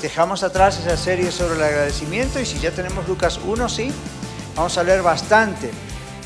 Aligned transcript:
dejamos 0.00 0.42
atrás 0.42 0.78
esa 0.78 0.96
serie 0.96 1.30
sobre 1.30 1.56
el 1.56 1.62
agradecimiento 1.62 2.40
y 2.40 2.46
si 2.46 2.58
ya 2.58 2.70
tenemos 2.70 3.06
Lucas 3.06 3.38
1, 3.44 3.68
sí, 3.68 3.92
vamos 4.56 4.76
a 4.78 4.82
leer 4.82 5.02
bastante. 5.02 5.70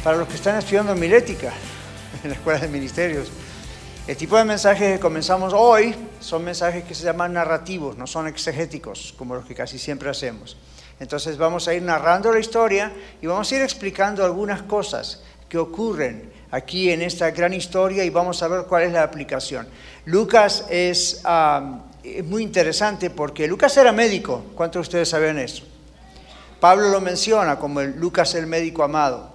Para 0.03 0.17
los 0.17 0.29
que 0.29 0.35
están 0.35 0.57
estudiando 0.57 0.95
milética 0.95 1.53
en 2.23 2.31
la 2.31 2.37
escuela 2.37 2.61
de 2.61 2.69
ministerios, 2.69 3.29
el 4.07 4.17
tipo 4.17 4.37
de 4.37 4.45
mensajes 4.45 4.95
que 4.95 5.01
comenzamos 5.01 5.53
hoy 5.55 5.95
son 6.21 6.45
mensajes 6.45 6.85
que 6.85 6.95
se 6.95 7.05
llaman 7.05 7.33
narrativos, 7.33 7.97
no 7.97 8.07
son 8.07 8.29
exegéticos, 8.29 9.15
como 9.19 9.35
los 9.35 9.45
que 9.45 9.55
casi 9.55 9.79
siempre 9.79 10.09
hacemos. 10.09 10.57
Entonces 11.01 11.37
vamos 11.37 11.67
a 11.67 11.75
ir 11.75 11.83
narrando 11.83 12.33
la 12.33 12.39
historia 12.39 12.93
y 13.21 13.27
vamos 13.27 13.51
a 13.51 13.57
ir 13.57 13.63
explicando 13.63 14.25
algunas 14.25 14.63
cosas 14.63 15.23
que 15.49 15.59
ocurren 15.59 16.33
aquí 16.51 16.91
en 16.91 17.03
esta 17.03 17.31
gran 17.31 17.53
historia 17.53 18.05
y 18.05 18.11
vamos 18.11 18.43
a 18.43 18.49
ver 18.49 18.67
cuál 18.67 18.85
es 18.85 18.93
la 18.93 19.03
aplicación. 19.03 19.67
Lucas 20.05 20.67
es 20.71 21.23
es 22.05 22.25
muy 22.25 22.43
interesante 22.43 23.11
porque 23.11 23.49
Lucas 23.49 23.77
era 23.77 23.93
médico. 23.93 24.45
¿Cuántos 24.55 24.81
de 24.81 24.83
ustedes 24.83 25.09
saben 25.09 25.39
eso? 25.39 25.65
Pablo 26.61 26.91
lo 26.91 27.01
menciona 27.01 27.59
como 27.59 27.83
Lucas 27.83 28.35
el 28.35 28.47
médico 28.47 28.83
amado. 28.83 29.33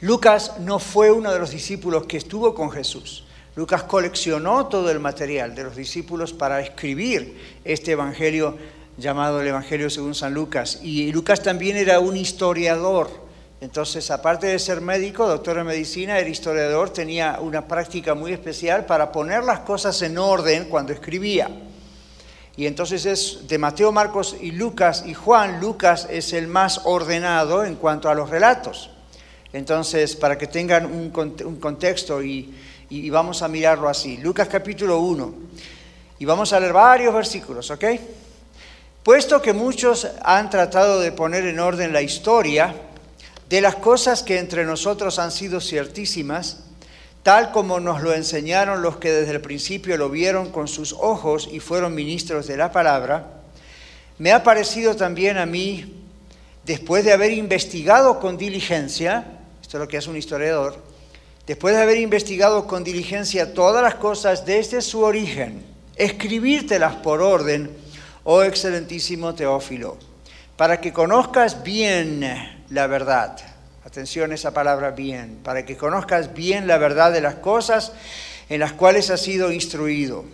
Lucas 0.00 0.54
no 0.60 0.78
fue 0.78 1.10
uno 1.10 1.32
de 1.32 1.38
los 1.38 1.50
discípulos 1.50 2.06
que 2.06 2.16
estuvo 2.16 2.54
con 2.54 2.70
Jesús. 2.70 3.24
Lucas 3.56 3.82
coleccionó 3.82 4.66
todo 4.66 4.90
el 4.90 5.00
material 5.00 5.54
de 5.54 5.64
los 5.64 5.76
discípulos 5.76 6.32
para 6.32 6.60
escribir 6.60 7.36
este 7.64 7.92
evangelio 7.92 8.56
llamado 8.96 9.40
el 9.40 9.48
Evangelio 9.48 9.90
según 9.90 10.14
San 10.14 10.34
Lucas. 10.34 10.80
Y 10.82 11.12
Lucas 11.12 11.42
también 11.42 11.76
era 11.76 12.00
un 12.00 12.16
historiador. 12.16 13.29
Entonces, 13.60 14.10
aparte 14.10 14.46
de 14.46 14.58
ser 14.58 14.80
médico, 14.80 15.28
doctor 15.28 15.58
en 15.58 15.66
medicina, 15.66 16.18
era 16.18 16.28
historiador, 16.28 16.90
tenía 16.90 17.38
una 17.40 17.68
práctica 17.68 18.14
muy 18.14 18.32
especial 18.32 18.86
para 18.86 19.12
poner 19.12 19.44
las 19.44 19.60
cosas 19.60 20.00
en 20.00 20.16
orden 20.16 20.64
cuando 20.64 20.94
escribía. 20.94 21.50
Y 22.56 22.66
entonces 22.66 23.04
es 23.06 23.48
de 23.48 23.58
Mateo, 23.58 23.92
Marcos 23.92 24.36
y 24.40 24.52
Lucas 24.52 25.04
y 25.06 25.12
Juan, 25.12 25.60
Lucas 25.60 26.08
es 26.10 26.32
el 26.32 26.46
más 26.46 26.80
ordenado 26.84 27.64
en 27.64 27.76
cuanto 27.76 28.08
a 28.08 28.14
los 28.14 28.30
relatos. 28.30 28.90
Entonces, 29.52 30.16
para 30.16 30.38
que 30.38 30.46
tengan 30.46 30.86
un, 30.86 31.10
contexto 31.10 32.22
y, 32.22 32.54
vamos 33.10 33.42
a 33.42 33.48
mirarlo 33.48 33.88
así. 33.88 34.16
Lucas 34.18 34.48
capítulo 34.48 35.00
1. 35.00 35.34
Y 36.18 36.24
vamos 36.24 36.52
a 36.52 36.60
leer 36.60 36.72
varios 36.72 37.14
versículos, 37.14 37.70
¿ok? 37.70 37.84
Puesto 39.02 39.40
que 39.40 39.52
muchos 39.52 40.06
han 40.22 40.50
tratado 40.50 41.00
de 41.00 41.12
poner 41.12 41.46
en 41.46 41.58
orden 41.58 41.92
la 41.92 42.02
historia, 42.02 42.74
de 43.50 43.60
las 43.60 43.74
cosas 43.74 44.22
que 44.22 44.38
entre 44.38 44.64
nosotros 44.64 45.18
han 45.18 45.32
sido 45.32 45.60
ciertísimas, 45.60 46.58
tal 47.24 47.50
como 47.50 47.80
nos 47.80 48.00
lo 48.00 48.14
enseñaron 48.14 48.80
los 48.80 48.98
que 48.98 49.10
desde 49.10 49.32
el 49.32 49.40
principio 49.40 49.96
lo 49.96 50.08
vieron 50.08 50.52
con 50.52 50.68
sus 50.68 50.92
ojos 50.92 51.48
y 51.50 51.58
fueron 51.58 51.96
ministros 51.96 52.46
de 52.46 52.56
la 52.56 52.70
palabra, 52.70 53.42
me 54.18 54.30
ha 54.30 54.44
parecido 54.44 54.94
también 54.94 55.36
a 55.36 55.46
mí, 55.46 56.00
después 56.64 57.04
de 57.04 57.12
haber 57.12 57.32
investigado 57.32 58.20
con 58.20 58.38
diligencia, 58.38 59.26
esto 59.60 59.78
es 59.78 59.80
lo 59.80 59.88
que 59.88 59.96
hace 59.96 60.10
un 60.10 60.16
historiador, 60.16 60.76
después 61.44 61.74
de 61.74 61.82
haber 61.82 61.98
investigado 61.98 62.68
con 62.68 62.84
diligencia 62.84 63.52
todas 63.52 63.82
las 63.82 63.96
cosas 63.96 64.46
desde 64.46 64.80
su 64.80 65.00
origen, 65.00 65.64
escribírtelas 65.96 66.94
por 66.96 67.20
orden, 67.20 67.68
oh 68.22 68.44
excelentísimo 68.44 69.34
Teófilo, 69.34 69.98
para 70.56 70.80
que 70.80 70.92
conozcas 70.92 71.64
bien 71.64 72.60
la 72.70 72.86
verdad. 72.86 73.49
Atención 73.84 74.30
a 74.30 74.34
esa 74.34 74.52
palabra 74.52 74.90
bien, 74.90 75.38
para 75.42 75.64
que 75.64 75.76
conozcas 75.76 76.34
bien 76.34 76.66
la 76.66 76.78
verdad 76.78 77.12
de 77.12 77.20
las 77.20 77.36
cosas 77.36 77.92
en 78.48 78.60
las 78.60 78.72
cuales 78.72 79.10
has 79.10 79.22
sido 79.22 79.52
instruido. 79.52 80.24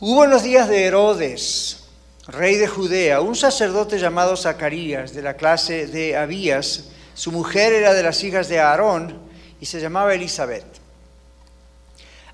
Hubo 0.00 0.24
en 0.24 0.30
los 0.30 0.42
días 0.42 0.68
de 0.68 0.84
Herodes, 0.84 1.84
rey 2.26 2.56
de 2.56 2.68
Judea, 2.68 3.20
un 3.20 3.36
sacerdote 3.36 3.98
llamado 3.98 4.36
Zacarías, 4.36 5.12
de 5.14 5.22
la 5.22 5.36
clase 5.36 5.86
de 5.86 6.16
Abías. 6.16 6.88
Su 7.14 7.32
mujer 7.32 7.72
era 7.72 7.92
de 7.92 8.02
las 8.02 8.24
hijas 8.24 8.48
de 8.48 8.58
Aarón 8.58 9.20
y 9.60 9.66
se 9.66 9.80
llamaba 9.80 10.14
Elizabeth. 10.14 10.64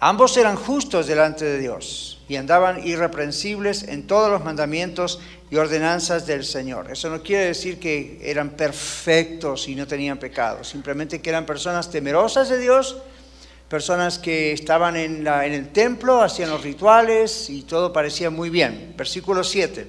Ambos 0.00 0.36
eran 0.36 0.56
justos 0.56 1.08
delante 1.08 1.44
de 1.44 1.58
Dios 1.58 2.17
y 2.28 2.36
andaban 2.36 2.86
irreprensibles 2.86 3.84
en 3.84 4.06
todos 4.06 4.30
los 4.30 4.44
mandamientos 4.44 5.20
y 5.50 5.56
ordenanzas 5.56 6.26
del 6.26 6.44
Señor. 6.44 6.90
Eso 6.92 7.08
no 7.08 7.22
quiere 7.22 7.46
decir 7.46 7.78
que 7.78 8.20
eran 8.22 8.50
perfectos 8.50 9.66
y 9.68 9.74
no 9.74 9.86
tenían 9.86 10.18
pecado, 10.18 10.62
simplemente 10.62 11.22
que 11.22 11.30
eran 11.30 11.46
personas 11.46 11.90
temerosas 11.90 12.50
de 12.50 12.58
Dios, 12.58 12.98
personas 13.68 14.18
que 14.18 14.52
estaban 14.52 14.96
en, 14.96 15.26
el 15.26 15.68
templo, 15.70 16.22
hacían 16.22 16.50
los 16.50 16.62
rituales 16.62 17.48
y 17.48 17.62
todo 17.62 17.92
parecía 17.92 18.28
muy 18.28 18.50
bien. 18.50 18.94
Versículo 18.96 19.42
7. 19.42 19.86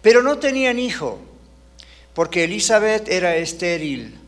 Pero 0.00 0.22
no 0.22 0.38
tenían 0.38 0.78
hijo, 0.78 1.18
porque 2.14 2.44
Elizabeth 2.44 3.08
era 3.08 3.36
estéril 3.36 4.18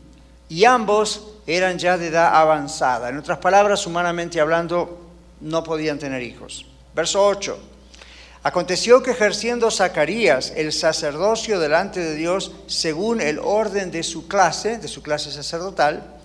y 0.49 0.65
ambos 0.65 1.33
eran 1.47 1.79
ya 1.79 1.97
de 1.97 2.07
edad 2.07 2.35
avanzada. 2.35 3.09
En 3.09 3.17
otras 3.17 3.39
palabras, 3.39 3.87
humanamente 3.87 4.39
hablando, 4.39 5.01
no 5.41 5.63
podían 5.63 5.97
tener 5.97 6.21
hijos. 6.21 6.67
Verso 6.93 7.25
8. 7.25 7.57
Aconteció 8.43 9.01
que 9.01 9.11
ejerciendo 9.11 9.71
Zacarías 9.71 10.51
el 10.55 10.73
sacerdocio 10.73 11.59
delante 11.59 12.01
de 12.01 12.15
Dios 12.15 12.51
según 12.67 13.21
el 13.21 13.39
orden 13.39 13.89
de 13.89 14.03
su 14.03 14.27
clase, 14.27 14.77
de 14.77 14.89
su 14.89 15.01
clase 15.01 15.31
sacerdotal, 15.31 16.19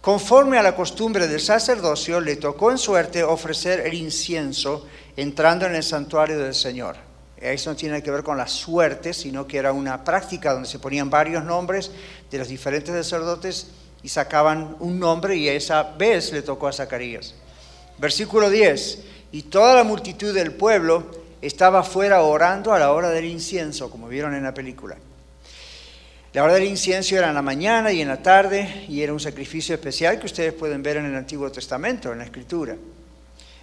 conforme 0.00 0.56
a 0.56 0.62
la 0.62 0.76
costumbre 0.76 1.26
del 1.26 1.40
sacerdocio, 1.40 2.20
le 2.20 2.36
tocó 2.36 2.70
en 2.70 2.78
suerte 2.78 3.24
ofrecer 3.24 3.80
el 3.80 3.94
incienso 3.94 4.86
entrando 5.16 5.66
en 5.66 5.74
el 5.74 5.82
santuario 5.82 6.38
del 6.38 6.54
Señor. 6.54 6.96
Eso 7.36 7.70
no 7.70 7.76
tiene 7.76 8.02
que 8.02 8.10
ver 8.10 8.22
con 8.22 8.38
la 8.38 8.46
suerte, 8.46 9.12
sino 9.12 9.46
que 9.46 9.58
era 9.58 9.72
una 9.72 10.04
práctica 10.04 10.52
donde 10.52 10.68
se 10.68 10.78
ponían 10.78 11.10
varios 11.10 11.44
nombres 11.44 11.90
de 12.30 12.38
los 12.38 12.48
diferentes 12.48 12.94
sacerdotes 12.94 13.66
y 14.02 14.08
sacaban 14.08 14.76
un 14.78 15.00
nombre 15.00 15.36
y 15.36 15.48
esa 15.48 15.82
vez 15.82 16.32
le 16.32 16.42
tocó 16.42 16.68
a 16.68 16.72
Zacarías. 16.72 17.34
Versículo 17.98 18.48
10. 18.48 19.13
Y 19.34 19.42
toda 19.42 19.74
la 19.74 19.82
multitud 19.82 20.32
del 20.32 20.52
pueblo 20.52 21.10
estaba 21.42 21.82
fuera 21.82 22.22
orando 22.22 22.72
a 22.72 22.78
la 22.78 22.92
hora 22.92 23.10
del 23.10 23.24
incienso, 23.24 23.90
como 23.90 24.06
vieron 24.06 24.32
en 24.32 24.44
la 24.44 24.54
película. 24.54 24.96
La 26.32 26.44
hora 26.44 26.54
del 26.54 26.62
incienso 26.62 27.16
era 27.16 27.30
en 27.30 27.34
la 27.34 27.42
mañana 27.42 27.90
y 27.90 28.00
en 28.00 28.06
la 28.06 28.22
tarde 28.22 28.86
y 28.88 29.02
era 29.02 29.12
un 29.12 29.18
sacrificio 29.18 29.74
especial 29.74 30.20
que 30.20 30.26
ustedes 30.26 30.52
pueden 30.52 30.84
ver 30.84 30.98
en 30.98 31.06
el 31.06 31.16
Antiguo 31.16 31.50
Testamento, 31.50 32.12
en 32.12 32.18
la 32.18 32.26
Escritura. 32.26 32.76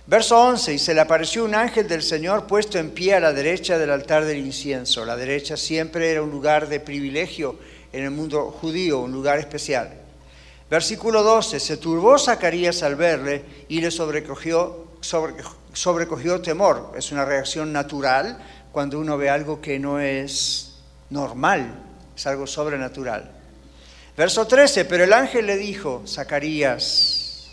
Verso 0.08 0.38
11, 0.42 0.74
y 0.74 0.78
se 0.78 0.94
le 0.94 1.00
apareció 1.00 1.46
un 1.46 1.56
ángel 1.56 1.88
del 1.88 2.03
Señor 2.03 2.48
puesto 2.48 2.78
en 2.78 2.92
pie 2.92 3.14
a 3.14 3.22
la 3.22 3.32
derecha 3.32 3.78
del 3.78 3.92
altar 3.92 4.26
del 4.26 4.40
incienso. 4.40 5.06
La 5.06 5.16
derecha 5.16 5.56
siempre 5.56 6.12
era 6.12 6.22
un 6.22 6.32
lugar 6.32 6.68
de 6.68 6.82
privilegio 6.82 7.58
en 7.94 8.03
el 8.03 8.12
mundo 8.12 8.52
judío, 8.59 9.00
un 9.00 9.14
lugar 9.14 9.40
especial. 9.40 9.94
Versículo 10.70 11.24
12, 11.24 11.62
se 11.62 11.78
turbó 11.78 12.20
Zacarías 12.20 12.84
al 12.84 12.98
verle 12.98 13.44
y 13.70 13.80
le 13.80 13.90
sobrecogió, 13.90 14.88
sobrecogió 15.00 15.60
sobrecogió 15.73 16.41
temor. 16.41 16.94
Es 16.96 17.12
una 17.12 17.26
reacción 17.26 17.72
natural 17.72 18.38
cuando 18.72 19.00
uno 19.00 19.18
ve 19.18 19.29
algo 19.29 19.62
que 19.62 19.79
no 19.79 20.00
es 20.00 20.73
normal, 21.09 21.73
es 22.16 22.28
algo 22.28 22.47
sobrenatural. 22.47 23.32
Verso 24.18 24.46
13, 24.46 24.85
pero 24.85 25.03
el 25.03 25.14
ángel 25.14 25.46
le 25.46 25.58
dijo, 25.58 26.03
Zacarías, 26.08 27.50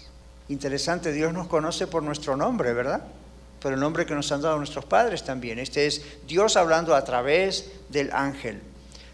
interesante, 0.49 1.13
Dios 1.13 1.33
nos 1.33 1.47
conoce 1.47 1.87
por 1.87 2.03
nuestro 2.03 2.37
nombre, 2.37 2.73
¿verdad? 2.73 3.03
Por 3.61 3.73
el 3.73 3.81
nombre 3.81 4.07
que 4.07 4.15
nos 4.15 4.31
han 4.33 4.43
dado 4.43 4.59
nuestros 4.59 4.85
padres 4.85 5.25
también. 5.25 5.59
Este 5.59 5.87
es 5.87 6.03
Dios 6.27 6.57
hablando 6.57 6.95
a 6.95 7.05
través 7.05 7.71
del 7.89 8.13
ángel. 8.13 8.61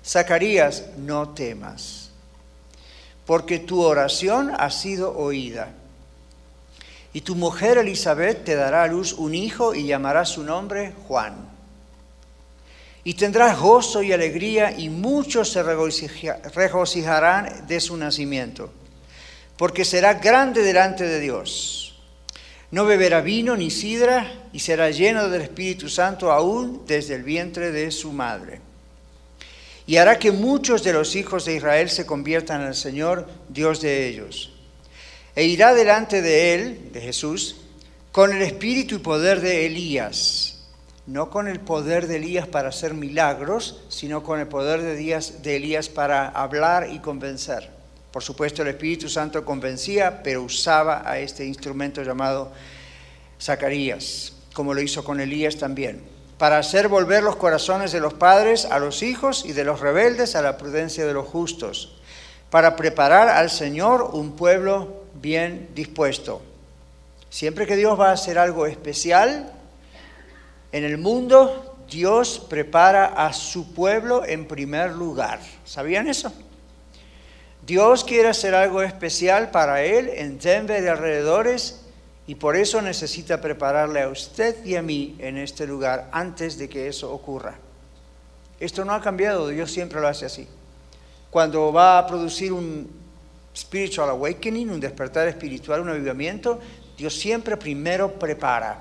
Zacarías, 0.04 0.84
no 0.98 1.30
temas, 1.30 2.10
porque 3.24 3.58
tu 3.58 3.82
oración 3.82 4.52
ha 4.56 4.70
sido 4.70 5.16
oída 5.16 5.72
y 7.14 7.20
tu 7.20 7.36
mujer 7.36 7.78
Elizabeth 7.78 8.44
te 8.44 8.56
dará 8.56 8.82
a 8.82 8.88
luz 8.88 9.12
un 9.12 9.36
hijo 9.36 9.72
y 9.72 9.86
llamará 9.86 10.24
su 10.24 10.42
nombre 10.42 10.92
Juan. 11.06 11.48
Y 13.04 13.14
tendrás 13.14 13.58
gozo 13.58 14.02
y 14.02 14.12
alegría 14.12 14.76
y 14.76 14.88
muchos 14.88 15.52
se 15.52 15.62
regocijarán 15.62 17.68
de 17.68 17.80
su 17.80 17.96
nacimiento, 17.96 18.72
porque 19.56 19.84
será 19.84 20.14
grande 20.14 20.62
delante 20.62 21.04
de 21.04 21.20
Dios. 21.20 22.02
No 22.72 22.84
beberá 22.84 23.20
vino 23.20 23.56
ni 23.56 23.70
sidra 23.70 24.48
y 24.52 24.58
será 24.58 24.90
lleno 24.90 25.28
del 25.28 25.42
Espíritu 25.42 25.88
Santo 25.88 26.32
aún 26.32 26.82
desde 26.84 27.14
el 27.14 27.22
vientre 27.22 27.70
de 27.70 27.92
su 27.92 28.12
madre. 28.12 28.60
Y 29.86 29.98
hará 29.98 30.18
que 30.18 30.32
muchos 30.32 30.82
de 30.82 30.94
los 30.94 31.14
hijos 31.14 31.44
de 31.44 31.54
Israel 31.54 31.90
se 31.90 32.06
conviertan 32.06 32.62
al 32.62 32.74
Señor, 32.74 33.28
Dios 33.48 33.80
de 33.80 34.08
ellos. 34.08 34.53
E 35.36 35.44
irá 35.44 35.74
delante 35.74 36.22
de 36.22 36.54
él, 36.54 36.92
de 36.92 37.00
Jesús, 37.00 37.56
con 38.12 38.32
el 38.32 38.42
espíritu 38.42 38.94
y 38.94 38.98
poder 38.98 39.40
de 39.40 39.66
Elías. 39.66 40.66
No 41.06 41.28
con 41.28 41.48
el 41.48 41.58
poder 41.58 42.06
de 42.06 42.16
Elías 42.16 42.46
para 42.46 42.68
hacer 42.68 42.94
milagros, 42.94 43.82
sino 43.88 44.22
con 44.22 44.38
el 44.38 44.46
poder 44.46 44.80
de 44.80 44.94
Elías, 44.94 45.42
de 45.42 45.56
Elías 45.56 45.88
para 45.88 46.28
hablar 46.28 46.88
y 46.92 47.00
convencer. 47.00 47.68
Por 48.12 48.22
supuesto, 48.22 48.62
el 48.62 48.68
Espíritu 48.68 49.08
Santo 49.08 49.44
convencía, 49.44 50.22
pero 50.22 50.42
usaba 50.42 51.02
a 51.04 51.18
este 51.18 51.44
instrumento 51.44 52.00
llamado 52.04 52.52
Zacarías, 53.42 54.34
como 54.54 54.72
lo 54.72 54.80
hizo 54.80 55.02
con 55.02 55.18
Elías 55.18 55.56
también, 55.56 56.00
para 56.38 56.58
hacer 56.58 56.86
volver 56.86 57.24
los 57.24 57.34
corazones 57.34 57.90
de 57.90 57.98
los 57.98 58.14
padres 58.14 58.66
a 58.66 58.78
los 58.78 59.02
hijos 59.02 59.44
y 59.44 59.52
de 59.52 59.64
los 59.64 59.80
rebeldes 59.80 60.36
a 60.36 60.42
la 60.42 60.56
prudencia 60.56 61.04
de 61.04 61.12
los 61.12 61.26
justos, 61.26 62.00
para 62.50 62.76
preparar 62.76 63.28
al 63.28 63.50
Señor 63.50 64.10
un 64.12 64.36
pueblo 64.36 65.03
bien 65.20 65.70
dispuesto. 65.74 66.42
Siempre 67.30 67.66
que 67.66 67.76
Dios 67.76 67.98
va 67.98 68.10
a 68.10 68.12
hacer 68.12 68.38
algo 68.38 68.66
especial 68.66 69.52
en 70.72 70.84
el 70.84 70.98
mundo, 70.98 71.76
Dios 71.90 72.44
prepara 72.48 73.06
a 73.06 73.32
su 73.32 73.74
pueblo 73.74 74.24
en 74.24 74.46
primer 74.46 74.92
lugar. 74.92 75.40
¿Sabían 75.64 76.08
eso? 76.08 76.32
Dios 77.66 78.04
quiere 78.04 78.28
hacer 78.28 78.54
algo 78.54 78.82
especial 78.82 79.50
para 79.50 79.82
Él 79.82 80.10
en 80.14 80.38
Denver 80.38 80.82
y 80.82 80.86
alrededores 80.86 81.80
y 82.26 82.34
por 82.36 82.56
eso 82.56 82.80
necesita 82.82 83.40
prepararle 83.40 84.02
a 84.02 84.08
usted 84.08 84.64
y 84.64 84.76
a 84.76 84.82
mí 84.82 85.16
en 85.18 85.38
este 85.38 85.66
lugar 85.66 86.08
antes 86.12 86.58
de 86.58 86.68
que 86.68 86.88
eso 86.88 87.12
ocurra. 87.12 87.58
Esto 88.60 88.84
no 88.84 88.92
ha 88.92 89.00
cambiado, 89.00 89.48
Dios 89.48 89.70
siempre 89.70 90.00
lo 90.00 90.08
hace 90.08 90.26
así. 90.26 90.46
Cuando 91.30 91.72
va 91.72 91.98
a 91.98 92.06
producir 92.06 92.52
un 92.52 93.03
spiritual 93.56 94.10
awakening, 94.10 94.70
un 94.70 94.80
despertar 94.80 95.28
espiritual, 95.28 95.80
un 95.80 95.90
avivamiento, 95.90 96.60
Dios 96.96 97.14
siempre 97.14 97.56
primero 97.56 98.18
prepara. 98.18 98.78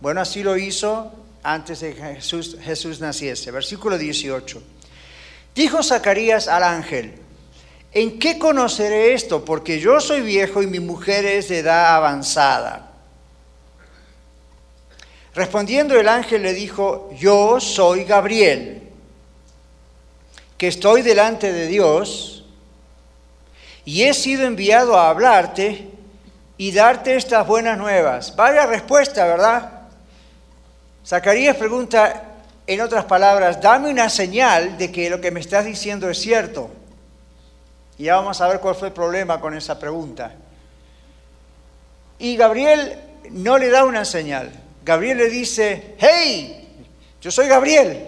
Bueno, 0.00 0.20
así 0.20 0.42
lo 0.42 0.56
hizo 0.56 1.12
antes 1.42 1.80
de 1.80 1.94
que 1.94 2.02
Jesús, 2.60 3.00
naciese. 3.00 3.50
Versículo 3.50 3.98
18. 3.98 4.62
Dijo 5.54 5.82
Zacarías 5.82 6.48
al 6.48 6.62
ángel, 6.62 7.14
¿En 7.94 8.18
qué 8.18 8.38
conoceré 8.38 9.12
esto? 9.12 9.44
Porque 9.44 9.78
yo 9.78 10.00
soy 10.00 10.22
viejo 10.22 10.62
y 10.62 10.66
mi 10.66 10.80
mujer 10.80 11.26
es 11.26 11.50
de 11.50 11.58
edad 11.58 11.94
avanzada. 11.94 12.90
Respondiendo 15.34 15.98
el 15.98 16.08
ángel 16.08 16.42
le 16.42 16.54
dijo, 16.54 17.10
yo 17.18 17.60
soy 17.60 18.04
Gabriel, 18.04 18.82
que 20.56 20.68
estoy 20.68 21.02
delante 21.02 21.52
de 21.52 21.66
Dios 21.66 22.41
y 23.84 24.02
he 24.02 24.14
sido 24.14 24.44
enviado 24.44 24.96
a 24.96 25.10
hablarte 25.10 25.88
y 26.56 26.72
darte 26.72 27.16
estas 27.16 27.46
buenas 27.46 27.78
nuevas. 27.78 28.34
Vaya 28.36 28.66
respuesta, 28.66 29.26
¿verdad? 29.26 29.82
Zacarías 31.04 31.56
pregunta, 31.56 32.24
en 32.66 32.80
otras 32.80 33.04
palabras, 33.06 33.60
dame 33.60 33.90
una 33.90 34.08
señal 34.08 34.78
de 34.78 34.92
que 34.92 35.10
lo 35.10 35.20
que 35.20 35.32
me 35.32 35.40
estás 35.40 35.64
diciendo 35.64 36.08
es 36.08 36.18
cierto. 36.18 36.70
Y 37.98 38.04
ya 38.04 38.16
vamos 38.16 38.40
a 38.40 38.48
ver 38.48 38.60
cuál 38.60 38.74
fue 38.74 38.88
el 38.88 38.94
problema 38.94 39.40
con 39.40 39.54
esa 39.54 39.78
pregunta. 39.78 40.32
Y 42.18 42.36
Gabriel 42.36 42.98
no 43.30 43.58
le 43.58 43.68
da 43.68 43.84
una 43.84 44.04
señal. 44.04 44.52
Gabriel 44.84 45.18
le 45.18 45.28
dice, 45.28 45.96
hey, 45.98 46.86
yo 47.20 47.30
soy 47.30 47.48
Gabriel. 47.48 48.06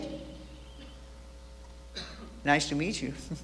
Nice 2.44 2.68
to 2.68 2.76
meet 2.76 2.96
you. 2.96 3.12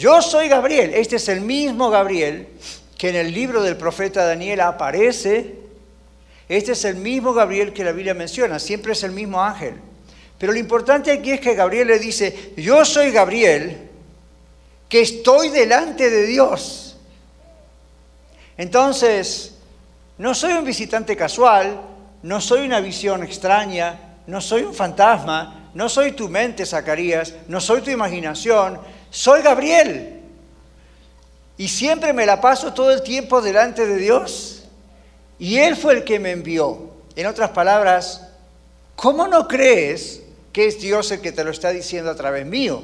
Yo 0.00 0.22
soy 0.22 0.48
Gabriel. 0.48 0.94
Este 0.94 1.16
es 1.16 1.28
el 1.28 1.42
mismo 1.42 1.90
Gabriel 1.90 2.48
que 2.96 3.10
en 3.10 3.16
el 3.16 3.34
libro 3.34 3.62
del 3.62 3.76
profeta 3.76 4.24
Daniel 4.24 4.62
aparece. 4.62 5.56
Este 6.48 6.72
es 6.72 6.86
el 6.86 6.96
mismo 6.96 7.34
Gabriel 7.34 7.74
que 7.74 7.84
la 7.84 7.92
Biblia 7.92 8.14
menciona. 8.14 8.58
Siempre 8.58 8.94
es 8.94 9.02
el 9.02 9.10
mismo 9.10 9.42
ángel. 9.42 9.74
Pero 10.38 10.54
lo 10.54 10.58
importante 10.58 11.12
aquí 11.12 11.32
es 11.32 11.40
que 11.40 11.54
Gabriel 11.54 11.88
le 11.88 11.98
dice, 11.98 12.54
yo 12.56 12.82
soy 12.86 13.10
Gabriel 13.10 13.90
que 14.88 15.02
estoy 15.02 15.50
delante 15.50 16.08
de 16.08 16.24
Dios. 16.24 16.96
Entonces, 18.56 19.58
no 20.16 20.34
soy 20.34 20.54
un 20.54 20.64
visitante 20.64 21.14
casual, 21.14 21.78
no 22.22 22.40
soy 22.40 22.64
una 22.64 22.80
visión 22.80 23.22
extraña, 23.22 24.16
no 24.26 24.40
soy 24.40 24.62
un 24.62 24.72
fantasma, 24.72 25.70
no 25.74 25.90
soy 25.90 26.12
tu 26.12 26.30
mente, 26.30 26.64
Zacarías, 26.64 27.34
no 27.48 27.60
soy 27.60 27.82
tu 27.82 27.90
imaginación, 27.90 28.80
soy 29.10 29.42
Gabriel. 29.42 30.20
Y 31.56 31.68
siempre 31.68 32.12
me 32.12 32.24
la 32.26 32.40
paso 32.40 32.72
todo 32.72 32.90
el 32.90 33.02
tiempo 33.02 33.42
delante 33.42 33.86
de 33.86 33.96
Dios. 33.96 34.64
Y 35.38 35.58
Él 35.58 35.76
fue 35.76 35.94
el 35.94 36.04
que 36.04 36.18
me 36.18 36.30
envió. 36.30 36.90
En 37.16 37.26
otras 37.26 37.50
palabras, 37.50 38.28
¿cómo 38.96 39.28
no 39.28 39.46
crees 39.46 40.22
que 40.52 40.66
es 40.66 40.80
Dios 40.80 41.10
el 41.10 41.20
que 41.20 41.32
te 41.32 41.44
lo 41.44 41.50
está 41.50 41.70
diciendo 41.70 42.10
a 42.10 42.14
través 42.14 42.46
mío? 42.46 42.82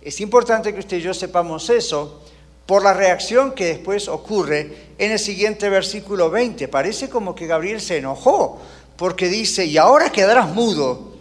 Es 0.00 0.20
importante 0.20 0.72
que 0.72 0.80
usted 0.80 0.98
y 0.98 1.02
yo 1.02 1.14
sepamos 1.14 1.68
eso 1.70 2.22
por 2.66 2.82
la 2.82 2.94
reacción 2.94 3.52
que 3.52 3.66
después 3.66 4.08
ocurre 4.08 4.90
en 4.98 5.12
el 5.12 5.18
siguiente 5.18 5.68
versículo 5.68 6.30
20. 6.30 6.68
Parece 6.68 7.08
como 7.08 7.34
que 7.34 7.46
Gabriel 7.46 7.80
se 7.80 7.98
enojó 7.98 8.60
porque 8.96 9.28
dice, 9.28 9.64
y 9.64 9.76
ahora 9.78 10.10
quedarás 10.10 10.48
mudo 10.48 11.12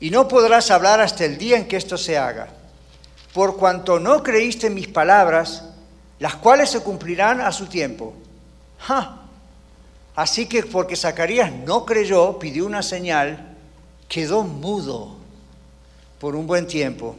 y 0.00 0.10
no 0.10 0.28
podrás 0.28 0.70
hablar 0.70 1.00
hasta 1.00 1.24
el 1.24 1.38
día 1.38 1.56
en 1.56 1.66
que 1.66 1.76
esto 1.76 1.98
se 1.98 2.16
haga, 2.16 2.48
por 3.32 3.56
cuanto 3.56 3.98
no 3.98 4.22
creíste 4.22 4.68
en 4.68 4.74
mis 4.74 4.88
palabras, 4.88 5.64
las 6.18 6.36
cuales 6.36 6.70
se 6.70 6.80
cumplirán 6.80 7.40
a 7.40 7.52
su 7.52 7.66
tiempo. 7.66 8.14
Así 10.14 10.46
que 10.46 10.64
porque 10.64 10.96
Zacarías 10.96 11.52
no 11.52 11.84
creyó, 11.84 12.38
pidió 12.38 12.66
una 12.66 12.82
señal, 12.82 13.56
quedó 14.08 14.42
mudo 14.42 15.16
por 16.18 16.34
un 16.34 16.46
buen 16.46 16.66
tiempo. 16.66 17.16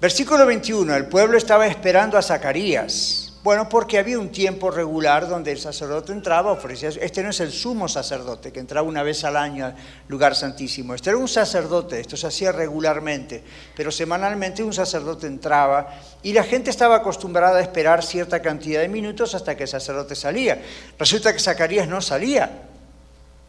Versículo 0.00 0.46
21, 0.46 0.94
el 0.94 1.06
pueblo 1.06 1.36
estaba 1.36 1.66
esperando 1.66 2.16
a 2.16 2.22
Zacarías. 2.22 3.23
Bueno, 3.44 3.68
porque 3.68 3.98
había 3.98 4.18
un 4.18 4.32
tiempo 4.32 4.70
regular 4.70 5.28
donde 5.28 5.52
el 5.52 5.58
sacerdote 5.58 6.12
entraba, 6.12 6.50
ofrecía, 6.50 6.88
este 6.88 7.22
no 7.22 7.28
es 7.28 7.40
el 7.40 7.52
sumo 7.52 7.88
sacerdote 7.88 8.50
que 8.50 8.58
entraba 8.58 8.88
una 8.88 9.02
vez 9.02 9.22
al 9.22 9.36
año 9.36 9.66
al 9.66 9.74
lugar 10.08 10.34
santísimo, 10.34 10.94
este 10.94 11.10
era 11.10 11.18
un 11.18 11.28
sacerdote, 11.28 12.00
esto 12.00 12.16
se 12.16 12.26
hacía 12.26 12.52
regularmente, 12.52 13.44
pero 13.76 13.92
semanalmente 13.92 14.62
un 14.62 14.72
sacerdote 14.72 15.26
entraba 15.26 15.94
y 16.22 16.32
la 16.32 16.42
gente 16.42 16.70
estaba 16.70 16.96
acostumbrada 16.96 17.58
a 17.58 17.60
esperar 17.60 18.02
cierta 18.02 18.40
cantidad 18.40 18.80
de 18.80 18.88
minutos 18.88 19.34
hasta 19.34 19.54
que 19.54 19.64
el 19.64 19.68
sacerdote 19.68 20.14
salía. 20.14 20.62
Resulta 20.98 21.30
que 21.30 21.38
Zacarías 21.38 21.86
no 21.86 22.00
salía, 22.00 22.62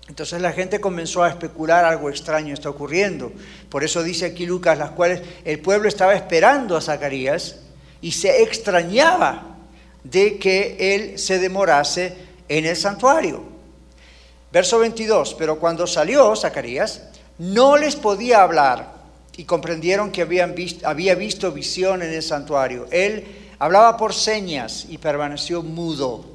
entonces 0.10 0.42
la 0.42 0.52
gente 0.52 0.82
comenzó 0.82 1.24
a 1.24 1.30
especular 1.30 1.86
algo 1.86 2.10
extraño 2.10 2.54
está 2.54 2.70
ocurriendo. 2.70 3.32
Por 3.70 3.86
eso 3.86 4.04
dice 4.04 4.26
aquí 4.26 4.46
Lucas, 4.46 4.78
las 4.78 4.92
cuales 4.92 5.22
el 5.46 5.62
pueblo 5.62 5.88
estaba 5.88 6.16
esperando 6.16 6.76
a 6.76 6.82
Zacarías 6.82 7.62
y 8.02 8.12
se 8.12 8.44
extrañaba 8.44 9.55
de 10.06 10.38
que 10.38 10.78
él 10.80 11.20
se 11.20 11.40
demorase 11.40 12.16
en 12.48 12.66
el 12.66 12.76
santuario. 12.76 13.44
Verso 14.52 14.80
22, 14.80 15.34
pero 15.34 15.60
cuando 15.60 15.88
salió 15.88 16.36
Zacarías, 16.36 17.02
no 17.40 17.76
les 17.76 17.96
podía 17.96 18.44
hablar 18.44 18.94
y 19.36 19.44
comprendieron 19.44 20.12
que 20.12 20.22
habían 20.22 20.56
visto, 20.56 20.88
había 20.88 21.16
visto 21.16 21.52
visión 21.52 22.02
en 22.04 22.14
el 22.14 22.24
santuario. 22.24 22.88
Él 22.92 23.26
hablaba 23.60 23.98
por 23.98 24.14
señas 24.14 24.86
y 24.88 24.98
permaneció 24.98 25.64
mudo. 25.64 26.26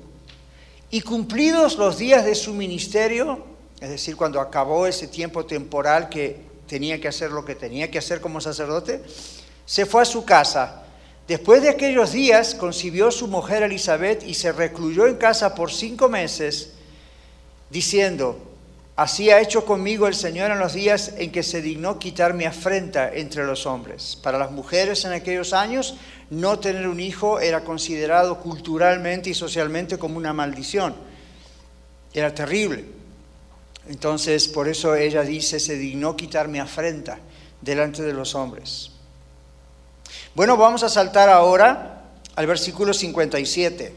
Y 0.91 1.01
cumplidos 1.03 1.79
los 1.79 1.97
días 1.97 2.25
de 2.25 2.35
su 2.35 2.53
ministerio, 2.53 3.47
es 3.81 3.89
decir, 3.89 4.17
cuando 4.17 4.41
acabó 4.41 4.87
ese 4.87 5.07
tiempo 5.07 5.47
temporal 5.47 6.09
que 6.09 6.37
tenía 6.67 7.01
que 7.01 7.09
hacer 7.09 7.31
lo 7.31 7.45
que 7.45 7.55
tenía 7.55 7.91
que 7.91 7.99
hacer 7.99 8.21
como 8.21 8.41
sacerdote, 8.41 9.03
se 9.65 9.87
fue 9.87 10.03
a 10.03 10.05
su 10.05 10.25
casa. 10.25 10.83
Después 11.31 11.63
de 11.63 11.69
aquellos 11.69 12.11
días 12.11 12.57
concibió 12.57 13.13
su 13.13 13.29
mujer 13.29 13.63
Elizabeth 13.63 14.25
y 14.27 14.35
se 14.35 14.51
recluyó 14.51 15.07
en 15.07 15.15
casa 15.15 15.55
por 15.55 15.71
cinco 15.71 16.09
meses, 16.09 16.73
diciendo, 17.71 18.37
así 18.97 19.31
ha 19.31 19.41
hecho 19.41 19.65
conmigo 19.65 20.09
el 20.09 20.17
Señor 20.17 20.51
en 20.51 20.59
los 20.59 20.73
días 20.73 21.13
en 21.19 21.31
que 21.31 21.45
se 21.45 21.63
dignó 21.63 22.01
quitar 22.01 22.35
mi 22.35 22.47
afrenta 22.47 23.15
entre 23.15 23.45
los 23.47 23.65
hombres. 23.65 24.19
Para 24.21 24.39
las 24.39 24.51
mujeres 24.51 25.05
en 25.05 25.13
aquellos 25.13 25.53
años, 25.53 25.95
no 26.31 26.59
tener 26.59 26.89
un 26.89 26.99
hijo 26.99 27.39
era 27.39 27.63
considerado 27.63 28.41
culturalmente 28.41 29.31
y 29.31 29.35
socialmente 29.35 29.99
como 29.99 30.17
una 30.17 30.33
maldición. 30.33 30.97
Era 32.13 32.35
terrible. 32.35 32.87
Entonces, 33.89 34.49
por 34.49 34.67
eso 34.67 34.97
ella 34.97 35.23
dice, 35.23 35.61
se 35.61 35.77
dignó 35.77 36.17
quitar 36.17 36.49
mi 36.49 36.59
afrenta 36.59 37.21
delante 37.61 38.03
de 38.03 38.15
los 38.15 38.35
hombres. 38.35 38.91
Bueno, 40.35 40.57
vamos 40.57 40.83
a 40.83 40.89
saltar 40.89 41.29
ahora 41.29 42.05
al 42.37 42.47
versículo 42.47 42.95
57. 42.95 43.93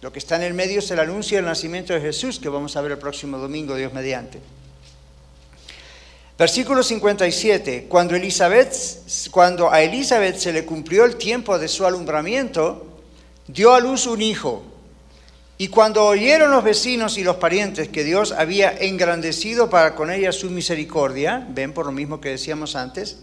Lo 0.00 0.12
que 0.12 0.18
está 0.18 0.36
en 0.36 0.42
el 0.42 0.54
medio 0.54 0.78
es 0.78 0.90
el 0.90 0.98
anuncio 0.98 1.36
del 1.36 1.44
nacimiento 1.44 1.92
de 1.92 2.00
Jesús, 2.00 2.40
que 2.40 2.48
vamos 2.48 2.76
a 2.76 2.80
ver 2.80 2.92
el 2.92 2.98
próximo 2.98 3.36
domingo, 3.36 3.74
Dios 3.74 3.92
mediante. 3.92 4.40
Versículo 6.38 6.82
57. 6.82 7.84
Cuando, 7.86 8.16
Elizabeth, 8.16 8.74
cuando 9.30 9.70
a 9.70 9.82
Elizabeth 9.82 10.36
se 10.36 10.54
le 10.54 10.64
cumplió 10.64 11.04
el 11.04 11.16
tiempo 11.16 11.58
de 11.58 11.68
su 11.68 11.84
alumbramiento, 11.84 12.86
dio 13.46 13.74
a 13.74 13.80
luz 13.80 14.06
un 14.06 14.22
hijo. 14.22 14.62
Y 15.58 15.68
cuando 15.68 16.06
oyeron 16.06 16.50
los 16.50 16.64
vecinos 16.64 17.18
y 17.18 17.24
los 17.24 17.36
parientes 17.36 17.90
que 17.90 18.02
Dios 18.02 18.32
había 18.32 18.74
engrandecido 18.74 19.68
para 19.68 19.94
con 19.94 20.10
ella 20.10 20.32
su 20.32 20.48
misericordia, 20.48 21.46
ven 21.50 21.74
por 21.74 21.84
lo 21.84 21.92
mismo 21.92 22.22
que 22.22 22.30
decíamos 22.30 22.74
antes, 22.74 23.18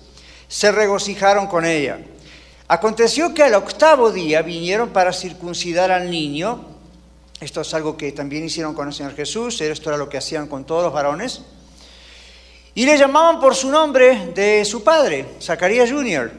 se 0.48 0.72
regocijaron 0.72 1.48
con 1.48 1.66
ella. 1.66 2.00
Aconteció 2.68 3.34
que 3.34 3.44
al 3.44 3.56
octavo 3.56 4.12
día 4.12 4.42
vinieron 4.42 4.89
para 4.89 5.13
circuncidar 5.13 5.92
al 5.92 6.10
niño. 6.12 6.66
Esto 7.39 7.62
es 7.62 7.74
algo 7.74 7.96
que 7.96 8.12
también 8.12 8.44
hicieron 8.44 8.74
con 8.74 8.88
el 8.88 8.94
Señor 8.94 9.16
Jesús, 9.16 9.62
esto 9.62 9.89
era 9.89 9.98
lo 9.98 10.10
que 10.10 10.18
hacían 10.18 10.48
con 10.48 10.66
todos 10.66 10.84
los 10.84 10.94
varones. 10.94 11.42
Y 12.75 12.86
le 12.86 12.98
llamaban 12.98 13.39
por 13.39 13.56
su 13.56 13.70
nombre 13.70 14.32
de 14.34 14.66
su 14.66 14.84
padre, 14.84 15.25
Zacarías 15.42 15.92
Jr. 15.92 16.32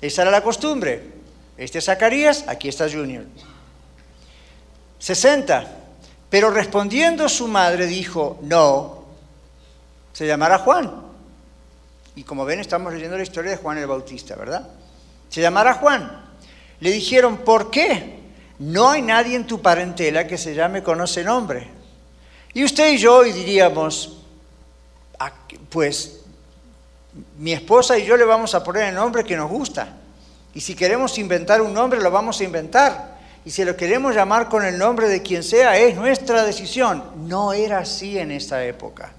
Esa 0.00 0.22
era 0.22 0.30
la 0.30 0.42
costumbre. 0.42 1.16
Este 1.56 1.78
es 1.78 1.84
Zacarías, 1.86 2.44
aquí 2.46 2.68
está 2.68 2.90
Junior. 2.90 3.24
60. 4.98 5.72
Pero 6.28 6.50
respondiendo 6.50 7.28
su 7.28 7.48
madre 7.48 7.86
dijo, 7.86 8.38
no, 8.42 9.04
se 10.12 10.26
llamará 10.26 10.58
Juan. 10.58 11.05
Y 12.16 12.24
como 12.24 12.46
ven, 12.46 12.60
estamos 12.60 12.92
leyendo 12.92 13.16
la 13.16 13.22
historia 13.22 13.52
de 13.52 13.58
Juan 13.58 13.76
el 13.76 13.86
Bautista, 13.86 14.34
¿verdad? 14.34 14.66
Se 15.28 15.42
llamará 15.42 15.74
Juan. 15.74 16.24
Le 16.80 16.90
dijeron, 16.90 17.38
¿por 17.38 17.70
qué? 17.70 18.20
No 18.58 18.90
hay 18.90 19.02
nadie 19.02 19.36
en 19.36 19.46
tu 19.46 19.60
parentela 19.60 20.26
que 20.26 20.38
se 20.38 20.54
llame 20.54 20.82
con 20.82 21.00
ese 21.02 21.22
nombre. 21.22 21.68
Y 22.54 22.64
usted 22.64 22.94
y 22.94 22.96
yo 22.96 23.18
hoy 23.18 23.32
diríamos, 23.32 24.22
ah, 25.18 25.30
pues 25.68 26.20
mi 27.38 27.52
esposa 27.52 27.98
y 27.98 28.06
yo 28.06 28.16
le 28.16 28.24
vamos 28.24 28.54
a 28.54 28.64
poner 28.64 28.84
el 28.84 28.94
nombre 28.94 29.22
que 29.22 29.36
nos 29.36 29.50
gusta. 29.50 29.96
Y 30.54 30.60
si 30.62 30.74
queremos 30.74 31.18
inventar 31.18 31.60
un 31.60 31.74
nombre, 31.74 32.00
lo 32.00 32.10
vamos 32.10 32.40
a 32.40 32.44
inventar. 32.44 33.18
Y 33.44 33.50
si 33.50 33.62
lo 33.62 33.76
queremos 33.76 34.14
llamar 34.14 34.48
con 34.48 34.64
el 34.64 34.78
nombre 34.78 35.06
de 35.06 35.20
quien 35.20 35.42
sea, 35.42 35.76
es 35.76 35.96
nuestra 35.96 36.44
decisión. 36.44 37.28
No 37.28 37.52
era 37.52 37.80
así 37.80 38.18
en 38.18 38.30
esta 38.30 38.64
época. 38.64 39.12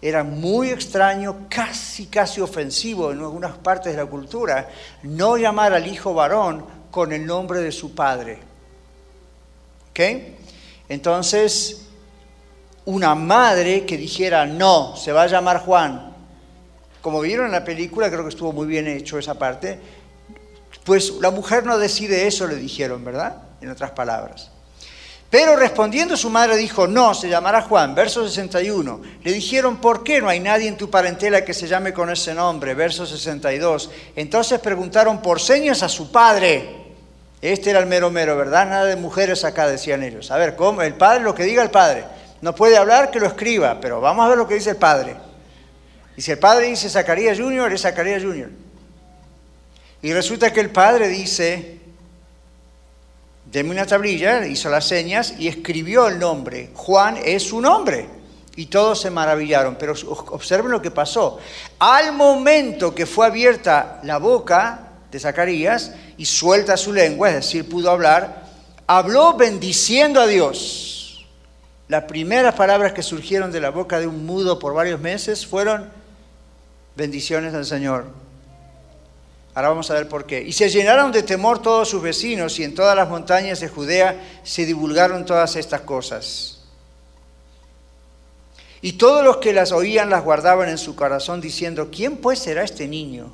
Era 0.00 0.22
muy 0.22 0.70
extraño, 0.70 1.46
casi, 1.48 2.06
casi 2.06 2.40
ofensivo 2.40 3.10
en 3.10 3.18
algunas 3.18 3.56
partes 3.58 3.92
de 3.92 3.98
la 3.98 4.06
cultura, 4.06 4.68
no 5.02 5.36
llamar 5.36 5.72
al 5.72 5.86
hijo 5.86 6.14
varón 6.14 6.64
con 6.90 7.12
el 7.12 7.26
nombre 7.26 7.60
de 7.60 7.72
su 7.72 7.94
padre. 7.94 8.38
¿Ok? 9.90 10.00
Entonces, 10.88 11.88
una 12.84 13.14
madre 13.14 13.84
que 13.84 13.96
dijera, 13.96 14.46
no, 14.46 14.96
se 14.96 15.12
va 15.12 15.22
a 15.22 15.26
llamar 15.26 15.60
Juan, 15.60 16.14
como 17.02 17.20
vieron 17.20 17.46
en 17.46 17.52
la 17.52 17.64
película, 17.64 18.08
creo 18.08 18.22
que 18.22 18.30
estuvo 18.30 18.52
muy 18.52 18.66
bien 18.66 18.86
hecho 18.86 19.18
esa 19.18 19.38
parte, 19.38 19.78
pues 20.84 21.12
la 21.20 21.30
mujer 21.30 21.66
no 21.66 21.78
decide 21.78 22.26
eso, 22.26 22.46
le 22.46 22.56
dijeron, 22.56 23.04
¿verdad? 23.04 23.42
En 23.60 23.70
otras 23.70 23.90
palabras. 23.90 24.50
Pero 25.30 25.56
respondiendo 25.56 26.16
su 26.16 26.30
madre 26.30 26.56
dijo, 26.56 26.86
no, 26.86 27.12
se 27.12 27.28
llamará 27.28 27.60
Juan, 27.62 27.94
verso 27.94 28.26
61. 28.26 29.02
Le 29.22 29.32
dijeron, 29.32 29.76
¿por 29.76 30.02
qué 30.02 30.22
no 30.22 30.28
hay 30.28 30.40
nadie 30.40 30.68
en 30.68 30.78
tu 30.78 30.88
parentela 30.88 31.44
que 31.44 31.52
se 31.52 31.68
llame 31.68 31.92
con 31.92 32.08
ese 32.08 32.32
nombre? 32.34 32.72
Verso 32.72 33.04
62. 33.04 33.90
Entonces 34.16 34.58
preguntaron 34.60 35.20
por 35.20 35.38
señas 35.38 35.82
a 35.82 35.88
su 35.88 36.10
padre. 36.10 36.76
Este 37.42 37.70
era 37.70 37.78
el 37.78 37.86
mero 37.86 38.10
mero, 38.10 38.36
¿verdad? 38.38 38.66
Nada 38.66 38.84
de 38.86 38.96
mujeres 38.96 39.44
acá, 39.44 39.68
decían 39.68 40.02
ellos. 40.02 40.30
A 40.30 40.38
ver, 40.38 40.56
¿cómo? 40.56 40.80
El 40.80 40.94
padre, 40.94 41.22
lo 41.22 41.34
que 41.34 41.44
diga 41.44 41.62
el 41.62 41.70
padre. 41.70 42.04
No 42.40 42.54
puede 42.54 42.78
hablar, 42.78 43.10
que 43.10 43.20
lo 43.20 43.26
escriba, 43.26 43.78
pero 43.80 44.00
vamos 44.00 44.24
a 44.24 44.30
ver 44.30 44.38
lo 44.38 44.48
que 44.48 44.54
dice 44.54 44.70
el 44.70 44.76
padre. 44.76 45.14
Y 46.16 46.22
si 46.22 46.30
el 46.30 46.38
padre 46.38 46.66
dice 46.66 46.88
Zacarías 46.88 47.38
Junior, 47.38 47.70
es 47.70 47.82
Zacarías 47.82 48.22
Junior. 48.22 48.48
Y 50.00 50.12
resulta 50.12 50.52
que 50.52 50.60
el 50.60 50.70
padre 50.70 51.08
dice, 51.08 51.77
deme 53.50 53.70
una 53.70 53.86
tablilla, 53.86 54.46
hizo 54.46 54.68
las 54.68 54.86
señas 54.86 55.34
y 55.38 55.48
escribió 55.48 56.08
el 56.08 56.18
nombre. 56.18 56.70
Juan 56.74 57.18
es 57.24 57.44
su 57.44 57.60
nombre. 57.60 58.08
Y 58.56 58.66
todos 58.66 59.00
se 59.00 59.10
maravillaron. 59.10 59.76
Pero 59.76 59.94
observen 60.30 60.70
lo 60.70 60.82
que 60.82 60.90
pasó. 60.90 61.38
Al 61.78 62.12
momento 62.12 62.94
que 62.94 63.06
fue 63.06 63.26
abierta 63.26 64.00
la 64.02 64.18
boca 64.18 64.80
de 65.10 65.20
Zacarías 65.20 65.92
y 66.16 66.26
suelta 66.26 66.76
su 66.76 66.92
lengua, 66.92 67.28
es 67.28 67.36
decir, 67.36 67.68
pudo 67.68 67.90
hablar, 67.90 68.44
habló 68.86 69.34
bendiciendo 69.34 70.20
a 70.20 70.26
Dios. 70.26 71.26
Las 71.86 72.04
primeras 72.04 72.54
palabras 72.54 72.92
que 72.92 73.02
surgieron 73.02 73.50
de 73.50 73.60
la 73.60 73.70
boca 73.70 73.98
de 73.98 74.06
un 74.06 74.26
mudo 74.26 74.58
por 74.58 74.74
varios 74.74 75.00
meses 75.00 75.46
fueron 75.46 75.88
bendiciones 76.96 77.54
al 77.54 77.64
Señor. 77.64 78.06
Ahora 79.54 79.70
vamos 79.70 79.90
a 79.90 79.94
ver 79.94 80.08
por 80.08 80.26
qué. 80.26 80.42
Y 80.42 80.52
se 80.52 80.68
llenaron 80.70 81.10
de 81.10 81.22
temor 81.22 81.60
todos 81.60 81.88
sus 81.88 82.02
vecinos 82.02 82.58
y 82.58 82.64
en 82.64 82.74
todas 82.74 82.94
las 82.94 83.08
montañas 83.08 83.60
de 83.60 83.68
Judea 83.68 84.40
se 84.44 84.64
divulgaron 84.64 85.24
todas 85.24 85.56
estas 85.56 85.80
cosas. 85.80 86.60
Y 88.80 88.92
todos 88.92 89.24
los 89.24 89.38
que 89.38 89.52
las 89.52 89.72
oían 89.72 90.10
las 90.10 90.22
guardaban 90.22 90.68
en 90.68 90.78
su 90.78 90.94
corazón 90.94 91.40
diciendo, 91.40 91.88
¿quién 91.90 92.18
pues 92.18 92.38
será 92.38 92.62
este 92.62 92.86
niño? 92.86 93.32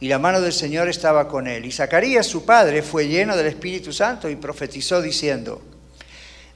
Y 0.00 0.08
la 0.08 0.18
mano 0.18 0.40
del 0.40 0.52
Señor 0.52 0.88
estaba 0.88 1.28
con 1.28 1.46
él. 1.46 1.64
Y 1.64 1.70
Zacarías, 1.70 2.26
su 2.26 2.44
padre, 2.44 2.82
fue 2.82 3.06
lleno 3.06 3.36
del 3.36 3.46
Espíritu 3.46 3.92
Santo 3.92 4.28
y 4.28 4.34
profetizó 4.34 5.00
diciendo, 5.00 5.62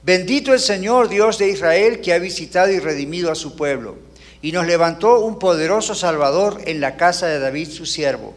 Bendito 0.03 0.53
el 0.53 0.59
Señor 0.59 1.07
Dios 1.07 1.37
de 1.37 1.49
Israel 1.49 2.01
que 2.01 2.13
ha 2.13 2.19
visitado 2.19 2.71
y 2.71 2.79
redimido 2.79 3.31
a 3.31 3.35
su 3.35 3.55
pueblo 3.55 4.08
y 4.41 4.51
nos 4.51 4.65
levantó 4.65 5.19
un 5.19 5.37
poderoso 5.37 5.95
Salvador 5.95 6.61
en 6.65 6.79
la 6.79 6.95
casa 6.95 7.27
de 7.27 7.39
David 7.39 7.69
su 7.69 7.85
siervo, 7.85 8.33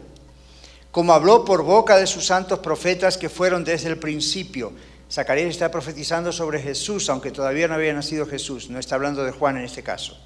como 0.91 1.13
habló 1.13 1.45
por 1.45 1.63
boca 1.63 1.97
de 1.97 2.07
sus 2.07 2.25
santos 2.25 2.59
profetas 2.59 3.17
que 3.17 3.29
fueron 3.29 3.63
desde 3.63 3.89
el 3.89 3.97
principio. 3.97 4.73
Zacarías 5.09 5.49
está 5.49 5.71
profetizando 5.71 6.31
sobre 6.31 6.61
Jesús, 6.61 7.09
aunque 7.09 7.31
todavía 7.31 7.67
no 7.67 7.75
había 7.75 7.93
nacido 7.93 8.25
Jesús, 8.25 8.69
no 8.69 8.79
está 8.79 8.95
hablando 8.95 9.23
de 9.23 9.31
Juan 9.31 9.57
en 9.57 9.65
este 9.65 9.83
caso. 9.83 10.17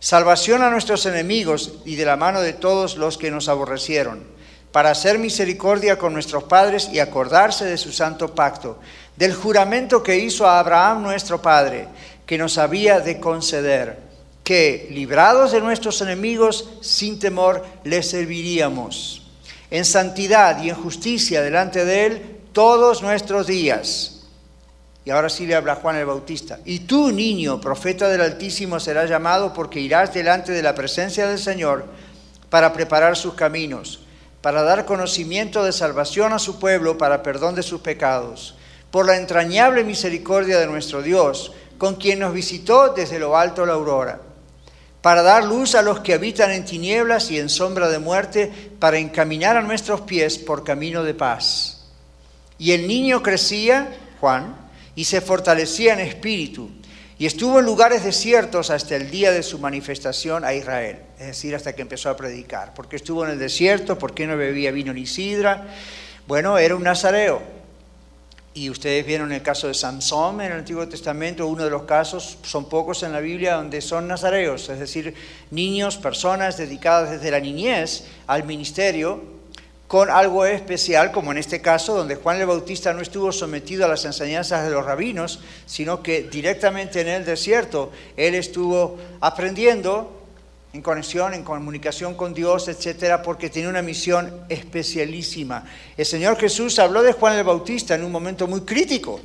Salvación 0.00 0.62
a 0.62 0.70
nuestros 0.70 1.06
enemigos 1.06 1.74
y 1.84 1.94
de 1.94 2.04
la 2.04 2.16
mano 2.16 2.40
de 2.40 2.54
todos 2.54 2.96
los 2.96 3.18
que 3.18 3.30
nos 3.30 3.48
aborrecieron, 3.48 4.24
para 4.72 4.90
hacer 4.90 5.18
misericordia 5.18 5.98
con 5.98 6.12
nuestros 6.12 6.44
padres 6.44 6.88
y 6.92 6.98
acordarse 6.98 7.66
de 7.66 7.76
su 7.76 7.92
santo 7.92 8.34
pacto, 8.34 8.80
del 9.16 9.34
juramento 9.34 10.02
que 10.02 10.18
hizo 10.18 10.46
a 10.46 10.58
Abraham 10.58 11.02
nuestro 11.02 11.40
Padre, 11.40 11.86
que 12.26 12.38
nos 12.38 12.58
había 12.58 13.00
de 13.00 13.20
conceder 13.20 14.01
que, 14.44 14.88
librados 14.90 15.52
de 15.52 15.60
nuestros 15.60 16.00
enemigos, 16.00 16.68
sin 16.80 17.18
temor 17.18 17.64
les 17.84 18.10
serviríamos, 18.10 19.22
en 19.70 19.84
santidad 19.84 20.62
y 20.62 20.70
en 20.70 20.74
justicia 20.76 21.42
delante 21.42 21.84
de 21.84 22.06
Él 22.06 22.36
todos 22.52 23.02
nuestros 23.02 23.46
días. 23.46 24.24
Y 25.04 25.10
ahora 25.10 25.28
sí 25.28 25.46
le 25.46 25.54
habla 25.54 25.76
Juan 25.76 25.96
el 25.96 26.06
Bautista. 26.06 26.60
Y 26.64 26.80
tú, 26.80 27.10
niño, 27.10 27.60
profeta 27.60 28.08
del 28.08 28.20
Altísimo, 28.20 28.78
serás 28.78 29.10
llamado 29.10 29.52
porque 29.52 29.80
irás 29.80 30.14
delante 30.14 30.52
de 30.52 30.62
la 30.62 30.74
presencia 30.74 31.26
del 31.26 31.38
Señor 31.38 31.86
para 32.50 32.72
preparar 32.72 33.16
sus 33.16 33.34
caminos, 33.34 34.00
para 34.42 34.62
dar 34.62 34.84
conocimiento 34.84 35.64
de 35.64 35.72
salvación 35.72 36.32
a 36.32 36.38
su 36.38 36.58
pueblo, 36.58 36.98
para 36.98 37.22
perdón 37.22 37.54
de 37.54 37.62
sus 37.62 37.80
pecados, 37.80 38.54
por 38.90 39.06
la 39.06 39.16
entrañable 39.16 39.82
misericordia 39.82 40.58
de 40.58 40.66
nuestro 40.66 41.02
Dios, 41.02 41.52
con 41.78 41.96
quien 41.96 42.20
nos 42.20 42.32
visitó 42.32 42.90
desde 42.90 43.18
lo 43.18 43.36
alto 43.36 43.66
la 43.66 43.72
aurora 43.72 44.20
para 45.02 45.22
dar 45.22 45.44
luz 45.44 45.74
a 45.74 45.82
los 45.82 46.00
que 46.00 46.14
habitan 46.14 46.52
en 46.52 46.64
tinieblas 46.64 47.30
y 47.30 47.38
en 47.38 47.48
sombra 47.48 47.90
de 47.90 47.98
muerte, 47.98 48.50
para 48.78 48.98
encaminar 48.98 49.56
a 49.56 49.62
nuestros 49.62 50.02
pies 50.02 50.38
por 50.38 50.64
camino 50.64 51.02
de 51.02 51.12
paz. 51.12 51.88
Y 52.56 52.72
el 52.72 52.86
niño 52.86 53.22
crecía, 53.22 53.94
Juan, 54.20 54.56
y 54.94 55.04
se 55.04 55.20
fortalecía 55.20 55.94
en 55.94 56.00
espíritu, 56.00 56.70
y 57.18 57.26
estuvo 57.26 57.58
en 57.58 57.64
lugares 57.64 58.04
desiertos 58.04 58.70
hasta 58.70 58.96
el 58.96 59.10
día 59.10 59.32
de 59.32 59.42
su 59.42 59.58
manifestación 59.58 60.44
a 60.44 60.54
Israel, 60.54 60.98
es 61.18 61.26
decir, 61.26 61.54
hasta 61.54 61.74
que 61.74 61.82
empezó 61.82 62.08
a 62.08 62.16
predicar. 62.16 62.72
¿Por 62.74 62.88
qué 62.88 62.96
estuvo 62.96 63.24
en 63.24 63.30
el 63.30 63.38
desierto? 63.38 63.98
¿Por 63.98 64.14
qué 64.14 64.26
no 64.26 64.36
bebía 64.36 64.70
vino 64.70 64.92
ni 64.92 65.06
sidra? 65.06 65.68
Bueno, 66.26 66.58
era 66.58 66.74
un 66.74 66.82
nazareo, 66.82 67.42
y 68.54 68.68
ustedes 68.68 69.06
vieron 69.06 69.32
el 69.32 69.42
caso 69.42 69.68
de 69.68 69.74
Samson 69.74 70.40
en 70.40 70.52
el 70.52 70.58
Antiguo 70.58 70.86
Testamento, 70.86 71.46
uno 71.46 71.64
de 71.64 71.70
los 71.70 71.82
casos, 71.82 72.38
son 72.42 72.68
pocos 72.68 73.02
en 73.02 73.12
la 73.12 73.20
Biblia, 73.20 73.54
donde 73.54 73.80
son 73.80 74.08
nazareos, 74.08 74.68
es 74.68 74.78
decir, 74.78 75.14
niños, 75.50 75.96
personas 75.96 76.58
dedicadas 76.58 77.10
desde 77.10 77.30
la 77.30 77.40
niñez 77.40 78.04
al 78.26 78.44
ministerio, 78.44 79.22
con 79.88 80.08
algo 80.08 80.46
especial, 80.46 81.12
como 81.12 81.32
en 81.32 81.38
este 81.38 81.60
caso, 81.60 81.94
donde 81.94 82.16
Juan 82.16 82.40
el 82.40 82.46
Bautista 82.46 82.94
no 82.94 83.02
estuvo 83.02 83.30
sometido 83.30 83.84
a 83.84 83.88
las 83.88 84.04
enseñanzas 84.06 84.64
de 84.64 84.70
los 84.70 84.86
rabinos, 84.86 85.40
sino 85.66 86.02
que 86.02 86.22
directamente 86.22 87.02
en 87.02 87.08
el 87.08 87.24
desierto 87.26 87.92
él 88.16 88.34
estuvo 88.34 88.98
aprendiendo 89.20 90.21
en 90.72 90.80
conexión, 90.80 91.34
en 91.34 91.44
comunicación 91.44 92.14
con 92.14 92.32
Dios, 92.32 92.68
etcétera, 92.68 93.22
porque 93.22 93.50
tenía 93.50 93.68
una 93.68 93.82
misión 93.82 94.44
especialísima. 94.48 95.64
El 95.96 96.06
Señor 96.06 96.38
Jesús 96.38 96.78
habló 96.78 97.02
de 97.02 97.12
Juan 97.12 97.36
el 97.36 97.44
Bautista 97.44 97.94
en 97.94 98.04
un 98.04 98.12
momento 98.12 98.46
muy 98.46 98.62
crítico, 98.62 99.20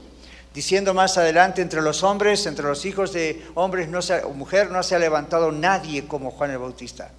diciendo 0.54 0.94
más 0.94 1.18
adelante, 1.18 1.62
entre 1.62 1.82
los 1.82 2.04
hombres, 2.04 2.46
entre 2.48 2.66
los 2.66 2.86
hijos 2.86 3.14
de 3.14 3.46
hombres 3.54 3.88
o 4.26 4.34
mujer, 4.34 4.72
no 4.72 4.84
se 4.84 4.96
ha 4.96 5.00
levantado 5.00 5.52
nadie 5.52 6.06
como 6.06 6.32
Juan 6.32 6.52
el 6.52 6.58
Bautista. 6.58 7.12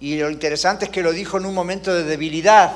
Y 0.00 0.16
lo 0.18 0.30
interesante 0.30 0.86
es 0.86 0.90
que 0.90 1.02
lo 1.02 1.12
dijo 1.12 1.36
en 1.36 1.46
un 1.46 1.54
momento 1.54 1.92
de 1.92 2.04
debilidad 2.04 2.72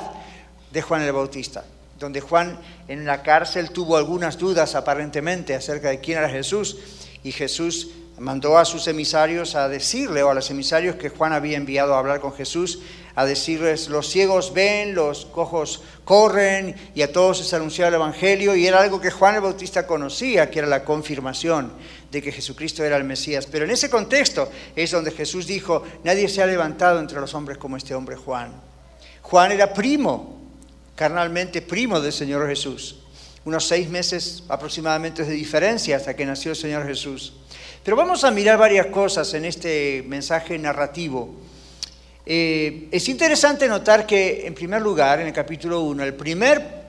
de 0.71 0.81
Juan 0.83 1.01
el 1.01 1.11
Bautista, 1.11 1.65
donde 1.97 2.21
Juan 2.21 2.59
en 2.87 3.05
la 3.05 3.23
cárcel 3.23 3.71
tuvo 3.71 3.97
algunas 3.97 4.37
dudas 4.37 4.75
aparentemente 4.75 5.55
acerca 5.55 5.89
de 5.89 5.99
quién 5.99 6.19
era 6.19 6.29
Jesús, 6.29 6.77
y 7.23 7.31
Jesús 7.31 7.89
mandó 8.19 8.57
a 8.57 8.65
sus 8.65 8.87
emisarios 8.87 9.55
a 9.55 9.67
decirle, 9.67 10.23
o 10.23 10.29
a 10.29 10.33
los 10.33 10.49
emisarios 10.51 10.95
que 10.95 11.09
Juan 11.09 11.33
había 11.33 11.57
enviado 11.57 11.93
a 11.93 11.99
hablar 11.99 12.19
con 12.19 12.33
Jesús, 12.33 12.79
a 13.15 13.25
decirles, 13.25 13.89
los 13.89 14.09
ciegos 14.09 14.53
ven, 14.53 14.95
los 14.95 15.25
cojos 15.25 15.81
corren, 16.05 16.75
y 16.95 17.01
a 17.01 17.11
todos 17.11 17.45
se 17.45 17.55
anunciaba 17.55 17.89
el 17.89 17.95
Evangelio, 17.95 18.55
y 18.55 18.67
era 18.67 18.81
algo 18.81 19.01
que 19.01 19.11
Juan 19.11 19.35
el 19.35 19.41
Bautista 19.41 19.87
conocía, 19.87 20.49
que 20.49 20.59
era 20.59 20.67
la 20.67 20.85
confirmación 20.85 21.71
de 22.11 22.21
que 22.21 22.31
Jesucristo 22.31 22.83
era 22.83 22.97
el 22.97 23.03
Mesías. 23.03 23.45
Pero 23.45 23.65
en 23.65 23.71
ese 23.71 23.89
contexto 23.89 24.49
es 24.75 24.91
donde 24.91 25.11
Jesús 25.11 25.47
dijo, 25.47 25.83
nadie 26.03 26.29
se 26.29 26.41
ha 26.41 26.45
levantado 26.45 26.99
entre 26.99 27.19
los 27.19 27.33
hombres 27.33 27.57
como 27.57 27.77
este 27.77 27.95
hombre 27.95 28.15
Juan. 28.15 28.51
Juan 29.21 29.51
era 29.51 29.73
primo, 29.73 30.39
carnalmente 30.95 31.61
primo 31.61 31.99
del 31.99 32.13
Señor 32.13 32.47
Jesús. 32.47 32.97
Unos 33.45 33.65
seis 33.65 33.89
meses 33.89 34.43
aproximadamente 34.49 35.23
de 35.23 35.31
diferencia 35.31 35.95
hasta 35.95 36.15
que 36.15 36.25
nació 36.25 36.51
el 36.51 36.57
Señor 36.57 36.85
Jesús. 36.85 37.33
Pero 37.83 37.95
vamos 37.95 38.23
a 38.23 38.31
mirar 38.31 38.57
varias 38.57 38.87
cosas 38.87 39.33
en 39.33 39.45
este 39.45 40.03
mensaje 40.07 40.57
narrativo. 40.59 41.33
Eh, 42.25 42.89
es 42.91 43.07
interesante 43.07 43.67
notar 43.67 44.05
que, 44.05 44.45
en 44.45 44.53
primer 44.53 44.81
lugar, 44.81 45.21
en 45.21 45.27
el 45.27 45.33
capítulo 45.33 45.81
1, 45.81 46.03
el 46.03 46.13
primer 46.13 46.79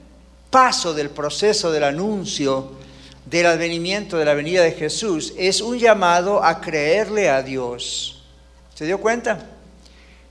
paso 0.50 0.92
del 0.92 1.10
proceso 1.10 1.70
del 1.70 1.84
anuncio 1.84 2.72
del 3.24 3.46
advenimiento, 3.46 4.18
de 4.18 4.24
la 4.24 4.34
venida 4.34 4.62
de 4.62 4.72
Jesús, 4.72 5.32
es 5.38 5.60
un 5.60 5.78
llamado 5.78 6.42
a 6.42 6.60
creerle 6.60 7.30
a 7.30 7.42
Dios. 7.42 8.24
¿Se 8.74 8.84
dio 8.84 8.98
cuenta? 9.00 9.46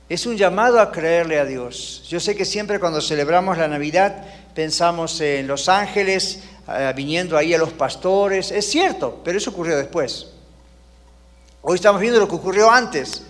Es 0.10 0.26
un 0.26 0.36
llamado 0.36 0.82
a 0.82 0.92
creerle 0.92 1.40
a 1.40 1.46
Dios. 1.46 2.04
Yo 2.10 2.20
sé 2.20 2.36
que 2.36 2.44
siempre 2.44 2.80
cuando 2.80 3.00
celebramos 3.00 3.58
la 3.58 3.68
Navidad 3.68 4.26
pensamos 4.54 5.22
en 5.22 5.48
los 5.48 5.70
ángeles 5.70 6.42
eh, 6.68 6.92
viniendo 6.96 7.38
ahí 7.38 7.54
a 7.54 7.58
los 7.58 7.72
pastores. 7.72 8.52
Es 8.52 8.70
cierto, 8.70 9.22
pero 9.24 9.38
eso 9.38 9.52
ocurrió 9.52 9.78
después. 9.78 10.28
Hoy 11.62 11.76
estamos 11.76 12.00
viendo 12.00 12.20
lo 12.20 12.28
que 12.28 12.36
ocurrió 12.36 12.72
antes. 12.72 13.24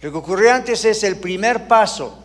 Lo 0.00 0.12
que 0.12 0.18
ocurrió 0.18 0.52
antes 0.52 0.84
es 0.84 1.02
el 1.02 1.16
primer 1.16 1.66
paso. 1.66 2.20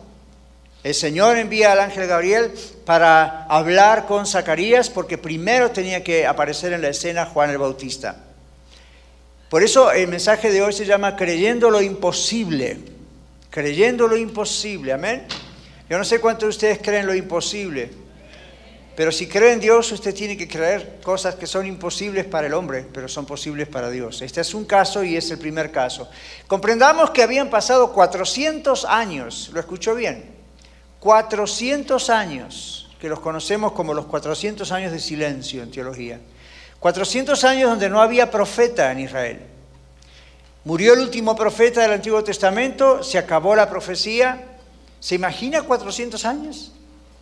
El 0.82 0.94
Señor 0.94 1.36
envía 1.36 1.72
al 1.72 1.80
ángel 1.80 2.06
Gabriel 2.06 2.52
para 2.86 3.44
hablar 3.46 4.06
con 4.06 4.26
Zacarías 4.26 4.88
porque 4.88 5.18
primero 5.18 5.70
tenía 5.70 6.04
que 6.04 6.26
aparecer 6.26 6.72
en 6.72 6.82
la 6.82 6.88
escena 6.88 7.26
Juan 7.26 7.50
el 7.50 7.58
Bautista. 7.58 8.16
Por 9.48 9.62
eso 9.62 9.90
el 9.90 10.06
mensaje 10.06 10.52
de 10.52 10.62
hoy 10.62 10.72
se 10.72 10.86
llama 10.86 11.16
creyendo 11.16 11.68
lo 11.68 11.82
imposible. 11.82 12.78
Creyendo 13.50 14.06
lo 14.06 14.16
imposible, 14.16 14.92
amén. 14.92 15.26
Yo 15.88 15.98
no 15.98 16.04
sé 16.04 16.20
cuántos 16.20 16.46
de 16.46 16.50
ustedes 16.50 16.78
creen 16.80 17.06
lo 17.06 17.14
imposible. 17.14 17.90
Pero 18.96 19.12
si 19.12 19.26
cree 19.28 19.52
en 19.52 19.60
Dios, 19.60 19.90
usted 19.92 20.14
tiene 20.14 20.36
que 20.36 20.48
creer 20.48 20.98
cosas 21.02 21.36
que 21.36 21.46
son 21.46 21.66
imposibles 21.66 22.26
para 22.26 22.46
el 22.46 22.54
hombre, 22.54 22.86
pero 22.92 23.08
son 23.08 23.24
posibles 23.24 23.68
para 23.68 23.88
Dios. 23.88 24.20
Este 24.20 24.40
es 24.40 24.52
un 24.52 24.64
caso 24.64 25.02
y 25.04 25.16
es 25.16 25.30
el 25.30 25.38
primer 25.38 25.70
caso. 25.70 26.08
Comprendamos 26.46 27.10
que 27.10 27.22
habían 27.22 27.48
pasado 27.50 27.92
400 27.92 28.84
años, 28.84 29.50
¿lo 29.52 29.60
escuchó 29.60 29.94
bien? 29.94 30.24
400 30.98 32.10
años, 32.10 32.90
que 33.00 33.08
los 33.08 33.20
conocemos 33.20 33.72
como 33.72 33.94
los 33.94 34.06
400 34.06 34.70
años 34.72 34.92
de 34.92 34.98
silencio 34.98 35.62
en 35.62 35.70
teología. 35.70 36.20
400 36.80 37.44
años 37.44 37.70
donde 37.70 37.88
no 37.88 38.02
había 38.02 38.30
profeta 38.30 38.90
en 38.92 39.00
Israel. 39.00 39.40
Murió 40.64 40.92
el 40.92 41.00
último 41.00 41.34
profeta 41.36 41.80
del 41.80 41.92
Antiguo 41.92 42.22
Testamento, 42.22 43.02
se 43.02 43.16
acabó 43.16 43.54
la 43.54 43.70
profecía. 43.70 44.44
¿Se 44.98 45.14
imagina 45.14 45.62
400 45.62 46.24
años? 46.26 46.72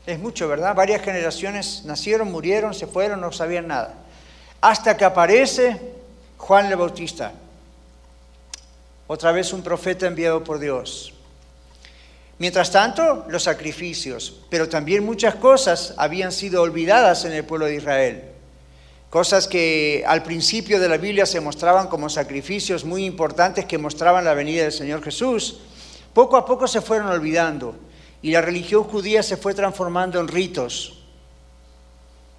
Es 0.09 0.19
mucho, 0.19 0.49
¿verdad? 0.49 0.75
Varias 0.75 1.03
generaciones 1.03 1.83
nacieron, 1.85 2.33
murieron, 2.33 2.73
se 2.73 2.87
fueron, 2.87 3.21
no 3.21 3.31
sabían 3.31 3.69
nada. 3.69 3.93
Hasta 4.59 4.97
que 4.97 5.05
aparece 5.05 5.79
Juan 6.39 6.65
el 6.65 6.77
Bautista, 6.77 7.35
otra 9.07 9.33
vez 9.33 9.53
un 9.53 9.63
profeta 9.63 10.07
enviado 10.07 10.43
por 10.43 10.61
Dios. 10.61 11.13
Mientras 12.39 12.71
tanto, 12.71 13.27
los 13.29 13.43
sacrificios, 13.43 14.35
pero 14.49 14.67
también 14.67 15.05
muchas 15.05 15.35
cosas 15.35 15.93
habían 15.99 16.33
sido 16.33 16.63
olvidadas 16.63 17.27
en 17.27 17.33
el 17.33 17.45
pueblo 17.45 17.67
de 17.67 17.75
Israel. 17.75 18.23
Cosas 19.11 19.47
que 19.47 20.05
al 20.07 20.23
principio 20.23 20.81
de 20.81 20.89
la 20.89 20.97
Biblia 20.97 21.27
se 21.27 21.43
mostraban 21.43 21.89
como 21.89 22.09
sacrificios 22.09 22.83
muy 22.83 23.05
importantes 23.05 23.67
que 23.67 23.77
mostraban 23.77 24.25
la 24.25 24.33
venida 24.33 24.63
del 24.63 24.73
Señor 24.73 25.03
Jesús, 25.05 25.61
poco 26.15 26.39
a 26.39 26.47
poco 26.47 26.67
se 26.67 26.81
fueron 26.81 27.09
olvidando 27.09 27.88
y 28.23 28.33
la 28.33 28.41
religión 28.41 28.85
judía 28.85 29.23
se 29.23 29.37
fue 29.37 29.55
transformando 29.55 30.21
en 30.21 30.29
ritos. 30.29 30.95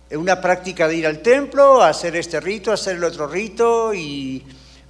En 0.10 0.20
una 0.20 0.42
práctica 0.42 0.88
de 0.88 0.96
ir 0.96 1.08
al 1.08 1.22
templo, 1.22 1.82
hacer 1.82 2.16
este 2.16 2.40
rito, 2.40 2.72
hacer 2.72 2.98
el 2.98 3.04
otro 3.04 3.28
rito 3.28 3.94
y 3.94 4.46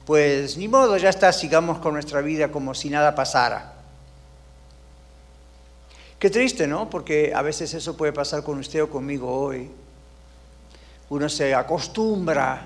pues 0.05 0.57
ni 0.57 0.67
modo, 0.67 0.97
ya 0.97 1.09
está, 1.09 1.31
sigamos 1.31 1.79
con 1.79 1.93
nuestra 1.93 2.21
vida 2.21 2.51
como 2.51 2.73
si 2.73 2.89
nada 2.89 3.13
pasara. 3.13 3.75
Qué 6.17 6.29
triste, 6.29 6.67
¿no? 6.67 6.89
Porque 6.89 7.31
a 7.35 7.41
veces 7.41 7.73
eso 7.73 7.95
puede 7.95 8.11
pasar 8.11 8.43
con 8.43 8.57
usted 8.59 8.83
o 8.83 8.89
conmigo 8.89 9.31
hoy. 9.31 9.69
Uno 11.09 11.29
se 11.29 11.53
acostumbra 11.53 12.65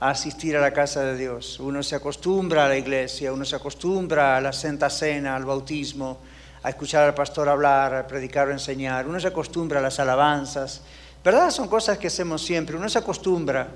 a 0.00 0.10
asistir 0.10 0.56
a 0.56 0.60
la 0.60 0.72
casa 0.72 1.02
de 1.02 1.16
Dios, 1.16 1.60
uno 1.60 1.82
se 1.82 1.94
acostumbra 1.94 2.64
a 2.64 2.68
la 2.68 2.76
iglesia, 2.76 3.32
uno 3.32 3.44
se 3.44 3.56
acostumbra 3.56 4.36
a 4.36 4.40
la 4.40 4.52
Santa 4.52 4.90
Cena, 4.90 5.36
al 5.36 5.44
bautismo, 5.44 6.18
a 6.62 6.68
escuchar 6.68 7.04
al 7.04 7.14
pastor 7.14 7.48
hablar, 7.48 7.94
a 7.94 8.06
predicar 8.06 8.48
o 8.48 8.52
enseñar. 8.52 9.06
Uno 9.06 9.18
se 9.18 9.28
acostumbra 9.28 9.78
a 9.78 9.82
las 9.82 9.98
alabanzas. 9.98 10.82
¿Verdad? 11.24 11.50
Son 11.50 11.68
cosas 11.68 11.98
que 11.98 12.08
hacemos 12.08 12.42
siempre. 12.42 12.76
Uno 12.76 12.88
se 12.88 12.98
acostumbra. 12.98 13.68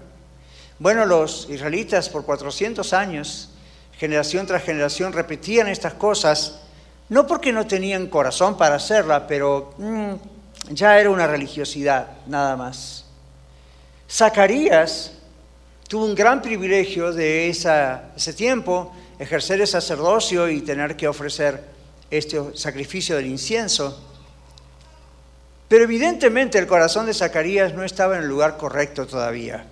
Bueno, 0.79 1.07
los 1.07 1.49
israelitas 1.49 2.09
por 2.09 2.25
400 2.25 2.92
años, 2.92 3.51
generación 3.97 4.47
tras 4.47 4.64
generación, 4.64 5.12
repetían 5.12 5.68
estas 5.68 5.94
cosas, 5.94 6.61
no 7.09 7.27
porque 7.27 7.53
no 7.53 7.66
tenían 7.66 8.09
corazón 8.09 8.57
para 8.57 8.77
hacerla, 8.77 9.27
pero 9.27 9.75
mm, 9.79 10.14
ya 10.70 10.99
era 10.99 11.11
una 11.11 11.27
religiosidad, 11.27 12.09
nada 12.27 12.57
más. 12.57 13.05
Zacarías 14.11 15.12
tuvo 15.88 16.07
un 16.07 16.14
gran 16.14 16.42
privilegio 16.42 17.12
de 17.12 17.49
ese 17.49 18.33
tiempo, 18.35 18.92
ejercer 19.18 19.61
el 19.61 19.68
sacerdocio 19.68 20.49
y 20.49 20.61
tener 20.62 20.97
que 20.97 21.07
ofrecer 21.07 21.73
este 22.11 22.57
sacrificio 22.57 23.17
del 23.17 23.27
incienso. 23.27 24.01
Pero 25.69 25.85
evidentemente 25.85 26.59
el 26.59 26.67
corazón 26.67 27.07
de 27.07 27.14
Zacarías 27.14 27.75
no 27.75 27.85
estaba 27.85 28.17
en 28.17 28.23
el 28.23 28.29
lugar 28.29 28.57
correcto 28.57 29.07
todavía. 29.07 29.67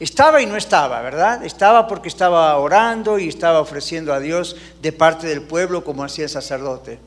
Estaba 0.00 0.42
y 0.42 0.46
no 0.46 0.56
estaba, 0.56 1.00
¿verdad? 1.00 1.44
Estaba 1.44 1.86
porque 1.86 2.08
estaba 2.08 2.56
orando 2.56 3.18
y 3.18 3.28
estaba 3.28 3.60
ofreciendo 3.60 4.12
a 4.12 4.18
Dios 4.18 4.56
de 4.80 4.90
parte 4.90 5.28
del 5.28 5.42
pueblo 5.42 5.84
como 5.84 6.02
hacía 6.02 6.24
el 6.24 6.30
sacerdote. 6.30 6.98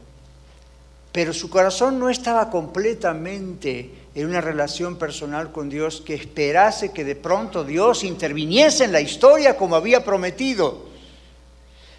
Pero 1.12 1.34
su 1.34 1.50
corazón 1.50 2.00
no 2.00 2.10
estaba 2.10 2.50
completamente 2.50 3.92
en 4.16 4.28
una 4.28 4.40
relación 4.40 4.98
personal 4.98 5.52
con 5.52 5.68
Dios 5.68 6.02
que 6.06 6.14
esperase 6.14 6.94
que 6.94 7.04
de 7.04 7.18
pronto 7.18 7.66
Dios 7.66 8.06
interviniese 8.06 8.86
en 8.86 8.94
la 8.94 9.02
historia 9.02 9.58
como 9.58 9.76
había 9.76 10.06
prometido. 10.06 10.95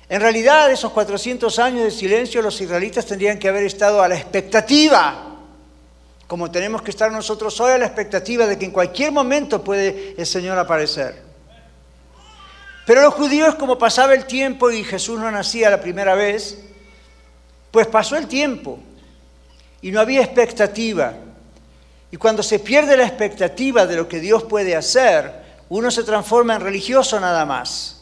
En 0.08 0.20
realidad, 0.20 0.70
esos 0.70 0.92
400 0.92 1.58
años 1.58 1.84
de 1.84 1.90
silencio, 1.90 2.40
los 2.40 2.60
israelitas 2.60 3.06
tendrían 3.06 3.38
que 3.38 3.48
haber 3.48 3.64
estado 3.64 4.02
a 4.02 4.08
la 4.08 4.14
expectativa, 4.14 5.34
como 6.28 6.50
tenemos 6.50 6.82
que 6.82 6.90
estar 6.90 7.10
nosotros 7.10 7.58
hoy 7.60 7.72
a 7.72 7.78
la 7.78 7.86
expectativa 7.86 8.46
de 8.46 8.56
que 8.56 8.66
en 8.66 8.70
cualquier 8.70 9.10
momento 9.10 9.64
puede 9.64 10.14
el 10.16 10.26
Señor 10.26 10.58
aparecer. 10.58 11.24
Pero 12.86 13.02
los 13.02 13.14
judíos, 13.14 13.56
como 13.56 13.78
pasaba 13.78 14.14
el 14.14 14.26
tiempo 14.26 14.70
y 14.70 14.84
Jesús 14.84 15.18
no 15.18 15.28
nacía 15.28 15.70
la 15.70 15.80
primera 15.80 16.14
vez, 16.14 16.56
pues 17.72 17.88
pasó 17.88 18.16
el 18.16 18.28
tiempo 18.28 18.78
y 19.82 19.90
no 19.90 20.00
había 20.00 20.22
expectativa. 20.22 21.14
Y 22.12 22.16
cuando 22.16 22.44
se 22.44 22.60
pierde 22.60 22.96
la 22.96 23.06
expectativa 23.06 23.86
de 23.86 23.96
lo 23.96 24.06
que 24.06 24.20
Dios 24.20 24.44
puede 24.44 24.76
hacer, 24.76 25.32
uno 25.68 25.90
se 25.90 26.04
transforma 26.04 26.54
en 26.54 26.60
religioso 26.60 27.18
nada 27.18 27.44
más 27.44 27.95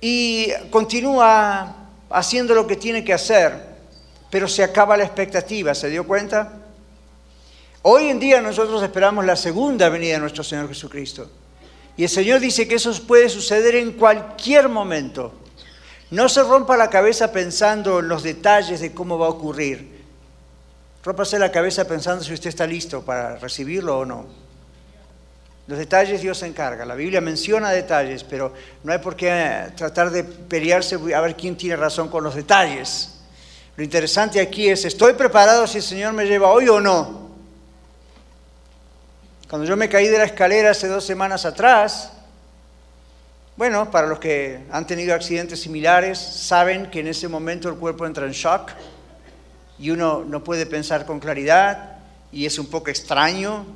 y 0.00 0.50
continúa 0.70 1.74
haciendo 2.10 2.54
lo 2.54 2.66
que 2.66 2.76
tiene 2.76 3.04
que 3.04 3.12
hacer, 3.12 3.68
pero 4.30 4.48
se 4.48 4.62
acaba 4.62 4.96
la 4.96 5.04
expectativa, 5.04 5.74
¿se 5.74 5.88
dio 5.88 6.06
cuenta? 6.06 6.52
Hoy 7.82 8.08
en 8.08 8.18
día 8.18 8.40
nosotros 8.40 8.82
esperamos 8.82 9.24
la 9.24 9.36
segunda 9.36 9.88
venida 9.88 10.14
de 10.14 10.20
nuestro 10.20 10.44
Señor 10.44 10.68
Jesucristo. 10.68 11.30
Y 11.96 12.04
el 12.04 12.08
Señor 12.08 12.40
dice 12.40 12.68
que 12.68 12.76
eso 12.76 12.92
puede 13.06 13.28
suceder 13.28 13.74
en 13.74 13.92
cualquier 13.92 14.68
momento. 14.68 15.32
No 16.10 16.28
se 16.28 16.42
rompa 16.42 16.76
la 16.76 16.90
cabeza 16.90 17.32
pensando 17.32 17.98
en 17.98 18.08
los 18.08 18.22
detalles 18.22 18.80
de 18.80 18.92
cómo 18.92 19.18
va 19.18 19.26
a 19.26 19.30
ocurrir. 19.30 19.98
Rómpase 21.02 21.38
la 21.38 21.50
cabeza 21.52 21.86
pensando 21.86 22.24
si 22.24 22.32
usted 22.32 22.48
está 22.50 22.66
listo 22.66 23.02
para 23.02 23.36
recibirlo 23.36 23.98
o 23.98 24.04
no. 24.04 24.26
Los 25.68 25.78
detalles 25.78 26.22
Dios 26.22 26.38
se 26.38 26.46
encarga. 26.46 26.86
La 26.86 26.94
Biblia 26.94 27.20
menciona 27.20 27.70
detalles, 27.70 28.24
pero 28.24 28.54
no 28.82 28.90
hay 28.90 28.98
por 28.98 29.14
qué 29.14 29.70
tratar 29.76 30.10
de 30.10 30.24
pelearse 30.24 30.96
a 31.14 31.20
ver 31.20 31.36
quién 31.36 31.58
tiene 31.58 31.76
razón 31.76 32.08
con 32.08 32.24
los 32.24 32.34
detalles. 32.34 33.20
Lo 33.76 33.84
interesante 33.84 34.40
aquí 34.40 34.70
es, 34.70 34.86
¿estoy 34.86 35.12
preparado 35.12 35.66
si 35.66 35.76
el 35.76 35.84
Señor 35.84 36.14
me 36.14 36.24
lleva 36.24 36.48
hoy 36.48 36.68
o 36.68 36.80
no? 36.80 37.28
Cuando 39.50 39.68
yo 39.68 39.76
me 39.76 39.90
caí 39.90 40.08
de 40.08 40.16
la 40.16 40.24
escalera 40.24 40.70
hace 40.70 40.88
dos 40.88 41.04
semanas 41.04 41.44
atrás, 41.44 42.12
bueno, 43.54 43.90
para 43.90 44.06
los 44.06 44.18
que 44.18 44.64
han 44.70 44.86
tenido 44.86 45.14
accidentes 45.14 45.60
similares, 45.60 46.18
saben 46.18 46.90
que 46.90 47.00
en 47.00 47.08
ese 47.08 47.28
momento 47.28 47.68
el 47.68 47.74
cuerpo 47.74 48.06
entra 48.06 48.24
en 48.24 48.32
shock 48.32 48.70
y 49.78 49.90
uno 49.90 50.24
no 50.26 50.42
puede 50.42 50.64
pensar 50.64 51.04
con 51.04 51.20
claridad 51.20 51.98
y 52.32 52.46
es 52.46 52.58
un 52.58 52.68
poco 52.68 52.88
extraño 52.88 53.66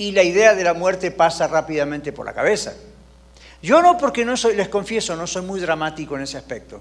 y 0.00 0.12
la 0.12 0.22
idea 0.22 0.54
de 0.54 0.64
la 0.64 0.72
muerte 0.72 1.10
pasa 1.10 1.46
rápidamente 1.46 2.10
por 2.10 2.24
la 2.24 2.32
cabeza. 2.32 2.72
Yo 3.60 3.82
no, 3.82 3.98
porque 3.98 4.24
no 4.24 4.34
soy, 4.34 4.56
les 4.56 4.70
confieso, 4.70 5.14
no 5.14 5.26
soy 5.26 5.42
muy 5.42 5.60
dramático 5.60 6.16
en 6.16 6.22
ese 6.22 6.38
aspecto. 6.38 6.80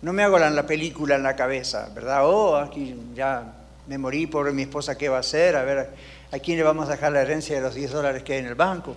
No 0.00 0.12
me 0.12 0.24
hago 0.24 0.36
la, 0.36 0.66
película 0.66 1.14
en 1.14 1.22
la 1.22 1.36
cabeza, 1.36 1.90
¿verdad? 1.94 2.26
Oh, 2.26 2.56
aquí 2.56 2.96
ya 3.14 3.52
me 3.86 3.98
morí, 3.98 4.26
por 4.26 4.52
mi 4.52 4.62
esposa, 4.62 4.98
¿qué 4.98 5.08
va 5.08 5.18
a 5.18 5.20
hacer? 5.20 5.54
A 5.54 5.62
ver, 5.62 5.90
¿a 6.32 6.38
quién 6.40 6.56
le 6.56 6.64
vamos 6.64 6.88
a 6.88 6.92
dejar 6.92 7.12
la 7.12 7.22
herencia 7.22 7.54
de 7.54 7.62
los 7.62 7.76
10 7.76 7.92
dólares 7.92 8.24
que 8.24 8.32
hay 8.32 8.40
en 8.40 8.46
el 8.46 8.56
banco? 8.56 8.96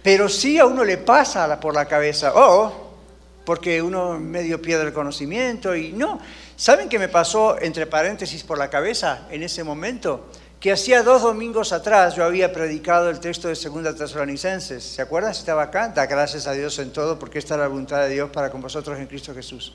Pero 0.00 0.28
sí 0.28 0.60
a 0.60 0.66
uno 0.66 0.84
le 0.84 0.98
pasa 0.98 1.58
por 1.58 1.74
la 1.74 1.86
cabeza, 1.86 2.34
oh, 2.36 2.92
porque 3.44 3.82
uno 3.82 4.16
medio 4.20 4.62
pierde 4.62 4.84
el 4.84 4.92
conocimiento 4.92 5.74
y 5.74 5.92
no. 5.92 6.20
¿Saben 6.54 6.88
qué 6.88 7.00
me 7.00 7.08
pasó, 7.08 7.60
entre 7.60 7.86
paréntesis, 7.86 8.44
por 8.44 8.58
la 8.58 8.70
cabeza 8.70 9.26
en 9.28 9.42
ese 9.42 9.64
momento? 9.64 10.28
Que 10.62 10.70
hacía 10.70 11.02
dos 11.02 11.22
domingos 11.22 11.72
atrás 11.72 12.14
yo 12.14 12.24
había 12.24 12.52
predicado 12.52 13.10
el 13.10 13.18
texto 13.18 13.48
de 13.48 13.56
Segunda 13.56 13.96
Tesalonicenses. 13.96 14.84
¿Se 14.84 15.02
acuerdan? 15.02 15.32
Estaba 15.32 15.64
acá. 15.64 15.88
Da 15.88 16.06
gracias 16.06 16.46
a 16.46 16.52
Dios 16.52 16.78
en 16.78 16.92
todo 16.92 17.18
porque 17.18 17.40
esta 17.40 17.54
es 17.54 17.60
la 17.60 17.66
voluntad 17.66 17.98
de 18.02 18.10
Dios 18.10 18.30
para 18.30 18.48
con 18.48 18.60
vosotros 18.60 18.96
en 18.96 19.08
Cristo 19.08 19.34
Jesús. 19.34 19.74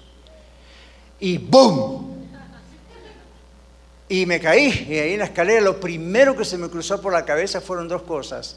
Y 1.20 1.40
¡boom! 1.40 2.30
Y 4.08 4.26
me 4.26 4.40
caí. 4.40 4.88
Y 4.88 4.98
ahí 4.98 5.12
en 5.12 5.20
la 5.20 5.26
escalera 5.26 5.60
lo 5.60 5.78
primero 5.78 6.38
que 6.38 6.46
se 6.46 6.58
me 6.58 6.70
cruzó 6.70 7.02
por 7.02 7.12
la 7.12 7.26
cabeza 7.26 7.60
fueron 7.60 7.90
dos 7.90 8.04
cosas. 8.04 8.56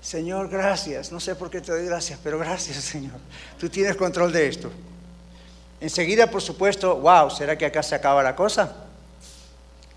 Señor, 0.00 0.48
gracias. 0.48 1.12
No 1.12 1.20
sé 1.20 1.34
por 1.34 1.50
qué 1.50 1.60
te 1.60 1.70
doy 1.70 1.84
gracias, 1.84 2.18
pero 2.24 2.38
gracias, 2.38 2.78
Señor. 2.82 3.18
Tú 3.60 3.68
tienes 3.68 3.94
control 3.96 4.32
de 4.32 4.48
esto. 4.48 4.70
Enseguida, 5.82 6.30
por 6.30 6.40
supuesto, 6.40 6.96
wow, 6.96 7.28
¿será 7.28 7.58
que 7.58 7.66
acá 7.66 7.82
se 7.82 7.94
acaba 7.94 8.22
la 8.22 8.34
cosa? 8.34 8.86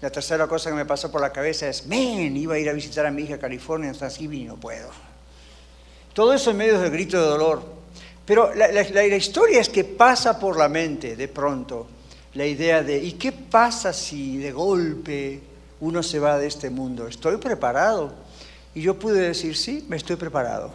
La 0.05 0.11
tercera 0.11 0.45
cosa 0.47 0.69
que 0.69 0.75
me 0.75 0.85
pasó 0.85 1.11
por 1.11 1.19
la 1.19 1.33
cabeza 1.33 1.67
es, 1.67 1.87
men, 1.87 2.37
iba 2.37 2.53
a 2.53 2.59
ir 2.59 2.69
a 2.69 2.73
visitar 2.73 3.07
a 3.07 3.09
mi 3.09 3.23
hija 3.23 3.33
a 3.33 3.39
California 3.39 3.89
en 3.89 3.97
Thanksgiving 3.97 4.41
y 4.41 4.45
no 4.45 4.55
puedo. 4.55 4.87
Todo 6.13 6.31
eso 6.31 6.51
en 6.51 6.57
medio 6.57 6.79
del 6.79 6.91
grito 6.91 7.19
de 7.19 7.25
dolor. 7.25 7.63
Pero 8.23 8.53
la, 8.53 8.67
la, 8.67 9.07
historia 9.15 9.59
es 9.59 9.67
que 9.67 9.83
pasa 9.83 10.39
por 10.39 10.57
la 10.57 10.69
mente 10.69 11.15
de 11.15 11.27
pronto 11.27 11.87
la 12.35 12.45
idea 12.45 12.83
de, 12.83 12.99
¿y 12.99 13.13
qué 13.13 13.31
pasa 13.31 13.91
si 13.93 14.37
de 14.37 14.51
golpe 14.51 15.41
uno 15.79 16.03
se 16.03 16.19
va 16.19 16.37
de 16.37 16.45
este 16.45 16.69
mundo? 16.69 17.07
¿Estoy 17.07 17.37
preparado? 17.37 18.13
Y 18.75 18.83
yo 18.83 18.99
pude 18.99 19.21
decir, 19.21 19.57
sí, 19.57 19.87
me 19.89 19.97
estoy 19.97 20.17
preparado. 20.17 20.71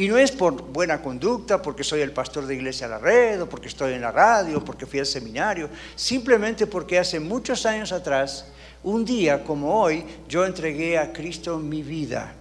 Y 0.00 0.08
no 0.08 0.16
es 0.16 0.32
por 0.32 0.62
buena 0.62 1.02
conducta, 1.02 1.60
porque 1.60 1.84
soy 1.84 2.00
el 2.00 2.12
pastor 2.12 2.46
de 2.46 2.54
Iglesia 2.54 2.88
La 2.88 2.96
Red, 2.96 3.42
o 3.42 3.46
porque 3.46 3.68
estoy 3.68 3.92
en 3.92 4.00
la 4.00 4.10
radio, 4.10 4.64
porque 4.64 4.86
fui 4.86 4.98
al 4.98 5.04
seminario, 5.04 5.68
simplemente 5.94 6.66
porque 6.66 6.98
hace 6.98 7.20
muchos 7.20 7.66
años 7.66 7.92
atrás, 7.92 8.46
un 8.82 9.04
día 9.04 9.44
como 9.44 9.78
hoy, 9.78 10.02
yo 10.26 10.46
entregué 10.46 10.96
a 10.96 11.12
Cristo 11.12 11.58
mi 11.58 11.82
vida. 11.82 12.32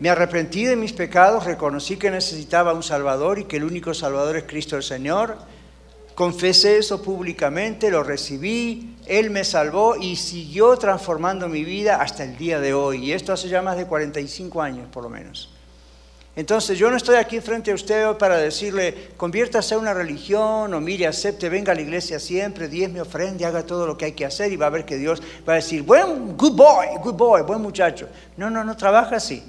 Me 0.00 0.10
arrepentí 0.10 0.64
de 0.64 0.74
mis 0.74 0.92
pecados, 0.92 1.44
reconocí 1.44 1.96
que 1.96 2.10
necesitaba 2.10 2.72
un 2.72 2.82
Salvador 2.82 3.38
y 3.38 3.44
que 3.44 3.58
el 3.58 3.62
único 3.62 3.94
Salvador 3.94 4.34
es 4.38 4.42
Cristo 4.42 4.74
el 4.74 4.82
Señor. 4.82 5.38
Confesé 6.16 6.78
eso 6.78 7.04
públicamente, 7.04 7.88
lo 7.88 8.02
recibí, 8.02 8.96
Él 9.06 9.30
me 9.30 9.44
salvó 9.44 9.94
y 9.94 10.16
siguió 10.16 10.76
transformando 10.76 11.48
mi 11.48 11.62
vida 11.62 12.02
hasta 12.02 12.24
el 12.24 12.36
día 12.36 12.58
de 12.58 12.74
hoy. 12.74 13.04
Y 13.04 13.12
esto 13.12 13.32
hace 13.32 13.48
ya 13.48 13.62
más 13.62 13.76
de 13.76 13.86
45 13.86 14.60
años 14.60 14.88
por 14.90 15.04
lo 15.04 15.08
menos. 15.08 15.54
Entonces 16.38 16.78
yo 16.78 16.88
no 16.88 16.96
estoy 16.96 17.16
aquí 17.16 17.40
frente 17.40 17.72
a 17.72 17.74
usted 17.74 18.16
para 18.16 18.36
decirle, 18.36 19.08
conviértase 19.16 19.74
a 19.74 19.78
una 19.78 19.92
religión 19.92 20.72
o 20.72 20.80
mire, 20.80 21.08
acepte, 21.08 21.48
venga 21.48 21.72
a 21.72 21.74
la 21.74 21.80
iglesia 21.80 22.20
siempre, 22.20 22.68
me 22.68 23.00
ofrende, 23.00 23.44
haga 23.44 23.66
todo 23.66 23.88
lo 23.88 23.98
que 23.98 24.04
hay 24.04 24.12
que 24.12 24.24
hacer 24.24 24.52
y 24.52 24.56
va 24.56 24.66
a 24.66 24.70
ver 24.70 24.84
que 24.84 24.98
Dios 24.98 25.20
va 25.48 25.54
a 25.54 25.56
decir, 25.56 25.82
buen, 25.82 26.36
good 26.36 26.52
boy, 26.52 26.86
good 27.02 27.14
boy, 27.14 27.42
buen 27.42 27.60
muchacho. 27.60 28.08
No, 28.36 28.50
no, 28.50 28.62
no 28.62 28.76
trabaja 28.76 29.16
así. 29.16 29.42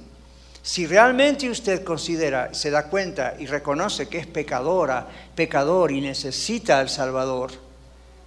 Si 0.63 0.87
realmente 0.87 1.47
usted 1.47 1.83
considera, 1.83 2.55
se 2.55 2.71
da 2.71 2.87
cuenta 2.87 3.35
y 3.37 3.45
reconoce 3.45 4.09
que 4.09 4.17
es 4.17 4.25
pecadora, 4.25 5.07
pecador 5.35 5.91
y 5.91 6.01
necesita 6.01 6.79
al 6.79 6.89
Salvador, 6.89 7.51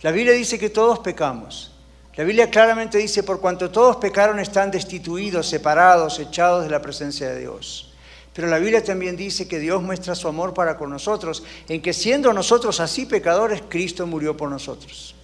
la 0.03 0.13
Biblia 0.13 0.35
dice 0.35 0.57
que 0.57 0.71
todos 0.71 1.01
pecamos. 1.01 1.73
La 2.15 2.23
Biblia 2.23 2.49
claramente 2.49 2.99
dice, 2.99 3.25
por 3.25 3.41
cuanto 3.41 3.73
todos 3.73 3.97
pecaron 3.97 4.39
están 4.39 4.71
destituidos, 4.71 5.49
separados, 5.49 6.21
echados 6.21 6.63
de 6.63 6.71
la 6.71 6.81
presencia 6.81 7.29
de 7.29 7.41
Dios. 7.41 7.89
Pero 8.35 8.49
la 8.49 8.59
Biblia 8.59 8.83
también 8.83 9.17
dice 9.17 9.47
que 9.47 9.59
Dios 9.59 9.83
muestra 9.83 10.15
su 10.15 10.27
amor 10.27 10.55
para 10.55 10.77
con 10.77 10.91
nosotros, 10.91 11.43
en 11.69 11.83
que 11.83 11.93
siendo 11.93 12.33
nosotros 12.33 12.81
así 12.81 13.05
pecadores, 13.05 13.63
Cristo 13.69 14.07
murió 14.07 14.37
por 14.37 14.51
nosotros. 14.51 15.15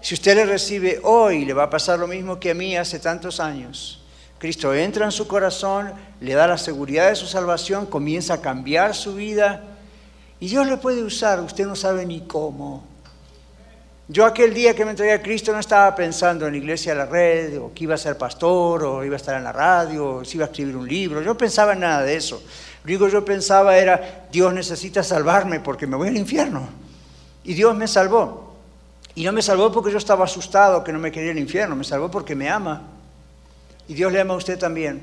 Si 0.00 0.14
usted 0.14 0.34
le 0.34 0.46
recibe 0.46 1.00
hoy, 1.02 1.44
le 1.44 1.52
va 1.52 1.64
a 1.64 1.70
pasar 1.70 1.98
lo 1.98 2.06
mismo 2.06 2.40
que 2.40 2.50
a 2.50 2.54
mí 2.54 2.76
hace 2.76 2.98
tantos 2.98 3.40
años. 3.40 4.02
Cristo 4.38 4.72
entra 4.72 5.04
en 5.04 5.12
su 5.12 5.26
corazón, 5.26 5.92
le 6.20 6.34
da 6.34 6.46
la 6.46 6.58
seguridad 6.58 7.08
de 7.08 7.16
su 7.16 7.26
salvación, 7.26 7.86
comienza 7.86 8.34
a 8.34 8.40
cambiar 8.40 8.94
su 8.94 9.14
vida 9.14 9.64
y 10.40 10.48
Dios 10.48 10.66
le 10.68 10.76
puede 10.76 11.02
usar, 11.02 11.40
usted 11.40 11.66
no 11.66 11.74
sabe 11.74 12.06
ni 12.06 12.20
cómo. 12.20 12.84
Yo 14.10 14.24
aquel 14.24 14.54
día 14.54 14.74
que 14.74 14.86
me 14.86 14.92
entregué 14.92 15.12
a 15.12 15.20
Cristo 15.20 15.52
no 15.52 15.58
estaba 15.58 15.94
pensando 15.94 16.46
en 16.46 16.52
la 16.52 16.58
iglesia 16.58 16.92
de 16.92 16.98
la 16.98 17.04
red, 17.04 17.60
o 17.60 17.74
que 17.74 17.84
iba 17.84 17.94
a 17.94 17.98
ser 17.98 18.16
pastor, 18.16 18.82
o 18.82 19.04
iba 19.04 19.12
a 19.14 19.18
estar 19.18 19.36
en 19.36 19.44
la 19.44 19.52
radio, 19.52 20.06
o 20.06 20.24
si 20.24 20.38
iba 20.38 20.46
a 20.46 20.48
escribir 20.48 20.76
un 20.76 20.88
libro. 20.88 21.20
Yo 21.20 21.36
pensaba 21.36 21.74
en 21.74 21.80
nada 21.80 22.02
de 22.02 22.16
eso. 22.16 22.42
Lo 22.84 22.88
único 22.88 23.04
que 23.04 23.12
yo 23.12 23.22
pensaba 23.22 23.76
era, 23.76 24.26
Dios 24.32 24.54
necesita 24.54 25.02
salvarme 25.02 25.60
porque 25.60 25.86
me 25.86 25.94
voy 25.94 26.08
al 26.08 26.16
infierno. 26.16 26.70
Y 27.44 27.52
Dios 27.52 27.76
me 27.76 27.86
salvó. 27.86 28.56
Y 29.14 29.24
no 29.24 29.32
me 29.32 29.42
salvó 29.42 29.70
porque 29.70 29.92
yo 29.92 29.98
estaba 29.98 30.24
asustado 30.24 30.82
que 30.82 30.92
no 30.92 30.98
me 30.98 31.12
quería 31.12 31.32
el 31.32 31.38
infierno, 31.38 31.76
me 31.76 31.84
salvó 31.84 32.10
porque 32.10 32.34
me 32.34 32.48
ama. 32.48 32.84
Y 33.88 33.94
Dios 33.94 34.10
le 34.10 34.20
ama 34.20 34.32
a 34.32 34.38
usted 34.38 34.58
también. 34.58 35.02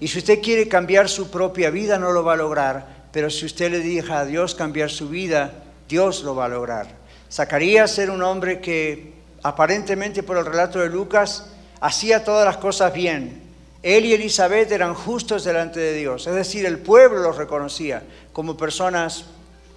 Y 0.00 0.08
si 0.08 0.18
usted 0.18 0.42
quiere 0.42 0.66
cambiar 0.66 1.08
su 1.08 1.30
propia 1.30 1.70
vida, 1.70 1.96
no 1.96 2.10
lo 2.10 2.24
va 2.24 2.32
a 2.32 2.36
lograr. 2.36 3.04
Pero 3.12 3.30
si 3.30 3.46
usted 3.46 3.70
le 3.70 3.78
deja 3.78 4.18
a 4.18 4.24
Dios 4.24 4.56
cambiar 4.56 4.90
su 4.90 5.08
vida, 5.08 5.62
Dios 5.88 6.24
lo 6.24 6.34
va 6.34 6.46
a 6.46 6.48
lograr. 6.48 7.03
Zacarías 7.30 7.98
era 7.98 8.12
un 8.12 8.22
hombre 8.22 8.60
que 8.60 9.12
aparentemente 9.42 10.22
por 10.22 10.38
el 10.38 10.46
relato 10.46 10.78
de 10.80 10.88
Lucas 10.88 11.46
hacía 11.80 12.24
todas 12.24 12.44
las 12.44 12.56
cosas 12.56 12.92
bien. 12.92 13.42
Él 13.82 14.06
y 14.06 14.14
Elizabeth 14.14 14.72
eran 14.72 14.94
justos 14.94 15.44
delante 15.44 15.78
de 15.78 15.92
Dios, 15.92 16.26
es 16.26 16.34
decir, 16.34 16.64
el 16.64 16.78
pueblo 16.78 17.20
los 17.20 17.36
reconocía 17.36 18.02
como 18.32 18.56
personas 18.56 19.26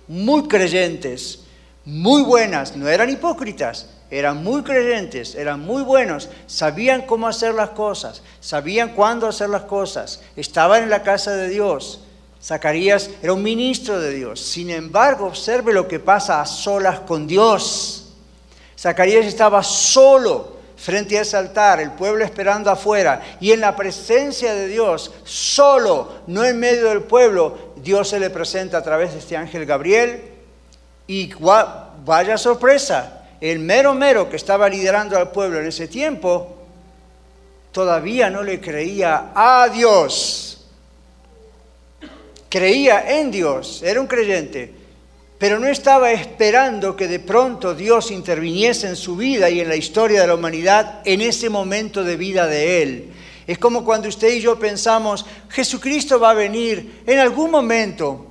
muy 0.08 0.48
creyentes, 0.48 1.42
muy 1.84 2.22
buenas, 2.22 2.78
no 2.78 2.88
eran 2.88 3.10
hipócritas, 3.10 3.90
eran 4.10 4.42
muy 4.44 4.64
creyentes, 4.64 5.36
eran 5.36 5.60
muy 5.60 5.84
buenos, 5.84 6.30
sabían 6.46 7.02
cómo 7.02 7.28
hacer 7.28 7.54
las 7.54 7.72
cosas, 7.72 8.22
sabían 8.40 8.94
cuándo 8.94 9.28
hacer 9.28 9.50
las 9.50 9.64
cosas, 9.64 10.22
estaban 10.38 10.84
en 10.84 10.90
la 10.90 11.04
casa 11.04 11.36
de 11.36 11.50
Dios, 11.50 12.07
Zacarías 12.42 13.10
era 13.22 13.34
un 13.34 13.44
ministro 13.44 14.00
de 14.00 14.14
Dios. 14.14 14.40
Sin 14.40 14.70
embargo, 14.70 15.26
observe 15.26 15.74
lo 15.74 15.88
que 15.88 16.00
pasa 16.00 16.42
a 16.42 16.46
solas 16.46 17.00
con 17.02 17.28
Dios. 17.28 18.14
Zacarías 18.78 19.26
estaba 19.26 19.64
solo 19.64 20.58
frente 20.78 21.18
a 21.18 21.22
ese 21.22 21.36
altar, 21.36 21.80
el 21.80 21.92
pueblo 21.92 22.24
esperando 22.24 22.70
afuera, 22.70 23.22
y 23.40 23.52
en 23.52 23.62
la 23.62 23.76
presencia 23.76 24.54
de 24.54 24.68
Dios, 24.68 25.12
solo, 25.24 26.20
no 26.28 26.46
en 26.46 26.60
medio 26.60 26.90
del 26.90 27.02
pueblo, 27.02 27.74
Dios 27.78 28.10
se 28.10 28.20
le 28.20 28.30
presenta 28.30 28.78
a 28.78 28.84
través 28.84 29.14
de 29.14 29.20
este 29.20 29.36
ángel 29.36 29.66
Gabriel. 29.66 30.34
Y 31.08 31.34
vaya 32.06 32.38
sorpresa, 32.38 33.24
el 33.42 33.60
mero 33.60 33.96
mero 33.96 34.30
que 34.30 34.36
estaba 34.36 34.70
liderando 34.70 35.18
al 35.18 35.32
pueblo 35.32 35.60
en 35.60 35.68
ese 35.68 35.88
tiempo, 35.88 36.56
todavía 37.72 38.30
no 38.30 38.44
le 38.44 38.62
creía 38.62 39.32
a 39.34 39.70
Dios 39.70 40.47
creía 42.50 43.20
en 43.20 43.32
Dios, 43.32 43.82
era 43.84 44.02
un 44.02 44.08
creyente, 44.08 44.74
pero 45.38 45.60
no 45.60 45.68
estaba 45.68 46.12
esperando 46.12 46.96
que 46.96 47.08
de 47.08 47.20
pronto 47.20 47.76
Dios 47.76 48.10
interviniese 48.10 48.88
en 48.88 48.96
su 48.96 49.16
vida 49.16 49.50
y 49.50 49.60
en 49.60 49.70
la 49.70 49.76
historia 49.76 50.22
de 50.22 50.28
la 50.28 50.36
humanidad 50.36 51.02
en 51.06 51.22
ese 51.22 51.50
momento 51.50 52.04
de 52.04 52.18
vida 52.18 52.48
de 52.48 52.82
él. 52.82 53.14
Es 53.46 53.60
como 53.60 53.86
cuando 53.86 54.10
usted 54.10 54.34
y 54.34 54.42
yo 54.42 54.58
pensamos, 54.58 55.26
Jesucristo 55.50 56.20
va 56.20 56.32
a 56.32 56.34
venir 56.34 57.04
en 57.06 57.20
algún 57.20 57.52
momento, 57.52 58.26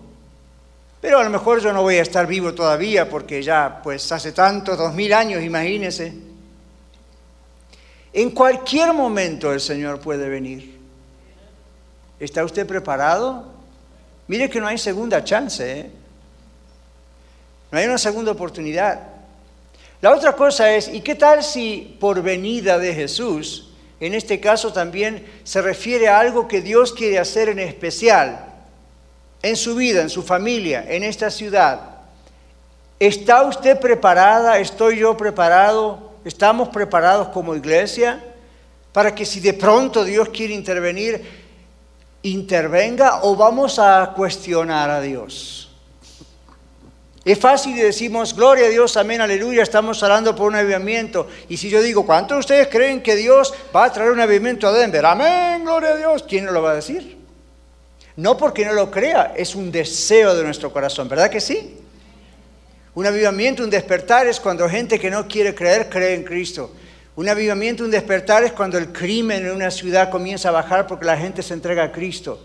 pero 1.00 1.18
a 1.18 1.24
lo 1.24 1.30
mejor 1.30 1.60
yo 1.62 1.72
no 1.72 1.82
voy 1.82 1.96
a 1.96 2.02
estar 2.02 2.26
vivo 2.26 2.52
todavía 2.52 3.08
porque 3.08 3.42
ya 3.42 3.80
pues 3.82 4.10
hace 4.10 4.32
tanto, 4.32 4.76
dos 4.76 4.92
mil 4.92 5.12
años, 5.12 5.42
imagínese. 5.42 6.12
En 8.12 8.30
cualquier 8.30 8.92
momento 8.92 9.52
el 9.52 9.60
Señor 9.60 10.00
puede 10.00 10.28
venir. 10.28 10.76
¿Está 12.18 12.44
usted 12.44 12.66
preparado? 12.66 13.55
Mire 14.28 14.50
que 14.50 14.60
no 14.60 14.66
hay 14.66 14.78
segunda 14.78 15.22
chance, 15.22 15.80
¿eh? 15.80 15.90
no 17.70 17.78
hay 17.78 17.86
una 17.86 17.98
segunda 17.98 18.32
oportunidad. 18.32 19.00
La 20.00 20.12
otra 20.14 20.32
cosa 20.34 20.70
es, 20.72 20.88
¿y 20.88 21.00
qué 21.00 21.14
tal 21.14 21.42
si 21.42 21.96
por 22.00 22.22
venida 22.22 22.78
de 22.78 22.94
Jesús, 22.94 23.70
en 24.00 24.14
este 24.14 24.40
caso 24.40 24.72
también 24.72 25.26
se 25.44 25.62
refiere 25.62 26.08
a 26.08 26.18
algo 26.18 26.48
que 26.48 26.60
Dios 26.60 26.92
quiere 26.92 27.18
hacer 27.18 27.48
en 27.48 27.58
especial 27.58 28.44
en 29.42 29.56
su 29.56 29.74
vida, 29.76 30.02
en 30.02 30.10
su 30.10 30.22
familia, 30.22 30.84
en 30.88 31.02
esta 31.02 31.30
ciudad? 31.30 31.80
¿Está 32.98 33.42
usted 33.44 33.78
preparada? 33.78 34.58
¿Estoy 34.58 34.98
yo 34.98 35.16
preparado? 35.16 36.12
¿Estamos 36.24 36.68
preparados 36.68 37.28
como 37.28 37.54
iglesia 37.54 38.22
para 38.92 39.14
que 39.14 39.26
si 39.26 39.40
de 39.40 39.52
pronto 39.52 40.04
Dios 40.04 40.30
quiere 40.30 40.54
intervenir, 40.54 41.22
intervenga 42.30 43.22
o 43.22 43.36
vamos 43.36 43.78
a 43.78 44.12
cuestionar 44.14 44.90
a 44.90 45.00
Dios? 45.00 45.70
Es 47.24 47.40
fácil 47.40 47.76
y 47.76 47.80
decimos, 47.80 48.36
gloria 48.36 48.66
a 48.66 48.68
Dios, 48.68 48.96
amén, 48.96 49.20
aleluya, 49.20 49.64
estamos 49.64 50.00
hablando 50.04 50.36
por 50.36 50.46
un 50.46 50.54
avivamiento. 50.54 51.26
Y 51.48 51.56
si 51.56 51.68
yo 51.68 51.82
digo, 51.82 52.06
¿cuántos 52.06 52.36
de 52.36 52.40
ustedes 52.40 52.68
creen 52.68 53.02
que 53.02 53.16
Dios 53.16 53.52
va 53.74 53.84
a 53.84 53.92
traer 53.92 54.12
un 54.12 54.20
avivamiento 54.20 54.68
a 54.68 54.72
Denver? 54.72 55.04
Amén, 55.04 55.64
gloria 55.64 55.90
a 55.90 55.96
Dios. 55.96 56.22
¿Quién 56.22 56.44
no 56.44 56.52
lo 56.52 56.62
va 56.62 56.70
a 56.70 56.74
decir? 56.76 57.18
No 58.14 58.36
porque 58.36 58.64
no 58.64 58.74
lo 58.74 58.92
crea, 58.92 59.34
es 59.36 59.56
un 59.56 59.72
deseo 59.72 60.36
de 60.36 60.44
nuestro 60.44 60.72
corazón, 60.72 61.08
¿verdad 61.08 61.28
que 61.28 61.40
sí? 61.40 61.76
Un 62.94 63.06
avivamiento, 63.06 63.64
un 63.64 63.70
despertar 63.70 64.28
es 64.28 64.38
cuando 64.38 64.68
gente 64.68 64.98
que 64.98 65.10
no 65.10 65.26
quiere 65.26 65.52
creer 65.52 65.88
cree 65.90 66.14
en 66.14 66.22
Cristo. 66.22 66.70
Un 67.16 67.30
avivamiento, 67.30 67.82
un 67.82 67.90
despertar 67.90 68.44
es 68.44 68.52
cuando 68.52 68.76
el 68.76 68.92
crimen 68.92 69.46
en 69.46 69.52
una 69.52 69.70
ciudad 69.70 70.10
comienza 70.10 70.50
a 70.50 70.52
bajar 70.52 70.86
porque 70.86 71.06
la 71.06 71.16
gente 71.16 71.42
se 71.42 71.54
entrega 71.54 71.84
a 71.84 71.90
Cristo. 71.90 72.38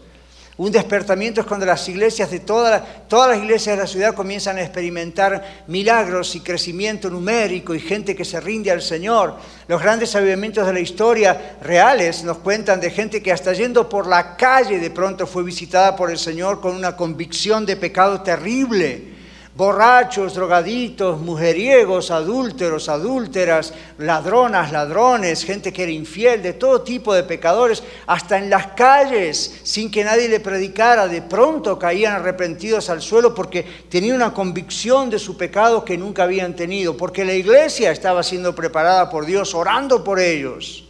Un 0.56 0.72
despertamiento 0.72 1.42
es 1.42 1.48
cuando 1.48 1.66
las 1.66 1.90
iglesias 1.90 2.32
de 2.32 2.40
todas 2.40 2.82
las 3.10 3.38
iglesias 3.38 3.76
de 3.76 3.82
la 3.82 3.88
ciudad 3.88 4.16
comienzan 4.16 4.58
a 4.58 4.62
experimentar 4.62 5.64
milagros 5.68 6.36
y 6.36 6.40
crecimiento 6.40 7.10
numérico 7.10 7.76
y 7.76 7.82
gente 7.82 8.16
que 8.16 8.24
se 8.24 8.40
rinde 8.40 8.72
al 8.72 8.82
Señor. 8.82 9.36
Los 9.68 9.82
grandes 9.82 10.16
avivamientos 10.16 10.66
de 10.66 10.72
la 10.72 10.80
historia 10.80 11.58
reales 11.62 12.24
nos 12.24 12.38
cuentan 12.38 12.80
de 12.80 12.92
gente 12.92 13.22
que 13.22 13.34
hasta 13.34 13.52
yendo 13.52 13.90
por 13.90 14.08
la 14.08 14.38
calle 14.38 14.80
de 14.80 14.90
pronto 14.90 15.28
fue 15.28 15.44
visitada 15.44 15.98
por 15.98 16.12
el 16.12 16.18
Señor 16.18 16.62
con 16.62 16.76
una 16.78 16.96
convicción 16.96 17.66
de 17.66 17.76
pecado 17.76 18.22
terrible 18.22 19.11
borrachos, 19.56 20.34
drogaditos, 20.34 21.20
mujeriegos, 21.20 22.10
adúlteros, 22.10 22.88
adúlteras, 22.88 23.74
ladronas, 23.98 24.72
ladrones, 24.72 25.44
gente 25.44 25.74
que 25.74 25.84
era 25.84 25.92
infiel, 25.92 26.42
de 26.42 26.54
todo 26.54 26.82
tipo 26.82 27.14
de 27.14 27.24
pecadores, 27.24 27.84
hasta 28.08 28.38
en 28.38 28.50
las 28.50 28.68
calles, 28.68 29.60
sin 29.64 29.92
que 29.92 30.06
nadie 30.06 30.30
le 30.30 30.40
predicara, 30.40 31.08
de 31.08 31.22
pronto 31.22 31.78
caían 31.78 32.14
arrepentidos 32.14 32.90
al 32.90 33.02
suelo 33.02 33.36
porque 33.36 33.66
tenían 33.90 34.16
una 34.16 34.34
convicción 34.34 35.10
de 35.10 35.20
su 35.20 35.36
pecado 35.36 35.84
que 35.84 35.98
nunca 35.98 36.24
habían 36.24 36.56
tenido, 36.56 36.96
porque 36.96 37.26
la 37.26 37.34
iglesia 37.34 37.92
estaba 37.92 38.24
siendo 38.24 38.56
preparada 38.56 39.10
por 39.10 39.26
Dios, 39.26 39.54
orando 39.54 40.04
por 40.04 40.20
ellos. 40.20 40.86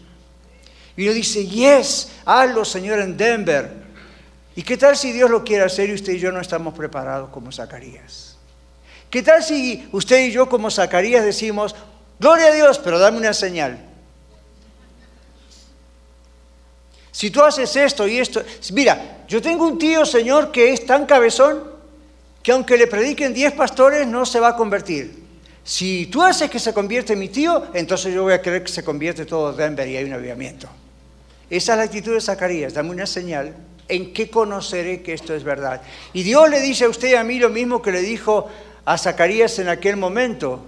Y 0.95 1.06
uno 1.06 1.13
dice, 1.13 1.47
yes, 1.47 2.12
hazlo 2.26 2.63
Señor 2.63 3.00
en 3.00 3.17
Denver. 3.17 3.82
¿Y 4.56 4.63
qué 4.63 4.78
tal 4.78 4.95
si 4.97 5.12
Dios 5.13 5.32
lo 5.32 5.43
quiere 5.43 5.63
hacer 5.63 5.89
y 5.89 5.93
usted 5.93 6.13
y 6.13 6.19
yo 6.19 6.32
no 6.32 6.41
estamos 6.41 6.74
preparados 6.74 7.30
como 7.30 7.52
Zacarías? 7.52 8.31
¿Qué 9.12 9.21
tal 9.21 9.43
si 9.43 9.88
usted 9.91 10.26
y 10.26 10.32
yo 10.32 10.47
como 10.47 10.71
Zacarías 10.71 11.26
decimos, 11.26 11.76
gloria 12.17 12.47
a 12.47 12.54
Dios, 12.54 12.80
pero 12.80 12.97
dame 12.97 13.17
una 13.17 13.34
señal? 13.34 13.78
Si 17.12 17.30
tú 17.30 17.43
haces 17.43 17.76
esto 17.76 18.08
y 18.08 18.19
esto, 18.19 18.41
mira, 18.71 19.26
yo 19.28 19.41
tengo 19.41 19.67
un 19.67 19.78
tío, 19.78 20.06
Señor, 20.06 20.50
que 20.52 20.71
es 20.71 20.86
tan 20.86 21.06
cabezón 21.06 21.62
que 22.41 22.54
aunque 22.54 22.78
le 22.78 22.88
prediquen 22.88 23.34
diez 23.34 23.52
pastores 23.54 24.08
no 24.08 24.26
se 24.26 24.39
va 24.39 24.50
a 24.50 24.56
convertir. 24.56 25.21
Si 25.63 26.08
tú 26.08 26.24
haces 26.24 26.50
que 26.50 26.58
se 26.58 26.74
convierte 26.74 27.15
mi 27.17 27.28
tío, 27.28 27.67
entonces 27.74 28.13
yo 28.13 28.24
voy 28.24 28.34
a 28.34 28.41
creer 28.41 28.63
que 28.63 28.71
se 28.71 28.84
convierte 28.84 29.26
todo 29.26 29.52
Denver 29.52 29.88
y 29.88 29.97
hay 29.97 30.06
un 30.06 30.13
avivamiento. 30.13 30.67
Esa 31.50 31.74
es 31.74 31.78
la 31.78 31.84
actitud 31.84 32.13
de 32.13 32.21
Zacarías, 32.21 32.74
dame 32.74 32.91
una 32.91 33.06
señal 33.06 33.54
en 33.89 34.13
qué 34.13 34.30
conoceré 34.30 35.02
que 35.02 35.13
esto 35.13 35.36
es 35.36 35.43
verdad. 35.43 35.82
Y 36.13 36.24
Dios 36.24 36.50
le 36.50 36.62
dice 36.62 36.86
a 36.86 36.89
usted 36.89 37.10
y 37.10 37.15
a 37.15 37.26
mí 37.26 37.39
lo 37.39 37.50
mismo 37.50 37.82
que 37.82 37.91
le 37.91 38.00
dijo 38.00 38.47
a 38.86 38.98
Zacarías 38.98 39.60
en 39.60 39.70
aquel 39.70 39.98
momento. 39.98 40.65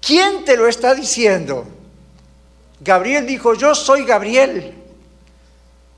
¿Quién 0.00 0.44
te 0.44 0.56
lo 0.56 0.68
está 0.68 0.94
diciendo? 0.94 1.66
Gabriel 2.80 3.26
dijo, 3.26 3.54
yo 3.54 3.74
soy 3.74 4.04
Gabriel, 4.04 4.74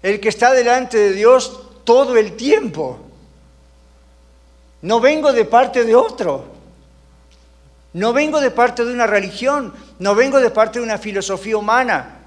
el 0.03 0.21
que 0.21 0.29
está 0.29 0.53
delante 0.53 0.97
de 0.97 1.13
Dios 1.13 1.61
todo 1.85 2.17
el 2.17 2.37
tiempo. 2.37 2.99
No 4.83 5.01
vengo 5.01 5.33
de 5.33 5.45
parte 5.45 5.85
de 5.85 5.95
otro. 5.95 6.47
No 7.93 8.13
vengo 8.13 8.41
de 8.41 8.51
parte 8.51 8.85
de 8.85 8.93
una 8.93 9.07
religión. 9.07 9.75
No 9.99 10.15
vengo 10.15 10.41
de 10.41 10.51
parte 10.51 10.79
de 10.79 10.85
una 10.85 10.97
filosofía 10.97 11.57
humana. 11.57 12.21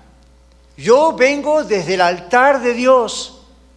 Yo 0.77 1.13
vengo 1.13 1.63
desde 1.63 1.95
el 1.95 2.01
altar 2.01 2.61
de 2.61 2.73
Dios 2.73 3.32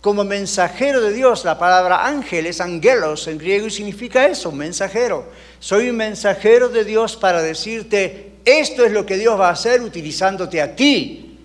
como 0.07 0.23
mensajero 0.23 1.01
de 1.01 1.13
Dios. 1.13 1.45
La 1.45 1.59
palabra 1.59 2.07
ángel 2.07 2.47
es 2.47 2.61
angelos 2.61 3.27
en 3.27 3.39
griego 3.39 3.67
y 3.67 3.73
significa 3.73 4.25
eso, 4.25 4.53
mensajero. 4.53 5.27
Soy 5.59 5.91
un 5.91 5.97
mensajero 5.97 6.69
de 6.69 6.85
Dios 6.85 7.17
para 7.17 7.43
decirte, 7.43 8.35
esto 8.45 8.85
es 8.85 8.93
lo 8.93 9.05
que 9.05 9.17
Dios 9.17 9.37
va 9.37 9.49
a 9.49 9.55
hacer 9.55 9.83
utilizándote 9.83 10.63
a 10.63 10.77
ti 10.77 11.41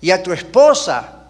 y 0.00 0.12
a 0.12 0.22
tu 0.22 0.32
esposa. 0.32 1.24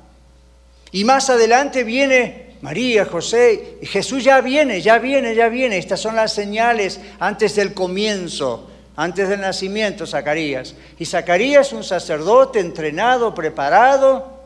Y 0.91 1.05
más 1.05 1.31
adelante 1.31 1.85
viene 1.85 2.57
María, 2.61 3.07
José, 3.07 3.79
y 3.81 3.87
Jesús 3.87 4.23
ya 4.23 4.43
viene, 4.43 4.83
ya 4.83 4.99
viene, 4.99 5.35
ya 5.35 5.49
viene. 5.49 5.79
Estas 5.79 6.01
son 6.01 6.17
las 6.17 6.35
señales 6.35 7.01
antes 7.19 7.57
del 7.57 7.73
comienzo, 7.73 8.69
antes 8.95 9.31
del 9.31 9.41
nacimiento, 9.41 10.07
Zacarías. 10.07 10.75
Y 10.99 11.07
Zacarías, 11.07 11.73
un 11.73 11.83
sacerdote 11.83 12.61
entrenado, 12.61 13.35
preparado, 13.35 14.42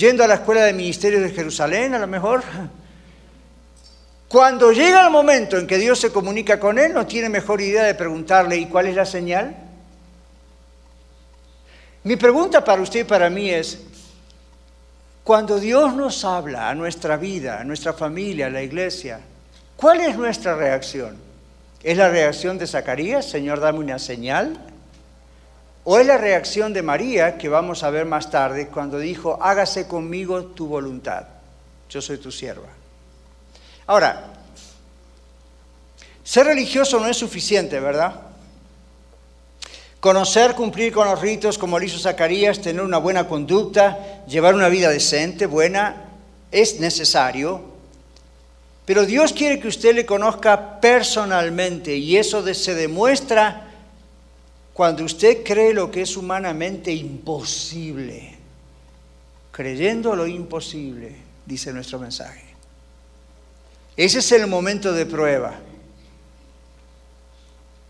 yendo 0.00 0.24
a 0.24 0.26
la 0.26 0.36
escuela 0.36 0.62
de 0.62 0.72
ministerio 0.72 1.20
de 1.20 1.28
Jerusalén, 1.30 1.94
a 1.94 1.98
lo 1.98 2.06
mejor. 2.06 2.42
Cuando 4.28 4.72
llega 4.72 5.04
el 5.04 5.10
momento 5.10 5.58
en 5.58 5.66
que 5.66 5.76
Dios 5.76 6.00
se 6.00 6.10
comunica 6.10 6.58
con 6.58 6.78
él, 6.78 6.94
no 6.94 7.06
tiene 7.06 7.28
mejor 7.28 7.60
idea 7.60 7.84
de 7.84 7.94
preguntarle, 7.94 8.56
¿y 8.56 8.66
cuál 8.66 8.86
es 8.86 8.96
la 8.96 9.04
señal? 9.04 9.54
Mi 12.04 12.16
pregunta 12.16 12.64
para 12.64 12.80
usted 12.80 13.00
y 13.00 13.04
para 13.04 13.28
mí 13.28 13.50
es, 13.50 13.78
cuando 15.22 15.60
Dios 15.60 15.94
nos 15.94 16.24
habla 16.24 16.70
a 16.70 16.74
nuestra 16.74 17.18
vida, 17.18 17.60
a 17.60 17.64
nuestra 17.64 17.92
familia, 17.92 18.46
a 18.46 18.50
la 18.50 18.62
iglesia, 18.62 19.20
¿cuál 19.76 20.00
es 20.00 20.16
nuestra 20.16 20.56
reacción? 20.56 21.18
¿Es 21.82 21.98
la 21.98 22.08
reacción 22.08 22.56
de 22.56 22.66
Zacarías, 22.66 23.28
Señor, 23.28 23.60
dame 23.60 23.80
una 23.80 23.98
señal? 23.98 24.69
O 25.84 25.98
es 25.98 26.06
la 26.06 26.18
reacción 26.18 26.72
de 26.72 26.82
María, 26.82 27.38
que 27.38 27.48
vamos 27.48 27.82
a 27.82 27.90
ver 27.90 28.04
más 28.04 28.30
tarde, 28.30 28.68
cuando 28.68 28.98
dijo, 28.98 29.38
hágase 29.40 29.86
conmigo 29.86 30.44
tu 30.44 30.66
voluntad, 30.66 31.24
yo 31.88 32.02
soy 32.02 32.18
tu 32.18 32.30
sierva. 32.30 32.68
Ahora, 33.86 34.24
ser 36.22 36.46
religioso 36.46 37.00
no 37.00 37.06
es 37.06 37.16
suficiente, 37.16 37.80
¿verdad? 37.80 38.20
Conocer, 40.00 40.54
cumplir 40.54 40.92
con 40.92 41.08
los 41.08 41.20
ritos 41.20 41.58
como 41.58 41.78
lo 41.78 41.84
hizo 41.84 41.98
Zacarías, 41.98 42.60
tener 42.60 42.82
una 42.82 42.98
buena 42.98 43.26
conducta, 43.26 44.24
llevar 44.26 44.54
una 44.54 44.68
vida 44.68 44.90
decente, 44.90 45.46
buena, 45.46 46.10
es 46.50 46.78
necesario. 46.78 47.62
Pero 48.84 49.06
Dios 49.06 49.32
quiere 49.32 49.60
que 49.60 49.68
usted 49.68 49.94
le 49.94 50.06
conozca 50.06 50.80
personalmente 50.80 51.96
y 51.96 52.16
eso 52.16 52.42
se 52.54 52.74
demuestra 52.74 53.69
cuando 54.80 55.04
usted 55.04 55.44
cree 55.44 55.74
lo 55.74 55.90
que 55.90 56.00
es 56.00 56.16
humanamente 56.16 56.90
imposible, 56.90 58.34
creyendo 59.52 60.16
lo 60.16 60.26
imposible, 60.26 61.16
dice 61.44 61.70
nuestro 61.70 61.98
mensaje. 61.98 62.46
Ese 63.94 64.20
es 64.20 64.32
el 64.32 64.46
momento 64.46 64.90
de 64.94 65.04
prueba. 65.04 65.60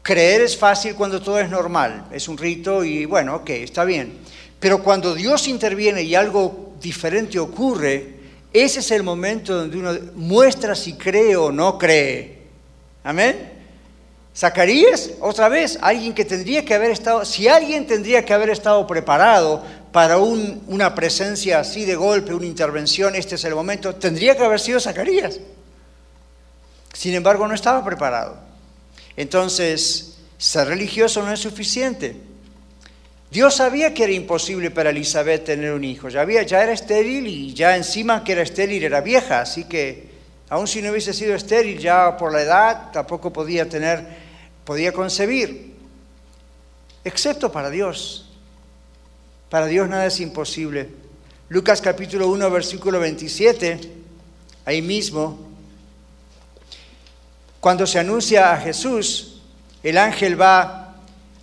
Creer 0.03 0.41
es 0.41 0.57
fácil 0.57 0.97
cuando 0.97 1.23
todo 1.23 1.39
es 1.39 1.49
normal, 1.49 2.09
es 2.11 2.27
un 2.27 2.37
rito 2.37 2.83
y 2.83 3.05
bueno, 3.05 3.37
ok, 3.37 3.51
está 3.51 3.85
bien. 3.85 4.19
Pero 4.59 4.83
cuando 4.83 5.15
Dios 5.15 5.47
interviene 5.47 6.03
y 6.03 6.17
algo 6.17 6.73
diferente 6.81 7.39
ocurre, 7.39 8.17
ese 8.53 8.81
es 8.81 8.91
el 8.91 9.05
momento 9.05 9.55
donde 9.55 9.79
uno 9.79 9.93
muestra 10.17 10.75
si 10.75 10.95
cree 10.95 11.37
o 11.37 11.53
no 11.53 11.79
cree. 11.79 12.39
Amén. 13.05 13.60
Zacarías, 14.41 15.11
otra 15.21 15.51
vez, 15.51 15.79
alguien 15.83 16.15
que 16.15 16.25
tendría 16.25 16.65
que 16.65 16.73
haber 16.73 16.93
estado, 16.93 17.27
si 17.27 17.47
alguien 17.47 17.87
tendría 17.87 18.25
que 18.25 18.33
haber 18.33 18.49
estado 18.49 18.87
preparado 18.87 19.63
para 19.93 20.17
una 20.17 20.95
presencia 20.95 21.59
así 21.59 21.85
de 21.85 21.95
golpe, 21.95 22.33
una 22.33 22.47
intervención, 22.47 23.15
este 23.15 23.35
es 23.35 23.45
el 23.45 23.55
momento, 23.55 23.97
tendría 23.97 24.35
que 24.39 24.43
haber 24.43 24.59
sido 24.59 24.81
Zacarías. 24.81 25.41
Sin 26.95 27.13
embargo, 27.13 27.47
no 27.47 27.55
estaba 27.55 27.85
preparado. 27.85 28.39
Entonces, 29.15 30.17
ser 30.39 30.69
religioso 30.69 31.23
no 31.23 31.31
es 31.31 31.41
suficiente. 31.41 32.17
Dios 33.31 33.57
sabía 33.57 33.93
que 33.93 34.05
era 34.05 34.13
imposible 34.15 34.71
para 34.71 34.89
Elizabeth 34.89 35.45
tener 35.45 35.75
un 35.75 35.85
hijo. 35.85 36.09
Ya, 36.09 36.23
había, 36.23 36.45
ya 36.45 36.63
era 36.63 36.73
estéril 36.73 37.27
y 37.27 37.53
ya 37.53 37.77
encima 37.77 38.25
que 38.25 38.33
era 38.33 38.41
estéril 38.41 38.85
era 38.85 39.03
vieja, 39.03 39.43
así 39.43 39.65
que 39.65 40.09
aun 40.51 40.67
si 40.67 40.83
no 40.83 40.91
hubiese 40.91 41.13
sido 41.13 41.35
estéril 41.35 41.79
ya 41.79 42.17
por 42.17 42.33
la 42.33 42.43
edad, 42.43 42.91
tampoco 42.91 43.33
podía 43.33 43.69
tener, 43.69 44.05
podía 44.71 44.93
concebir, 44.93 45.75
excepto 47.03 47.51
para 47.51 47.71
Dios. 47.71 48.31
Para 49.49 49.67
Dios 49.67 49.89
nada 49.89 50.07
es 50.07 50.21
imposible. 50.21 50.89
Lucas 51.49 51.81
capítulo 51.81 52.29
1, 52.29 52.49
versículo 52.53 53.01
27, 53.01 53.81
ahí 54.65 54.81
mismo, 54.81 55.41
cuando 57.59 57.85
se 57.85 57.99
anuncia 57.99 58.53
a 58.53 58.59
Jesús, 58.59 59.43
el 59.83 59.99
ángel 59.99 60.41
va, 60.41 60.95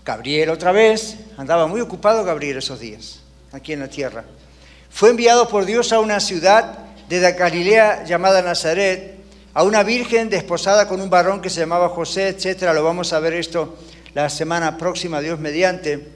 Gabriel 0.05 0.49
otra 0.49 0.71
vez, 0.71 1.17
andaba 1.35 1.67
muy 1.67 1.81
ocupado 1.81 2.23
Gabriel 2.23 2.59
esos 2.59 2.79
días, 2.79 3.19
aquí 3.51 3.73
en 3.73 3.81
la 3.81 3.89
tierra. 3.89 4.23
Fue 4.89 5.09
enviado 5.09 5.49
por 5.49 5.65
Dios 5.65 5.91
a 5.91 5.99
una 5.99 6.21
ciudad 6.21 6.77
de 7.09 7.33
Galilea 7.33 8.05
llamada 8.05 8.41
Nazaret, 8.41 9.16
a 9.57 9.63
una 9.63 9.81
virgen 9.81 10.29
desposada 10.29 10.87
con 10.87 11.01
un 11.01 11.09
varón 11.09 11.41
que 11.41 11.49
se 11.49 11.61
llamaba 11.61 11.89
José, 11.89 12.27
etcétera. 12.27 12.73
Lo 12.73 12.83
vamos 12.83 13.11
a 13.11 13.19
ver 13.19 13.33
esto 13.33 13.75
la 14.13 14.29
semana 14.29 14.77
próxima, 14.77 15.19
Dios 15.19 15.39
mediante. 15.39 16.09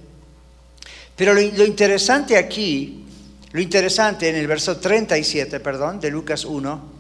Pero 1.16 1.34
lo, 1.34 1.42
lo, 1.42 1.66
interesante 1.66 2.38
aquí, 2.38 3.04
lo 3.52 3.60
interesante 3.60 4.30
en 4.30 4.36
el 4.36 4.46
verso 4.46 4.78
37, 4.78 5.60
perdón, 5.60 6.00
de 6.00 6.12
Lucas 6.12 6.46
1, 6.46 6.92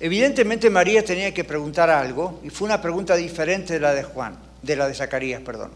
evidentemente 0.00 0.68
María 0.68 1.04
tenía 1.04 1.32
que 1.32 1.44
preguntar 1.44 1.88
algo 1.88 2.40
y 2.42 2.50
fue 2.50 2.66
una 2.66 2.82
pregunta 2.82 3.14
diferente 3.14 3.74
de 3.74 3.78
la 3.78 3.94
de 3.94 4.02
Juan, 4.02 4.36
de 4.60 4.74
la 4.74 4.88
de 4.88 4.94
Zacarías, 4.94 5.40
perdón. 5.42 5.70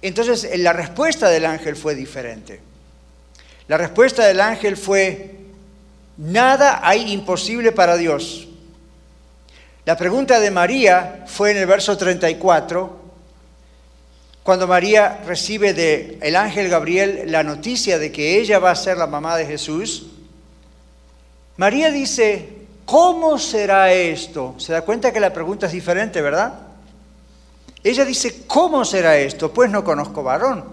Entonces, 0.00 0.48
la 0.58 0.72
respuesta 0.72 1.28
del 1.28 1.44
ángel 1.44 1.76
fue 1.76 1.94
diferente. 1.94 2.62
La 3.68 3.76
respuesta 3.76 4.26
del 4.26 4.40
ángel 4.40 4.78
fue, 4.78 5.41
nada 6.22 6.80
hay 6.82 7.12
imposible 7.12 7.72
para 7.72 7.96
Dios. 7.96 8.46
La 9.84 9.96
pregunta 9.96 10.38
de 10.38 10.52
María 10.52 11.24
fue 11.26 11.50
en 11.50 11.56
el 11.56 11.66
verso 11.66 11.96
34, 11.96 13.00
cuando 14.44 14.68
María 14.68 15.20
recibe 15.26 15.74
del 15.74 16.36
ángel 16.36 16.68
Gabriel 16.68 17.24
la 17.26 17.42
noticia 17.42 17.98
de 17.98 18.12
que 18.12 18.38
ella 18.38 18.60
va 18.60 18.70
a 18.70 18.76
ser 18.76 18.96
la 18.96 19.08
mamá 19.08 19.36
de 19.36 19.46
Jesús. 19.46 20.06
María 21.56 21.90
dice, 21.90 22.48
¿cómo 22.84 23.38
será 23.38 23.92
esto? 23.92 24.54
Se 24.58 24.72
da 24.72 24.82
cuenta 24.82 25.12
que 25.12 25.20
la 25.20 25.32
pregunta 25.32 25.66
es 25.66 25.72
diferente, 25.72 26.22
¿verdad? 26.22 26.54
Ella 27.82 28.04
dice, 28.04 28.44
¿cómo 28.46 28.84
será 28.84 29.18
esto? 29.18 29.52
Pues 29.52 29.70
no 29.70 29.82
conozco 29.82 30.22
varón. 30.22 30.64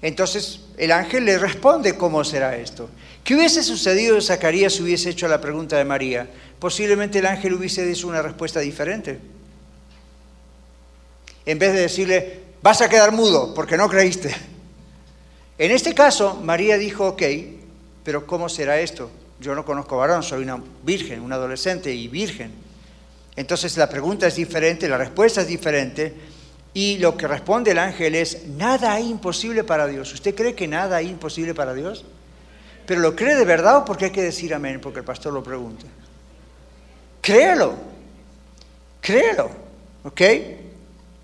Entonces 0.00 0.60
el 0.78 0.92
ángel 0.92 1.26
le 1.26 1.38
responde 1.38 1.98
cómo 1.98 2.24
será 2.24 2.56
esto. 2.56 2.88
¿Qué 3.28 3.34
hubiese 3.34 3.62
sucedido 3.62 4.18
si 4.22 4.28
Zacarías 4.28 4.80
hubiese 4.80 5.10
hecho 5.10 5.28
la 5.28 5.38
pregunta 5.38 5.76
de 5.76 5.84
María? 5.84 6.26
Posiblemente 6.58 7.18
el 7.18 7.26
ángel 7.26 7.52
hubiese 7.52 7.84
dicho 7.84 8.08
una 8.08 8.22
respuesta 8.22 8.60
diferente. 8.60 9.18
En 11.44 11.58
vez 11.58 11.74
de 11.74 11.80
decirle, 11.80 12.40
vas 12.62 12.80
a 12.80 12.88
quedar 12.88 13.12
mudo 13.12 13.52
porque 13.52 13.76
no 13.76 13.86
creíste. 13.86 14.34
En 15.58 15.70
este 15.72 15.92
caso, 15.94 16.40
María 16.42 16.78
dijo, 16.78 17.06
ok, 17.06 17.22
pero 18.02 18.26
¿cómo 18.26 18.48
será 18.48 18.80
esto? 18.80 19.10
Yo 19.38 19.54
no 19.54 19.62
conozco 19.62 19.98
varón, 19.98 20.22
soy 20.22 20.42
una 20.42 20.62
virgen, 20.82 21.20
una 21.20 21.34
adolescente 21.34 21.92
y 21.92 22.08
virgen. 22.08 22.50
Entonces 23.36 23.76
la 23.76 23.90
pregunta 23.90 24.26
es 24.26 24.36
diferente, 24.36 24.88
la 24.88 24.96
respuesta 24.96 25.42
es 25.42 25.48
diferente, 25.48 26.14
y 26.72 26.96
lo 26.96 27.14
que 27.14 27.28
responde 27.28 27.72
el 27.72 27.78
ángel 27.78 28.14
es, 28.14 28.46
nada 28.46 28.94
hay 28.94 29.10
imposible 29.10 29.64
para 29.64 29.86
Dios. 29.86 30.14
¿Usted 30.14 30.34
cree 30.34 30.54
que 30.54 30.66
nada 30.66 30.96
hay 30.96 31.10
imposible 31.10 31.54
para 31.54 31.74
Dios? 31.74 32.06
¿Pero 32.88 33.02
lo 33.02 33.14
cree 33.14 33.36
de 33.36 33.44
verdad 33.44 33.76
o 33.76 33.84
porque 33.84 34.06
hay 34.06 34.10
que 34.10 34.22
decir 34.22 34.54
amén? 34.54 34.80
Porque 34.80 35.00
el 35.00 35.04
pastor 35.04 35.34
lo 35.34 35.42
pregunta. 35.42 35.84
Créelo, 37.20 37.74
créelo, 38.98 39.50
¿ok? 40.04 40.22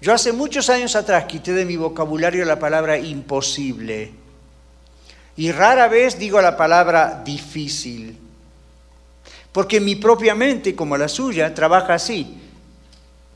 Yo 0.03 0.13
hace 0.13 0.31
muchos 0.31 0.69
años 0.69 0.95
atrás 0.95 1.25
quité 1.25 1.55
de 1.55 1.65
mi 1.65 1.79
vocabulario 1.79 2.45
la 2.45 2.59
palabra 2.59 2.99
imposible 2.99 4.13
y 5.39 5.53
rara 5.53 5.89
vez 5.89 6.19
digo 6.19 6.39
la 6.43 6.55
palabra 6.55 7.23
difícil, 7.25 8.19
porque 9.51 9.81
mi 9.81 9.97
propia 9.97 10.35
mente, 10.35 10.77
como 10.77 10.99
la 10.99 11.09
suya, 11.09 11.55
trabaja 11.55 11.95
así. 11.95 12.43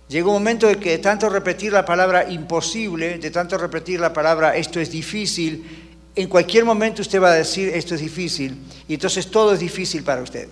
Llega 0.06 0.26
un 0.26 0.34
momento 0.34 0.66
de 0.66 0.76
que 0.76 0.90
de 0.90 0.98
tanto 0.98 1.30
repetir 1.30 1.72
la 1.72 1.86
palabra 1.86 2.28
imposible, 2.28 3.16
de 3.16 3.30
tanto 3.30 3.56
repetir 3.56 4.00
la 4.00 4.12
palabra 4.12 4.54
esto 4.54 4.80
es 4.80 4.90
difícil, 4.90 5.87
en 6.22 6.28
cualquier 6.28 6.64
momento 6.64 7.02
usted 7.02 7.22
va 7.22 7.30
a 7.30 7.34
decir 7.34 7.68
esto 7.68 7.94
es 7.94 8.00
difícil 8.00 8.58
y 8.88 8.94
entonces 8.94 9.30
todo 9.30 9.52
es 9.52 9.60
difícil 9.60 10.02
para 10.02 10.22
usted. 10.22 10.48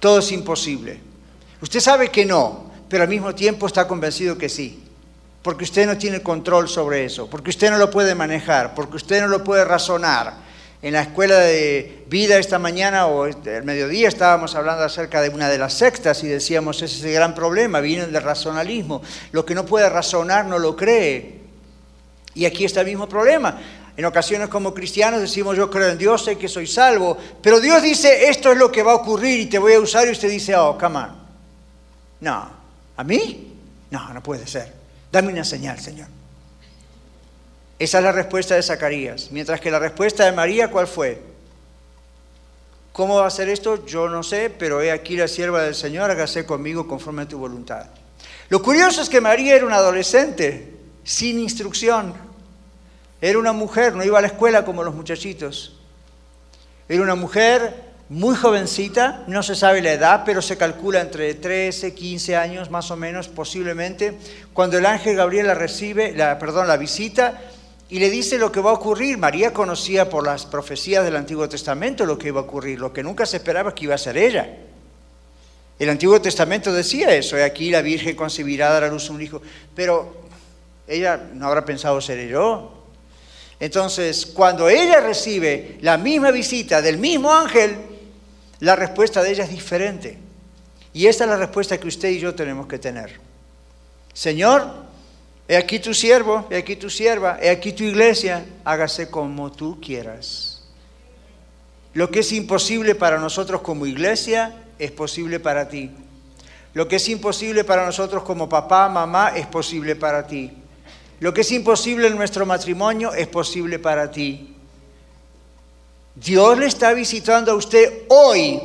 Todo 0.00 0.20
es 0.20 0.32
imposible. 0.32 1.00
Usted 1.60 1.80
sabe 1.80 2.10
que 2.10 2.24
no, 2.24 2.70
pero 2.88 3.02
al 3.02 3.08
mismo 3.08 3.34
tiempo 3.34 3.66
está 3.66 3.86
convencido 3.86 4.38
que 4.38 4.48
sí, 4.48 4.82
porque 5.42 5.64
usted 5.64 5.86
no 5.86 5.98
tiene 5.98 6.22
control 6.22 6.68
sobre 6.68 7.04
eso, 7.04 7.28
porque 7.28 7.50
usted 7.50 7.70
no 7.70 7.78
lo 7.78 7.90
puede 7.90 8.14
manejar, 8.14 8.74
porque 8.74 8.96
usted 8.96 9.20
no 9.20 9.28
lo 9.28 9.44
puede 9.44 9.64
razonar 9.64 10.46
en 10.82 10.92
la 10.92 11.02
escuela 11.02 11.38
de 11.38 12.04
vida 12.08 12.38
esta 12.38 12.58
mañana 12.58 13.06
o 13.06 13.26
el 13.26 13.64
mediodía 13.64 14.08
estábamos 14.08 14.54
hablando 14.54 14.84
acerca 14.84 15.20
de 15.20 15.30
una 15.30 15.48
de 15.48 15.58
las 15.58 15.72
sectas 15.72 16.22
y 16.22 16.28
decíamos, 16.28 16.82
ese 16.82 16.98
es 16.98 17.04
el 17.04 17.12
gran 17.12 17.34
problema, 17.34 17.80
viene 17.80 18.06
del 18.06 18.22
racionalismo. 18.22 19.02
Lo 19.32 19.44
que 19.44 19.54
no 19.54 19.66
puede 19.66 19.88
razonar 19.88 20.46
no 20.46 20.58
lo 20.58 20.76
cree. 20.76 21.40
Y 22.34 22.44
aquí 22.44 22.64
está 22.64 22.82
el 22.82 22.86
mismo 22.86 23.08
problema. 23.08 23.58
En 23.96 24.04
ocasiones 24.04 24.48
como 24.48 24.74
cristianos 24.74 25.20
decimos, 25.20 25.56
yo 25.56 25.70
creo 25.70 25.88
en 25.88 25.98
Dios, 25.98 26.24
sé 26.24 26.36
que 26.36 26.48
soy 26.48 26.66
salvo, 26.66 27.16
pero 27.40 27.60
Dios 27.60 27.82
dice, 27.82 28.28
esto 28.28 28.52
es 28.52 28.58
lo 28.58 28.70
que 28.70 28.82
va 28.82 28.92
a 28.92 28.96
ocurrir 28.96 29.40
y 29.40 29.46
te 29.46 29.58
voy 29.58 29.72
a 29.72 29.80
usar 29.80 30.06
y 30.06 30.10
usted 30.10 30.28
dice, 30.28 30.54
oh, 30.54 30.76
come 30.78 30.98
on. 30.98 31.16
No, 32.20 32.50
¿a 32.96 33.04
mí? 33.04 33.54
No, 33.90 34.12
no 34.12 34.22
puede 34.22 34.46
ser. 34.46 34.72
Dame 35.10 35.32
una 35.32 35.44
señal, 35.44 35.80
Señor. 35.80 36.08
Esa 37.78 37.98
es 37.98 38.04
la 38.04 38.12
respuesta 38.12 38.54
de 38.54 38.62
Zacarías. 38.62 39.30
Mientras 39.30 39.60
que 39.60 39.70
la 39.70 39.78
respuesta 39.78 40.24
de 40.24 40.32
María, 40.32 40.70
¿cuál 40.70 40.86
fue? 40.86 41.22
¿Cómo 42.92 43.16
va 43.16 43.26
a 43.26 43.30
ser 43.30 43.48
esto? 43.48 43.84
Yo 43.86 44.08
no 44.08 44.22
sé, 44.22 44.50
pero 44.50 44.80
he 44.80 44.90
aquí 44.90 45.16
la 45.16 45.28
sierva 45.28 45.62
del 45.62 45.74
Señor, 45.74 46.10
hágase 46.10 46.46
conmigo 46.46 46.86
conforme 46.88 47.22
a 47.22 47.28
tu 47.28 47.38
voluntad. 47.38 47.86
Lo 48.48 48.62
curioso 48.62 49.02
es 49.02 49.08
que 49.08 49.20
María 49.20 49.54
era 49.54 49.66
una 49.66 49.76
adolescente, 49.76 50.74
sin 51.04 51.38
instrucción. 51.38 52.25
Era 53.20 53.38
una 53.38 53.52
mujer, 53.52 53.94
no 53.94 54.04
iba 54.04 54.18
a 54.18 54.22
la 54.22 54.28
escuela 54.28 54.64
como 54.64 54.84
los 54.84 54.94
muchachitos. 54.94 55.76
Era 56.88 57.02
una 57.02 57.14
mujer 57.14 57.86
muy 58.08 58.36
jovencita, 58.36 59.24
no 59.26 59.42
se 59.42 59.56
sabe 59.56 59.82
la 59.82 59.92
edad, 59.92 60.22
pero 60.24 60.40
se 60.40 60.56
calcula 60.56 61.00
entre 61.00 61.34
13, 61.34 61.94
15 61.94 62.36
años 62.36 62.70
más 62.70 62.90
o 62.90 62.96
menos, 62.96 63.28
posiblemente, 63.28 64.16
cuando 64.52 64.78
el 64.78 64.86
ángel 64.86 65.16
Gabriel 65.16 65.48
la 65.48 65.54
recibe, 65.54 66.12
la, 66.14 66.38
perdón, 66.38 66.68
la 66.68 66.76
visita 66.76 67.40
y 67.88 67.98
le 67.98 68.10
dice 68.10 68.38
lo 68.38 68.52
que 68.52 68.60
va 68.60 68.70
a 68.70 68.74
ocurrir. 68.74 69.18
María 69.18 69.52
conocía 69.52 70.08
por 70.08 70.24
las 70.24 70.46
profecías 70.46 71.04
del 71.04 71.16
Antiguo 71.16 71.48
Testamento 71.48 72.06
lo 72.06 72.18
que 72.18 72.28
iba 72.28 72.40
a 72.40 72.44
ocurrir, 72.44 72.78
lo 72.78 72.92
que 72.92 73.02
nunca 73.02 73.26
se 73.26 73.38
esperaba 73.38 73.74
que 73.74 73.84
iba 73.84 73.94
a 73.94 73.98
ser 73.98 74.16
ella. 74.16 74.56
El 75.78 75.90
Antiguo 75.90 76.20
Testamento 76.20 76.72
decía 76.72 77.14
eso, 77.14 77.36
y 77.36 77.42
aquí 77.42 77.70
la 77.70 77.82
Virgen 77.82 78.14
concebirá, 78.16 78.70
dará 78.70 78.86
a 78.86 78.90
luz 78.90 79.10
un 79.10 79.20
hijo, 79.20 79.42
pero 79.74 80.24
ella 80.86 81.20
no 81.34 81.48
habrá 81.48 81.64
pensado 81.64 82.00
ser 82.00 82.26
yo. 82.28 82.75
Entonces, 83.58 84.26
cuando 84.26 84.68
ella 84.68 85.00
recibe 85.00 85.78
la 85.80 85.96
misma 85.96 86.30
visita 86.30 86.82
del 86.82 86.98
mismo 86.98 87.32
ángel, 87.32 87.76
la 88.60 88.76
respuesta 88.76 89.22
de 89.22 89.32
ella 89.32 89.44
es 89.44 89.50
diferente. 89.50 90.18
Y 90.92 91.06
esta 91.06 91.24
es 91.24 91.30
la 91.30 91.36
respuesta 91.36 91.78
que 91.78 91.88
usted 91.88 92.10
y 92.10 92.18
yo 92.18 92.34
tenemos 92.34 92.66
que 92.66 92.78
tener. 92.78 93.18
Señor, 94.12 94.86
He 95.48 95.56
aquí 95.56 95.78
tu 95.78 95.94
siervo, 95.94 96.46
he 96.50 96.56
aquí 96.56 96.74
tu 96.74 96.90
sierva, 96.90 97.38
he 97.40 97.50
aquí 97.50 97.72
tu 97.72 97.84
iglesia, 97.84 98.44
hágase 98.64 99.08
como 99.10 99.52
tú 99.52 99.80
quieras. 99.80 100.64
Lo 101.94 102.10
que 102.10 102.20
es 102.20 102.32
imposible 102.32 102.94
para 102.94 103.18
nosotros 103.18 103.60
como 103.60 103.86
iglesia 103.86 104.54
es 104.78 104.90
posible 104.90 105.38
para 105.38 105.68
ti. 105.68 105.92
Lo 106.74 106.88
que 106.88 106.96
es 106.96 107.08
imposible 107.08 107.62
para 107.62 107.86
nosotros 107.86 108.24
como 108.24 108.48
papá, 108.48 108.88
mamá, 108.88 109.32
es 109.36 109.46
posible 109.46 109.94
para 109.94 110.26
ti. 110.26 110.52
Lo 111.20 111.32
que 111.32 111.40
es 111.40 111.52
imposible 111.52 112.08
en 112.08 112.16
nuestro 112.16 112.44
matrimonio 112.44 113.14
es 113.14 113.26
posible 113.26 113.78
para 113.78 114.10
ti. 114.10 114.54
Dios 116.14 116.58
le 116.58 116.66
está 116.66 116.92
visitando 116.92 117.52
a 117.52 117.54
usted 117.54 118.04
hoy. 118.08 118.60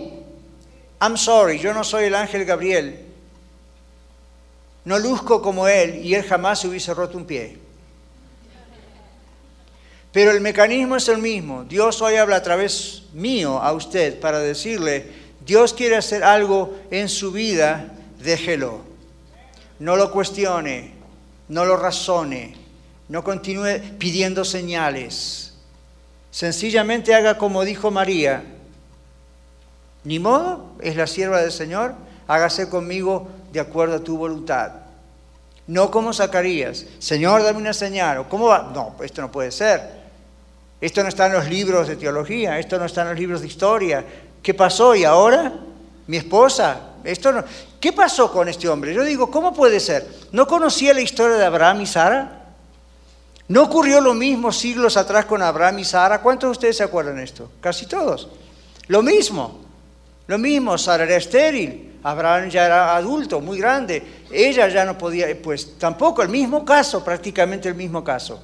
I'm 1.01 1.17
sorry, 1.17 1.59
yo 1.59 1.73
no 1.73 1.83
soy 1.83 2.05
el 2.05 2.15
ángel 2.15 2.45
Gabriel. 2.45 3.05
No 4.83 4.99
luzco 4.99 5.41
como 5.41 5.67
él 5.67 6.03
y 6.03 6.15
él 6.15 6.23
jamás 6.23 6.61
se 6.61 6.67
hubiese 6.67 6.93
roto 6.93 7.17
un 7.17 7.25
pie. 7.25 7.57
Pero 10.11 10.31
el 10.31 10.41
mecanismo 10.41 10.97
es 10.97 11.07
el 11.07 11.19
mismo. 11.19 11.63
Dios 11.63 12.01
hoy 12.01 12.15
habla 12.15 12.37
a 12.37 12.43
través 12.43 13.03
mío 13.13 13.61
a 13.61 13.71
usted 13.71 14.19
para 14.19 14.39
decirle, 14.39 15.07
Dios 15.45 15.73
quiere 15.73 15.95
hacer 15.95 16.23
algo 16.23 16.77
en 16.91 17.07
su 17.07 17.31
vida, 17.31 17.93
déjelo. 18.19 18.81
No 19.79 19.95
lo 19.95 20.11
cuestione, 20.11 21.00
no 21.51 21.65
lo 21.65 21.75
razone, 21.75 22.55
no 23.09 23.25
continúe 23.25 23.97
pidiendo 23.99 24.45
señales. 24.45 25.53
Sencillamente 26.31 27.13
haga 27.13 27.37
como 27.37 27.65
dijo 27.65 27.91
María. 27.91 28.41
Ni 30.05 30.17
modo, 30.17 30.71
es 30.79 30.95
la 30.95 31.07
sierva 31.07 31.41
del 31.41 31.51
Señor, 31.51 31.93
hágase 32.25 32.69
conmigo 32.69 33.27
de 33.51 33.59
acuerdo 33.59 33.97
a 33.97 33.99
tu 33.99 34.17
voluntad. 34.17 34.71
No 35.67 35.91
como 35.91 36.13
Zacarías, 36.13 36.85
Señor, 36.99 37.43
dame 37.43 37.59
una 37.59 37.73
señal. 37.73 38.29
¿Cómo 38.29 38.47
va? 38.47 38.71
No, 38.73 38.95
esto 39.03 39.21
no 39.21 39.29
puede 39.29 39.51
ser. 39.51 39.81
Esto 40.79 41.03
no 41.03 41.09
está 41.09 41.25
en 41.25 41.33
los 41.33 41.49
libros 41.49 41.89
de 41.89 41.97
teología, 41.97 42.59
esto 42.59 42.79
no 42.79 42.85
está 42.85 43.01
en 43.01 43.09
los 43.09 43.19
libros 43.19 43.41
de 43.41 43.47
historia. 43.47 44.05
¿Qué 44.41 44.53
pasó? 44.53 44.95
¿Y 44.95 45.03
ahora? 45.03 45.51
Mi 46.11 46.17
esposa. 46.17 46.77
Esto 47.05 47.31
no. 47.31 47.41
¿Qué 47.79 47.93
pasó 47.93 48.33
con 48.33 48.49
este 48.49 48.67
hombre? 48.67 48.93
Yo 48.93 49.01
digo, 49.05 49.31
¿cómo 49.31 49.53
puede 49.53 49.79
ser? 49.79 50.05
¿No 50.33 50.45
conocía 50.45 50.93
la 50.93 50.99
historia 50.99 51.37
de 51.37 51.45
Abraham 51.45 51.79
y 51.79 51.85
Sara? 51.85 52.49
¿No 53.47 53.63
ocurrió 53.63 54.01
lo 54.01 54.13
mismo 54.13 54.51
siglos 54.51 54.97
atrás 54.97 55.23
con 55.23 55.41
Abraham 55.41 55.79
y 55.79 55.85
Sara? 55.85 56.21
¿Cuántos 56.21 56.49
de 56.49 56.51
ustedes 56.51 56.75
se 56.75 56.83
acuerdan 56.83 57.15
de 57.15 57.23
esto? 57.23 57.49
Casi 57.61 57.85
todos. 57.85 58.27
Lo 58.87 59.01
mismo. 59.01 59.61
Lo 60.27 60.37
mismo, 60.37 60.77
Sara 60.77 61.05
era 61.05 61.15
estéril, 61.15 61.99
Abraham 62.03 62.49
ya 62.49 62.65
era 62.65 62.93
adulto, 62.93 63.39
muy 63.39 63.57
grande, 63.57 64.03
ella 64.31 64.67
ya 64.67 64.83
no 64.83 64.97
podía, 64.97 65.27
pues 65.41 65.77
tampoco, 65.77 66.21
el 66.21 66.29
mismo 66.29 66.65
caso, 66.65 67.05
prácticamente 67.05 67.69
el 67.69 67.75
mismo 67.75 68.03
caso. 68.03 68.43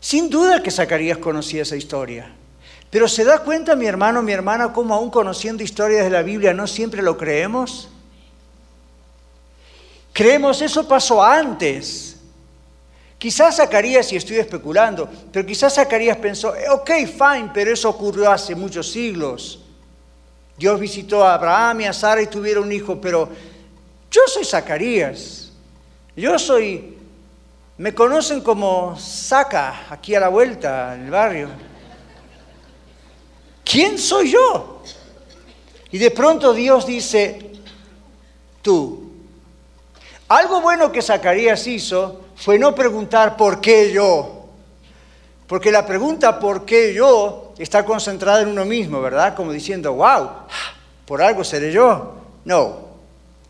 Sin 0.00 0.28
duda 0.28 0.64
que 0.64 0.72
Zacarías 0.72 1.18
conocía 1.18 1.62
esa 1.62 1.76
historia. 1.76 2.32
Pero 2.90 3.06
¿se 3.06 3.24
da 3.24 3.40
cuenta 3.40 3.76
mi 3.76 3.86
hermano, 3.86 4.22
mi 4.22 4.32
hermana, 4.32 4.72
cómo 4.72 4.94
aún 4.94 5.10
conociendo 5.10 5.62
historias 5.62 6.04
de 6.04 6.10
la 6.10 6.22
Biblia 6.22 6.54
no 6.54 6.66
siempre 6.66 7.02
lo 7.02 7.18
creemos? 7.18 7.88
Creemos 10.12 10.62
eso 10.62 10.86
pasó 10.88 11.22
antes. 11.22 12.16
Quizás 13.18 13.56
Zacarías, 13.56 14.12
y 14.12 14.16
estoy 14.16 14.36
especulando, 14.36 15.08
pero 15.32 15.44
quizás 15.44 15.74
Zacarías 15.74 16.16
pensó, 16.16 16.54
eh, 16.54 16.68
ok, 16.70 16.90
fine, 17.06 17.50
pero 17.52 17.72
eso 17.72 17.88
ocurrió 17.88 18.30
hace 18.30 18.54
muchos 18.54 18.90
siglos. 18.90 19.60
Dios 20.56 20.78
visitó 20.80 21.24
a 21.24 21.34
Abraham 21.34 21.82
y 21.82 21.84
a 21.86 21.92
Sara 21.92 22.22
y 22.22 22.26
tuvieron 22.26 22.64
un 22.64 22.72
hijo, 22.72 23.00
pero 23.00 23.28
yo 24.10 24.22
soy 24.26 24.44
Zacarías. 24.44 25.52
Yo 26.16 26.38
soy 26.38 26.98
me 27.78 27.94
conocen 27.94 28.40
como 28.40 28.96
Saca, 28.98 29.86
aquí 29.88 30.12
a 30.16 30.18
la 30.18 30.28
vuelta, 30.28 30.96
en 30.96 31.04
el 31.04 31.10
barrio. 31.12 31.48
¿Quién 33.70 33.98
soy 33.98 34.32
yo? 34.32 34.82
Y 35.90 35.98
de 35.98 36.10
pronto 36.10 36.54
Dios 36.54 36.86
dice, 36.86 37.52
tú. 38.62 39.12
Algo 40.28 40.62
bueno 40.62 40.90
que 40.90 41.02
Zacarías 41.02 41.66
hizo 41.66 42.22
fue 42.36 42.58
no 42.58 42.74
preguntar 42.74 43.36
por 43.36 43.60
qué 43.60 43.92
yo. 43.92 44.46
Porque 45.46 45.70
la 45.70 45.84
pregunta 45.86 46.38
por 46.38 46.64
qué 46.64 46.94
yo 46.94 47.52
está 47.58 47.84
concentrada 47.84 48.40
en 48.40 48.48
uno 48.48 48.64
mismo, 48.64 49.02
¿verdad? 49.02 49.34
Como 49.34 49.52
diciendo, 49.52 49.92
wow, 49.94 50.30
por 51.04 51.20
algo 51.20 51.44
seré 51.44 51.70
yo. 51.70 52.14
No, 52.46 52.78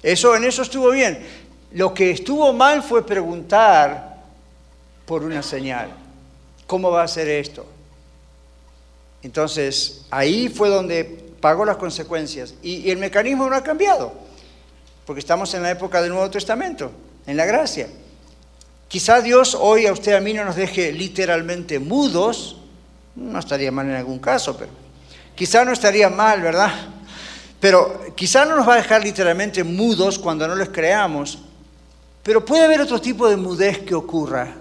eso 0.03 0.35
en 0.35 0.45
eso 0.45 0.63
estuvo 0.63 0.91
bien. 0.91 1.25
Lo 1.73 1.95
que 1.95 2.11
estuvo 2.11 2.53
mal 2.53 2.83
fue 2.83 3.07
preguntar 3.07 4.17
por 5.07 5.23
una 5.23 5.43
señal. 5.45 5.91
¿Cómo 6.67 6.91
va 6.91 7.05
a 7.05 7.09
ser 7.09 7.29
esto? 7.29 7.78
Entonces, 9.23 10.07
ahí 10.11 10.49
fue 10.49 10.69
donde 10.69 11.05
pagó 11.41 11.65
las 11.65 11.77
consecuencias. 11.77 12.55
Y, 12.63 12.91
el 12.91 12.99
mecanismo 12.99 13.49
no 13.49 13.57
ha 13.57 13.63
cambiado, 13.63 14.13
porque 15.07 15.21
estamos 15.21 15.53
en 15.55 15.63
la 15.63 15.71
época 15.71 16.01
del 16.03 16.11
Nuevo 16.11 16.31
Testamento, 16.31 16.91
en 17.27 17.37
la 17.37 17.45
gracia. 17.45 17.89
Quizá 18.89 19.21
Dios 19.21 19.55
hoy 19.55 19.87
a 19.87 19.93
usted 19.93 20.15
a 20.15 20.21
mí 20.21 20.33
no 20.33 20.45
nos 20.45 20.57
deje 20.57 20.93
literalmente 20.93 21.79
mudos, 21.79 22.57
no 23.17 23.39
estaría 23.39 23.71
mal 23.71 23.87
en 23.87 23.97
algún 23.97 24.19
caso, 24.19 24.57
pero 24.57 24.71
quizá 25.35 25.65
no 25.65 25.73
estaría 25.73 26.09
mal, 26.09 26.41
¿verdad? 26.41 26.73
Pero 27.61 28.15
quizá 28.15 28.45
no 28.45 28.57
nos 28.57 28.67
va 28.69 28.75
a 28.75 28.77
dejar 28.77 29.03
literalmente 29.03 29.65
mudos 29.65 30.19
cuando 30.19 30.47
no 30.47 30.55
les 30.55 30.69
creamos, 30.69 31.39
pero 32.23 32.45
puede 32.45 32.65
haber 32.65 32.81
otro 32.81 33.01
tipo 33.01 33.29
de 33.29 33.37
mudez 33.37 33.81
que 33.81 33.95
ocurra 33.95 34.55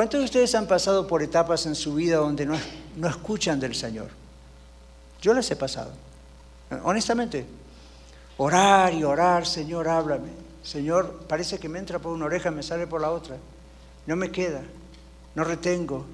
¿Cuántos 0.00 0.20
de 0.20 0.24
ustedes 0.24 0.54
han 0.54 0.66
pasado 0.66 1.06
por 1.06 1.22
etapas 1.22 1.66
en 1.66 1.74
su 1.74 1.92
vida 1.92 2.16
donde 2.16 2.46
no, 2.46 2.56
no 2.96 3.06
escuchan 3.06 3.60
del 3.60 3.74
Señor? 3.74 4.08
Yo 5.20 5.34
las 5.34 5.50
he 5.50 5.56
pasado, 5.56 5.92
honestamente. 6.84 7.44
Orar 8.38 8.94
y 8.94 9.04
orar, 9.04 9.46
Señor, 9.46 9.88
háblame. 9.88 10.30
Señor, 10.62 11.26
parece 11.28 11.58
que 11.58 11.68
me 11.68 11.78
entra 11.78 11.98
por 11.98 12.12
una 12.12 12.24
oreja, 12.24 12.50
me 12.50 12.62
sale 12.62 12.86
por 12.86 13.02
la 13.02 13.10
otra. 13.10 13.36
No 14.06 14.16
me 14.16 14.30
queda, 14.30 14.62
no 15.34 15.44
retengo. 15.44 16.06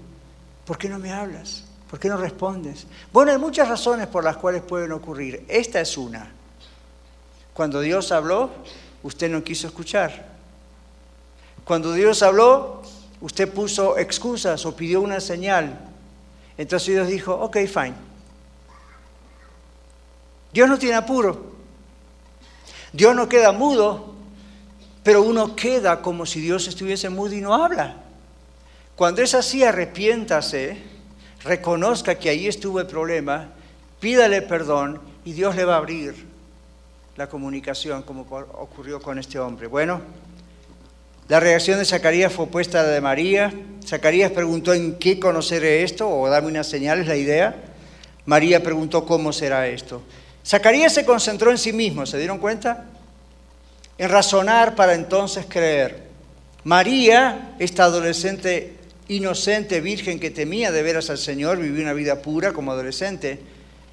¿Por 0.64 0.78
qué 0.78 0.88
no 0.88 0.98
me 0.98 1.12
hablas? 1.12 1.62
¿Por 1.88 2.00
qué 2.00 2.08
no 2.08 2.16
respondes? 2.16 2.88
Bueno, 3.12 3.30
hay 3.30 3.38
muchas 3.38 3.68
razones 3.68 4.08
por 4.08 4.24
las 4.24 4.36
cuales 4.36 4.62
pueden 4.62 4.90
ocurrir. 4.90 5.44
Esta 5.46 5.80
es 5.80 5.96
una. 5.96 6.32
Cuando 7.54 7.80
Dios 7.80 8.10
habló, 8.10 8.50
usted 9.04 9.30
no 9.30 9.44
quiso 9.44 9.68
escuchar. 9.68 10.34
Cuando 11.64 11.92
Dios 11.92 12.24
habló, 12.24 12.82
usted 13.20 13.52
puso 13.52 13.98
excusas 13.98 14.64
o 14.66 14.76
pidió 14.76 15.00
una 15.00 15.20
señal. 15.20 15.78
Entonces 16.58 16.94
Dios 16.94 17.08
dijo, 17.08 17.34
ok, 17.34 17.58
fine. 17.66 17.94
Dios 20.52 20.68
no 20.68 20.78
tiene 20.78 20.96
apuro. 20.96 21.54
Dios 22.92 23.14
no 23.14 23.28
queda 23.28 23.52
mudo, 23.52 24.14
pero 25.02 25.22
uno 25.22 25.54
queda 25.54 26.00
como 26.00 26.24
si 26.24 26.40
Dios 26.40 26.66
estuviese 26.66 27.10
mudo 27.10 27.34
y 27.34 27.40
no 27.40 27.54
habla. 27.54 27.96
Cuando 28.96 29.20
es 29.20 29.34
así, 29.34 29.62
arrepiéntase, 29.62 30.78
reconozca 31.44 32.14
que 32.14 32.30
ahí 32.30 32.46
estuvo 32.46 32.80
el 32.80 32.86
problema, 32.86 33.50
pídale 34.00 34.40
perdón 34.40 35.00
y 35.24 35.32
Dios 35.32 35.54
le 35.54 35.66
va 35.66 35.74
a 35.74 35.78
abrir 35.78 36.26
la 37.16 37.28
comunicación 37.28 38.02
como 38.02 38.22
ocurrió 38.22 39.00
con 39.00 39.18
este 39.18 39.38
hombre. 39.38 39.66
Bueno, 39.66 40.00
la 41.28 41.40
reacción 41.40 41.78
de 41.78 41.84
Zacarías 41.84 42.32
fue 42.32 42.44
opuesta 42.44 42.80
a 42.80 42.82
la 42.84 42.90
de 42.90 43.00
María. 43.00 43.52
Zacarías 43.84 44.30
preguntó 44.30 44.72
en 44.72 44.94
qué 44.94 45.18
conoceré 45.18 45.82
esto 45.82 46.08
o 46.08 46.28
dame 46.28 46.46
una 46.46 46.62
señal, 46.62 47.00
es 47.00 47.08
la 47.08 47.16
idea. 47.16 47.56
María 48.26 48.62
preguntó 48.62 49.04
cómo 49.04 49.32
será 49.32 49.66
esto. 49.66 50.02
Zacarías 50.44 50.94
se 50.94 51.04
concentró 51.04 51.50
en 51.50 51.58
sí 51.58 51.72
mismo, 51.72 52.06
¿se 52.06 52.18
dieron 52.18 52.38
cuenta? 52.38 52.84
En 53.98 54.08
razonar 54.08 54.76
para 54.76 54.94
entonces 54.94 55.46
creer. 55.48 56.06
María, 56.62 57.54
esta 57.58 57.84
adolescente 57.84 58.76
inocente, 59.08 59.80
virgen 59.80 60.20
que 60.20 60.30
temía 60.30 60.70
de 60.70 60.82
veras 60.82 61.10
al 61.10 61.18
Señor, 61.18 61.58
vivió 61.58 61.82
una 61.82 61.92
vida 61.92 62.22
pura 62.22 62.52
como 62.52 62.72
adolescente, 62.72 63.40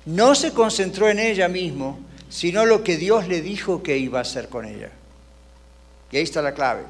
no 0.06 0.36
se 0.36 0.52
concentró 0.52 1.10
en 1.10 1.20
ella 1.20 1.48
mismo, 1.48 2.00
sino 2.30 2.66
lo 2.66 2.84
que 2.84 2.98
Dios 2.98 3.28
le 3.28 3.42
dijo 3.42 3.82
que 3.82 3.98
iba 3.98 4.20
a 4.20 4.24
hacer 4.24 4.50
con 4.50 4.66
ella. 4.66 4.90
Y 6.12 6.18
ahí 6.18 6.24
está 6.24 6.42
la 6.42 6.54
clave. 6.54 6.84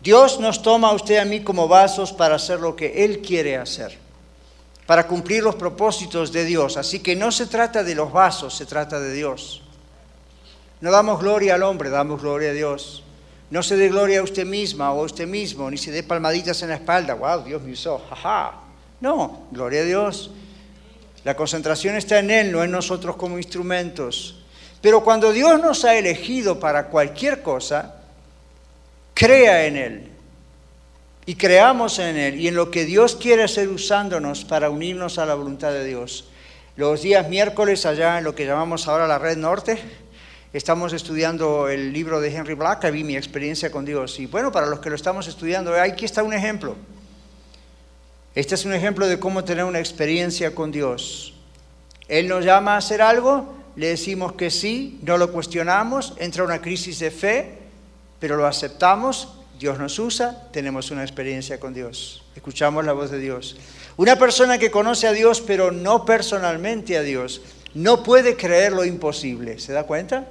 Dios 0.00 0.38
nos 0.38 0.62
toma 0.62 0.88
a 0.88 0.92
usted 0.92 1.14
y 1.14 1.18
a 1.18 1.24
mí 1.24 1.42
como 1.42 1.66
vasos 1.66 2.12
para 2.12 2.36
hacer 2.36 2.60
lo 2.60 2.76
que 2.76 3.04
Él 3.04 3.20
quiere 3.20 3.56
hacer, 3.56 3.98
para 4.86 5.06
cumplir 5.06 5.42
los 5.42 5.56
propósitos 5.56 6.32
de 6.32 6.44
Dios. 6.44 6.76
Así 6.76 7.00
que 7.00 7.16
no 7.16 7.32
se 7.32 7.46
trata 7.46 7.82
de 7.82 7.94
los 7.94 8.12
vasos, 8.12 8.54
se 8.54 8.66
trata 8.66 9.00
de 9.00 9.12
Dios. 9.12 9.62
No 10.80 10.92
damos 10.92 11.20
gloria 11.20 11.54
al 11.54 11.64
hombre, 11.64 11.90
damos 11.90 12.22
gloria 12.22 12.50
a 12.50 12.54
Dios. 12.54 13.02
No 13.50 13.62
se 13.62 13.76
dé 13.76 13.88
gloria 13.88 14.20
a 14.20 14.22
usted 14.22 14.46
misma 14.46 14.92
o 14.92 15.00
a 15.00 15.04
usted 15.04 15.26
mismo, 15.26 15.70
ni 15.70 15.78
se 15.78 15.90
dé 15.90 16.02
palmaditas 16.02 16.62
en 16.62 16.68
la 16.68 16.76
espalda. 16.76 17.14
¡Wow! 17.14 17.44
Dios 17.44 17.62
me 17.62 17.72
usó, 17.72 18.00
jaja. 18.10 18.60
No, 19.00 19.46
gloria 19.50 19.80
a 19.80 19.84
Dios. 19.84 20.30
La 21.24 21.34
concentración 21.34 21.96
está 21.96 22.20
en 22.20 22.30
Él, 22.30 22.52
no 22.52 22.62
en 22.62 22.70
nosotros 22.70 23.16
como 23.16 23.38
instrumentos. 23.38 24.42
Pero 24.80 25.02
cuando 25.02 25.32
Dios 25.32 25.60
nos 25.60 25.84
ha 25.84 25.96
elegido 25.96 26.60
para 26.60 26.88
cualquier 26.88 27.42
cosa, 27.42 27.96
crea 29.18 29.66
en 29.66 29.76
Él 29.76 30.08
y 31.26 31.34
creamos 31.34 31.98
en 31.98 32.16
Él 32.16 32.40
y 32.40 32.46
en 32.46 32.54
lo 32.54 32.70
que 32.70 32.84
Dios 32.84 33.16
quiere 33.16 33.42
hacer 33.42 33.68
usándonos 33.68 34.44
para 34.44 34.70
unirnos 34.70 35.18
a 35.18 35.26
la 35.26 35.34
voluntad 35.34 35.72
de 35.72 35.84
Dios. 35.84 36.28
Los 36.76 37.02
días 37.02 37.28
miércoles 37.28 37.84
allá 37.84 38.18
en 38.18 38.24
lo 38.24 38.36
que 38.36 38.46
llamamos 38.46 38.86
ahora 38.86 39.08
la 39.08 39.18
Red 39.18 39.36
Norte, 39.36 39.76
estamos 40.52 40.92
estudiando 40.92 41.68
el 41.68 41.92
libro 41.92 42.20
de 42.20 42.32
Henry 42.32 42.54
Black, 42.54 42.88
vi 42.92 43.02
mi 43.02 43.16
experiencia 43.16 43.72
con 43.72 43.84
Dios. 43.84 44.20
Y 44.20 44.26
bueno, 44.26 44.52
para 44.52 44.66
los 44.66 44.78
que 44.78 44.88
lo 44.88 44.94
estamos 44.94 45.26
estudiando, 45.26 45.74
aquí 45.74 46.04
está 46.04 46.22
un 46.22 46.32
ejemplo. 46.32 46.76
Este 48.36 48.54
es 48.54 48.64
un 48.64 48.72
ejemplo 48.72 49.08
de 49.08 49.18
cómo 49.18 49.42
tener 49.42 49.64
una 49.64 49.80
experiencia 49.80 50.54
con 50.54 50.70
Dios. 50.70 51.34
Él 52.06 52.28
nos 52.28 52.44
llama 52.44 52.74
a 52.74 52.76
hacer 52.76 53.02
algo, 53.02 53.52
le 53.74 53.88
decimos 53.88 54.34
que 54.34 54.48
sí, 54.48 55.00
no 55.02 55.18
lo 55.18 55.32
cuestionamos, 55.32 56.14
entra 56.18 56.44
una 56.44 56.60
crisis 56.60 57.00
de 57.00 57.10
fe, 57.10 57.57
pero 58.18 58.36
lo 58.36 58.46
aceptamos 58.46 59.28
Dios 59.58 59.78
nos 59.78 59.98
usa, 59.98 60.44
tenemos 60.52 60.92
una 60.92 61.02
experiencia 61.02 61.58
con 61.58 61.74
Dios, 61.74 62.22
escuchamos 62.36 62.84
la 62.84 62.92
voz 62.92 63.10
de 63.10 63.18
Dios. 63.18 63.56
Una 63.96 64.16
persona 64.16 64.56
que 64.56 64.70
conoce 64.70 65.08
a 65.08 65.12
Dios 65.12 65.40
pero 65.40 65.72
no 65.72 66.04
personalmente 66.04 66.96
a 66.96 67.02
Dios, 67.02 67.40
no 67.74 68.04
puede 68.04 68.36
creer 68.36 68.72
lo 68.72 68.84
imposible, 68.84 69.58
¿se 69.58 69.72
da 69.72 69.82
cuenta? 69.82 70.26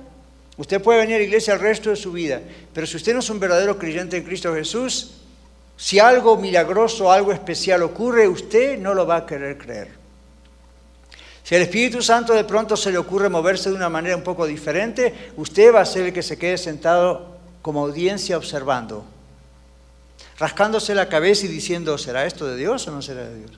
Usted 0.55 0.81
puede 0.81 1.01
venir 1.01 1.15
a 1.15 1.19
la 1.19 1.25
iglesia 1.25 1.53
el 1.53 1.59
resto 1.59 1.89
de 1.89 1.97
su 1.97 2.13
vida, 2.13 2.41
pero 2.73 2.87
si 2.87 2.95
usted 2.95 3.13
no 3.13 3.19
es 3.19 3.29
un 3.29 3.39
verdadero 3.39 3.77
creyente 3.77 4.15
en 4.15 4.23
Cristo 4.23 4.53
Jesús, 4.55 5.15
si 5.75 5.99
algo 5.99 6.37
milagroso, 6.37 7.11
algo 7.11 7.33
especial 7.33 7.83
ocurre, 7.83 8.29
usted 8.29 8.79
no 8.79 8.93
lo 8.93 9.05
va 9.05 9.17
a 9.17 9.25
querer 9.25 9.57
creer. 9.57 9.89
Si 11.43 11.53
al 11.53 11.61
Espíritu 11.61 12.01
Santo 12.01 12.33
de 12.33 12.45
pronto 12.45 12.75
se 12.75 12.91
le 12.91 12.97
ocurre 12.97 13.29
moverse 13.29 13.69
de 13.69 13.75
una 13.75 13.89
manera 13.89 14.15
un 14.15 14.23
poco 14.23 14.47
diferente, 14.47 15.31
usted 15.35 15.73
va 15.73 15.81
a 15.81 15.85
ser 15.85 16.07
el 16.07 16.13
que 16.13 16.23
se 16.23 16.37
quede 16.37 16.57
sentado 16.57 17.36
como 17.61 17.81
audiencia 17.81 18.37
observando, 18.37 19.05
rascándose 20.39 20.95
la 20.95 21.09
cabeza 21.09 21.45
y 21.45 21.49
diciendo, 21.49 21.97
¿será 21.97 22.25
esto 22.25 22.47
de 22.47 22.55
Dios 22.55 22.87
o 22.87 22.91
no 22.91 23.01
será 23.01 23.23
de 23.27 23.39
Dios? 23.39 23.51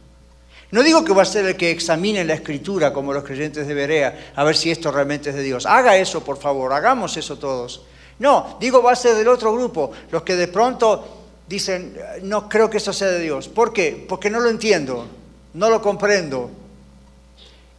No 0.71 0.83
digo 0.83 1.03
que 1.03 1.13
va 1.13 1.23
a 1.23 1.25
ser 1.25 1.45
el 1.45 1.57
que 1.57 1.71
examine 1.71 2.23
la 2.23 2.35
escritura 2.35 2.93
como 2.93 3.11
los 3.11 3.23
creyentes 3.23 3.67
de 3.67 3.73
Berea, 3.73 4.33
a 4.35 4.43
ver 4.43 4.55
si 4.55 4.69
esto 4.69 4.91
realmente 4.91 5.31
es 5.31 5.35
de 5.35 5.41
Dios. 5.41 5.65
Haga 5.65 5.97
eso, 5.97 6.23
por 6.23 6.37
favor, 6.37 6.73
hagamos 6.73 7.17
eso 7.17 7.37
todos. 7.39 7.81
No, 8.19 8.57
digo 8.59 8.83
va 8.83 8.91
a 8.91 8.95
ser 8.95 9.15
del 9.15 9.27
otro 9.29 9.53
grupo, 9.53 9.91
los 10.11 10.21
que 10.23 10.35
de 10.35 10.47
pronto 10.47 11.19
dicen, 11.47 11.97
no 12.21 12.47
creo 12.47 12.69
que 12.69 12.77
eso 12.77 12.93
sea 12.93 13.07
de 13.07 13.19
Dios. 13.19 13.47
¿Por 13.47 13.73
qué? 13.73 14.05
Porque 14.07 14.29
no 14.29 14.39
lo 14.39 14.49
entiendo, 14.49 15.07
no 15.53 15.69
lo 15.69 15.81
comprendo. 15.81 16.51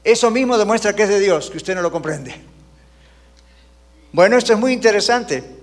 Eso 0.03 0.31
mismo 0.31 0.59
demuestra 0.59 0.95
que 0.95 1.05
es 1.05 1.09
de 1.09 1.21
Dios, 1.21 1.51
que 1.51 1.59
usted 1.59 1.75
no 1.75 1.83
lo 1.83 1.93
comprende. 1.93 2.35
Bueno, 4.13 4.37
esto 4.37 4.53
es 4.53 4.59
muy 4.59 4.73
interesante. 4.73 5.60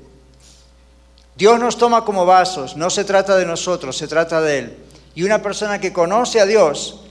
Dios 1.38 1.60
nos 1.60 1.78
toma 1.78 2.04
como 2.04 2.26
vasos, 2.26 2.76
no 2.76 2.90
se 2.90 3.04
trata 3.04 3.38
de 3.38 3.46
nosotros, 3.46 3.96
se 3.96 4.08
trata 4.08 4.42
de 4.42 4.58
Él. 4.58 4.78
Y 5.14 5.22
una 5.22 5.40
persona 5.40 5.80
que 5.80 5.94
conoce 5.94 6.40
a 6.40 6.48
Dios, 6.48 7.02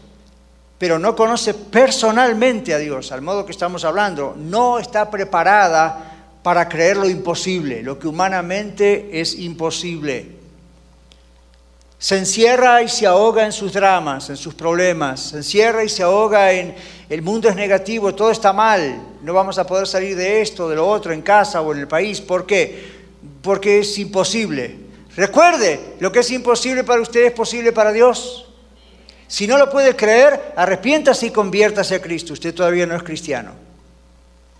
pero 0.79 0.99
no 0.99 1.15
conoce 1.15 1.55
personalmente 1.55 2.75
a 2.75 2.79
Dios, 2.79 3.13
al 3.13 3.23
modo 3.23 3.47
que 3.47 3.53
estamos 3.53 3.85
hablando, 3.85 4.35
no 4.37 4.81
está 4.81 5.11
preparada 5.11 6.39
para 6.43 6.69
creer 6.69 6.97
lo 6.97 7.09
imposible, 7.09 7.85
lo 7.85 8.01
que 8.01 8.09
humanamente 8.09 9.21
es 9.21 9.39
imposible. 9.39 10.33
Se 11.99 12.19
encierra 12.19 12.83
y 12.83 12.89
se 12.89 13.07
ahoga 13.07 13.45
en 13.45 13.53
sus 13.53 13.73
dramas, 13.73 14.29
en 14.29 14.37
sus 14.37 14.55
problemas, 14.55 15.21
se 15.21 15.37
encierra 15.37 15.85
y 15.85 15.89
se 15.89 16.03
ahoga 16.03 16.51
en 16.51 16.75
el 17.09 17.23
mundo 17.23 17.49
es 17.49 17.55
negativo, 17.55 18.13
todo 18.13 18.33
está 18.33 18.53
mal, 18.53 19.01
no 19.23 19.33
vamos 19.33 19.57
a 19.59 19.67
poder 19.67 19.87
salir 19.87 20.17
de 20.17 20.43
esto, 20.43 20.69
de 20.69 20.75
lo 20.75 20.89
otro, 20.89 21.13
en 21.13 21.23
casa 21.23 21.61
o 21.63 21.73
en 21.73 21.79
el 21.79 21.89
país. 21.89 22.21
¿Por 22.21 22.45
qué? 22.45 22.96
Porque 23.43 23.81
es 23.81 23.99
imposible. 23.99 24.77
Recuerde, 25.17 25.95
lo 26.01 26.13
que 26.13 26.21
es 26.21 26.31
imposible 26.31 26.85
para 26.85 27.01
usted 27.01 27.25
es 27.25 27.33
posible 27.33 27.73
para 27.73 27.93
Dios. 27.93 28.47
Si 29.29 29.47
no 29.47 29.59
lo 29.59 29.71
puede 29.71 29.97
creer, 29.97 30.53
arrepiéntase 30.57 31.27
y 31.27 31.31
conviértase 31.31 31.97
a 31.97 32.03
Cristo. 32.03 32.33
Usted 32.33 32.55
todavía 32.55 32.87
no 32.87 32.95
es 32.95 33.03
cristiano. 33.03 33.53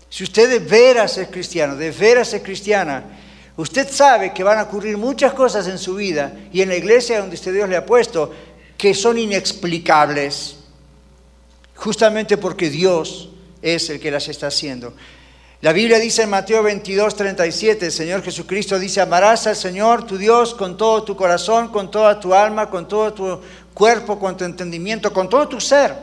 Si 0.09 0.23
usted 0.23 0.49
de 0.49 0.59
veras 0.59 1.17
es 1.17 1.27
cristiano, 1.27 1.75
de 1.75 1.91
veras 1.91 2.33
es 2.33 2.41
cristiana, 2.41 3.03
usted 3.57 3.89
sabe 3.89 4.33
que 4.33 4.43
van 4.43 4.57
a 4.57 4.63
ocurrir 4.63 4.97
muchas 4.97 5.33
cosas 5.33 5.67
en 5.67 5.77
su 5.77 5.95
vida 5.95 6.33
y 6.51 6.61
en 6.61 6.69
la 6.69 6.75
iglesia 6.75 7.19
donde 7.19 7.35
usted 7.35 7.53
Dios 7.53 7.69
le 7.69 7.75
ha 7.75 7.85
puesto 7.85 8.33
que 8.77 8.93
son 8.93 9.17
inexplicables, 9.17 10.57
justamente 11.75 12.37
porque 12.37 12.69
Dios 12.69 13.29
es 13.61 13.89
el 13.89 13.99
que 13.99 14.11
las 14.11 14.27
está 14.27 14.47
haciendo. 14.47 14.93
La 15.61 15.73
Biblia 15.73 15.97
dice 15.97 16.21
en 16.21 16.29
Mateo 16.29 16.61
22, 16.61 17.15
37, 17.15 17.87
el 17.87 17.91
Señor 17.91 18.21
Jesucristo 18.21 18.77
dice, 18.77 19.01
amarás 19.01 19.47
al 19.47 19.55
Señor 19.55 20.05
tu 20.05 20.15
Dios 20.15 20.53
con 20.53 20.77
todo 20.77 21.01
tu 21.01 21.15
corazón, 21.15 21.69
con 21.69 21.89
toda 21.89 22.19
tu 22.19 22.35
alma, 22.35 22.69
con 22.69 22.87
todo 22.87 23.11
tu 23.11 23.41
cuerpo, 23.73 24.19
con 24.19 24.37
tu 24.37 24.43
entendimiento, 24.43 25.11
con 25.11 25.27
todo 25.27 25.47
tu 25.47 25.59
ser. 25.59 25.95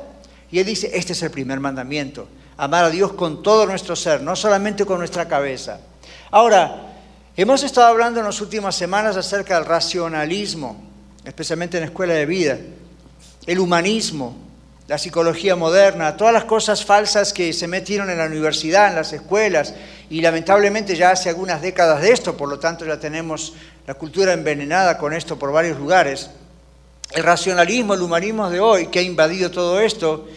Y 0.51 0.59
Él 0.59 0.67
dice, 0.67 0.91
este 0.93 1.13
es 1.13 1.23
el 1.23 1.31
primer 1.31 1.61
mandamiento, 1.61 2.27
amar 2.57 2.87
a 2.87 2.91
Dios 2.91 3.13
con 3.13 3.45
todo 3.45 3.65
nuestro 3.65 3.95
ser, 3.95 4.23
no 4.23 4.35
solamente 4.35 4.85
con 4.85 4.99
nuestra 4.99 5.29
cabeza. 5.29 5.79
Ahora, 6.33 6.93
hemos 7.37 7.63
estado 7.63 7.87
hablando 7.87 8.19
en 8.19 8.27
las 8.27 8.41
últimas 8.41 8.75
semanas 8.75 9.17
acerca 9.17 9.55
del 9.55 9.67
racionalismo, 9.67 10.83
especialmente 11.25 11.77
en 11.77 11.83
la 11.83 11.91
escuela 11.91 12.15
de 12.15 12.27
vida, 12.27 12.59
el 13.47 13.61
humanismo, 13.61 14.35
la 14.87 14.99
psicología 14.99 15.57
moderna, 15.57 16.17
todas 16.17 16.35
las 16.35 16.45
cosas 16.45 16.85
falsas 16.85 17.33
que 17.33 17.53
se 17.53 17.67
metieron 17.67 18.11
en 18.11 18.19
la 18.19 18.27
universidad, 18.27 18.89
en 18.89 18.97
las 18.97 19.13
escuelas, 19.13 19.75
y 20.11 20.21
lamentablemente 20.21 20.95
ya 20.95 21.11
hace 21.11 21.31
algunas 21.31 21.63
décadas 21.63 22.03
de 22.03 22.13
esto, 22.13 22.37
por 22.37 22.49
lo 22.49 22.59
tanto 22.59 22.85
ya 22.85 23.01
tenemos 23.01 23.55
la 23.87 23.95
cultura 23.95 24.35
envenenada 24.35 24.99
con 24.99 25.15
esto 25.15 25.39
por 25.39 25.53
varios 25.53 25.79
lugares. 25.79 26.31
El 27.13 27.23
racionalismo, 27.23 27.95
el 27.95 28.03
humanismo 28.03 28.51
de 28.51 28.61
hoy, 28.61 28.89
que 28.89 28.99
ha 28.99 29.03
invadido 29.03 29.51
todo 29.51 29.81
esto, 29.81 30.29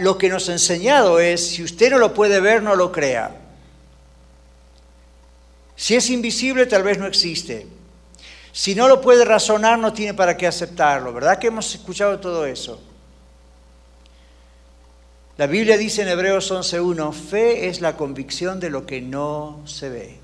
lo 0.00 0.18
que 0.18 0.28
nos 0.28 0.48
ha 0.48 0.52
enseñado 0.52 1.20
es, 1.20 1.50
si 1.50 1.62
usted 1.62 1.90
no 1.90 1.98
lo 1.98 2.12
puede 2.14 2.40
ver, 2.40 2.62
no 2.62 2.74
lo 2.74 2.90
crea. 2.90 3.36
Si 5.76 5.94
es 5.94 6.10
invisible, 6.10 6.66
tal 6.66 6.82
vez 6.82 6.98
no 6.98 7.06
existe. 7.06 7.68
Si 8.50 8.74
no 8.74 8.88
lo 8.88 9.00
puede 9.00 9.24
razonar, 9.24 9.78
no 9.78 9.92
tiene 9.92 10.12
para 10.12 10.36
qué 10.36 10.48
aceptarlo. 10.48 11.12
¿Verdad 11.12 11.38
que 11.38 11.46
hemos 11.46 11.72
escuchado 11.72 12.18
todo 12.18 12.44
eso? 12.44 12.82
La 15.38 15.46
Biblia 15.46 15.78
dice 15.78 16.02
en 16.02 16.08
Hebreos 16.08 16.50
11.1, 16.50 17.12
fe 17.12 17.68
es 17.68 17.80
la 17.80 17.96
convicción 17.96 18.58
de 18.58 18.70
lo 18.70 18.86
que 18.86 19.00
no 19.00 19.60
se 19.66 19.88
ve. 19.88 20.16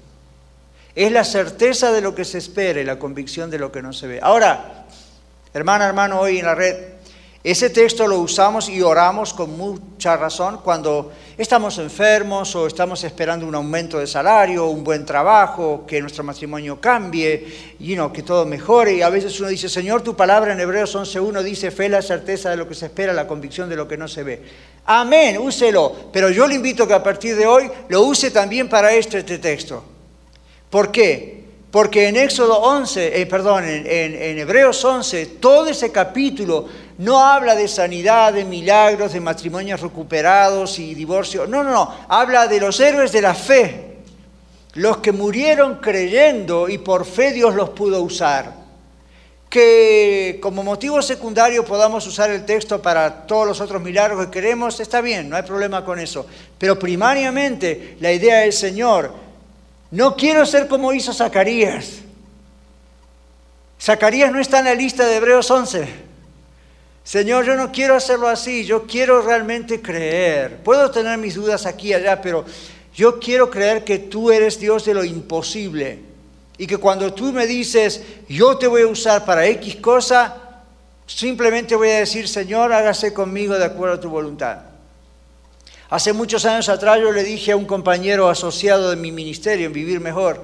Es 0.96 1.12
la 1.12 1.22
certeza 1.22 1.92
de 1.92 2.00
lo 2.00 2.16
que 2.16 2.24
se 2.24 2.38
espera 2.38 2.80
y 2.80 2.84
la 2.84 2.98
convicción 2.98 3.48
de 3.48 3.60
lo 3.60 3.70
que 3.70 3.80
no 3.80 3.92
se 3.92 4.08
ve. 4.08 4.18
Ahora, 4.20 4.86
hermana, 5.52 5.86
hermano, 5.86 6.18
hoy 6.18 6.40
en 6.40 6.46
la 6.46 6.56
red, 6.56 6.93
ese 7.44 7.68
texto 7.68 8.06
lo 8.06 8.20
usamos 8.20 8.70
y 8.70 8.80
oramos 8.80 9.34
con 9.34 9.54
mucha 9.54 10.16
razón 10.16 10.60
cuando 10.64 11.12
estamos 11.36 11.76
enfermos 11.76 12.56
o 12.56 12.66
estamos 12.66 13.04
esperando 13.04 13.46
un 13.46 13.54
aumento 13.54 13.98
de 13.98 14.06
salario, 14.06 14.68
un 14.68 14.82
buen 14.82 15.04
trabajo, 15.04 15.84
que 15.86 16.00
nuestro 16.00 16.24
matrimonio 16.24 16.80
cambie, 16.80 17.74
y 17.78 17.96
que 18.14 18.22
todo 18.22 18.46
mejore. 18.46 18.94
Y 18.94 19.02
a 19.02 19.10
veces 19.10 19.38
uno 19.40 19.50
dice, 19.50 19.68
Señor, 19.68 20.00
tu 20.00 20.16
palabra 20.16 20.54
en 20.54 20.60
Hebreos 20.60 20.96
11.1 20.96 21.42
dice, 21.42 21.70
fe 21.70 21.90
la 21.90 22.00
certeza 22.00 22.48
de 22.48 22.56
lo 22.56 22.66
que 22.66 22.74
se 22.74 22.86
espera, 22.86 23.12
la 23.12 23.26
convicción 23.26 23.68
de 23.68 23.76
lo 23.76 23.86
que 23.86 23.98
no 23.98 24.08
se 24.08 24.22
ve. 24.22 24.42
Amén, 24.86 25.36
úselo. 25.36 25.94
Pero 26.10 26.30
yo 26.30 26.46
le 26.46 26.54
invito 26.54 26.88
que 26.88 26.94
a 26.94 27.02
partir 27.02 27.36
de 27.36 27.46
hoy 27.46 27.70
lo 27.88 28.04
use 28.04 28.30
también 28.30 28.70
para 28.70 28.94
esto, 28.94 29.18
este 29.18 29.36
texto. 29.36 29.84
¿Por 30.70 30.90
qué? 30.90 31.44
Porque 31.74 32.06
en 32.06 32.16
Éxodo 32.16 32.56
11, 32.60 33.20
eh, 33.20 33.26
perdón, 33.26 33.64
en, 33.66 34.38
Hebreos 34.38 34.84
11, 34.84 35.26
todo 35.40 35.66
ese 35.66 35.90
capítulo 35.90 36.68
no 36.98 37.24
habla 37.24 37.54
de 37.54 37.66
sanidad, 37.66 38.32
de 38.32 38.44
milagros, 38.44 39.12
de 39.12 39.20
matrimonios 39.20 39.80
recuperados 39.80 40.78
y 40.78 40.94
divorcio. 40.94 41.46
No, 41.46 41.64
no, 41.64 41.72
no. 41.72 41.94
Habla 42.08 42.46
de 42.46 42.60
los 42.60 42.78
héroes 42.78 43.10
de 43.10 43.20
la 43.20 43.34
fe. 43.34 43.96
Los 44.74 44.98
que 44.98 45.12
murieron 45.12 45.76
creyendo 45.76 46.68
y 46.68 46.78
por 46.78 47.04
fe 47.04 47.32
Dios 47.32 47.54
los 47.54 47.70
pudo 47.70 48.02
usar. 48.02 48.52
Que 49.48 50.38
como 50.40 50.62
motivo 50.62 51.00
secundario 51.02 51.64
podamos 51.64 52.06
usar 52.06 52.30
el 52.30 52.44
texto 52.44 52.80
para 52.82 53.26
todos 53.26 53.46
los 53.46 53.60
otros 53.60 53.82
milagros 53.82 54.26
que 54.26 54.32
queremos, 54.32 54.80
está 54.80 55.00
bien, 55.00 55.28
no 55.28 55.36
hay 55.36 55.42
problema 55.42 55.84
con 55.84 55.98
eso. 56.00 56.26
Pero 56.58 56.78
primariamente 56.78 57.96
la 58.00 58.12
idea 58.12 58.40
del 58.40 58.52
Señor 58.52 59.12
no 59.90 60.16
quiero 60.16 60.44
ser 60.44 60.66
como 60.66 60.92
hizo 60.92 61.12
Zacarías. 61.12 62.00
Zacarías 63.80 64.32
no 64.32 64.40
está 64.40 64.60
en 64.60 64.64
la 64.64 64.74
lista 64.74 65.06
de 65.06 65.16
Hebreos 65.16 65.48
11. 65.50 66.03
Señor, 67.04 67.44
yo 67.44 67.54
no 67.54 67.70
quiero 67.70 67.94
hacerlo 67.94 68.28
así, 68.28 68.64
yo 68.64 68.86
quiero 68.86 69.20
realmente 69.20 69.82
creer. 69.82 70.56
Puedo 70.62 70.90
tener 70.90 71.18
mis 71.18 71.34
dudas 71.34 71.66
aquí 71.66 71.88
y 71.88 71.94
allá, 71.94 72.20
pero 72.22 72.46
yo 72.94 73.20
quiero 73.20 73.50
creer 73.50 73.84
que 73.84 73.98
tú 73.98 74.32
eres 74.32 74.58
Dios 74.58 74.86
de 74.86 74.94
lo 74.94 75.04
imposible. 75.04 75.98
Y 76.56 76.66
que 76.66 76.78
cuando 76.78 77.12
tú 77.12 77.30
me 77.30 77.46
dices, 77.46 78.02
yo 78.26 78.56
te 78.56 78.66
voy 78.66 78.82
a 78.82 78.86
usar 78.86 79.24
para 79.26 79.46
X 79.46 79.76
cosa, 79.76 80.62
simplemente 81.06 81.76
voy 81.76 81.90
a 81.90 81.98
decir, 81.98 82.26
Señor, 82.26 82.72
hágase 82.72 83.12
conmigo 83.12 83.58
de 83.58 83.66
acuerdo 83.66 83.96
a 83.96 84.00
tu 84.00 84.08
voluntad. 84.08 84.60
Hace 85.90 86.14
muchos 86.14 86.46
años 86.46 86.70
atrás 86.70 87.00
yo 87.00 87.12
le 87.12 87.22
dije 87.22 87.52
a 87.52 87.56
un 87.56 87.66
compañero 87.66 88.30
asociado 88.30 88.88
de 88.88 88.96
mi 88.96 89.12
ministerio 89.12 89.66
en 89.66 89.74
Vivir 89.74 90.00
Mejor, 90.00 90.42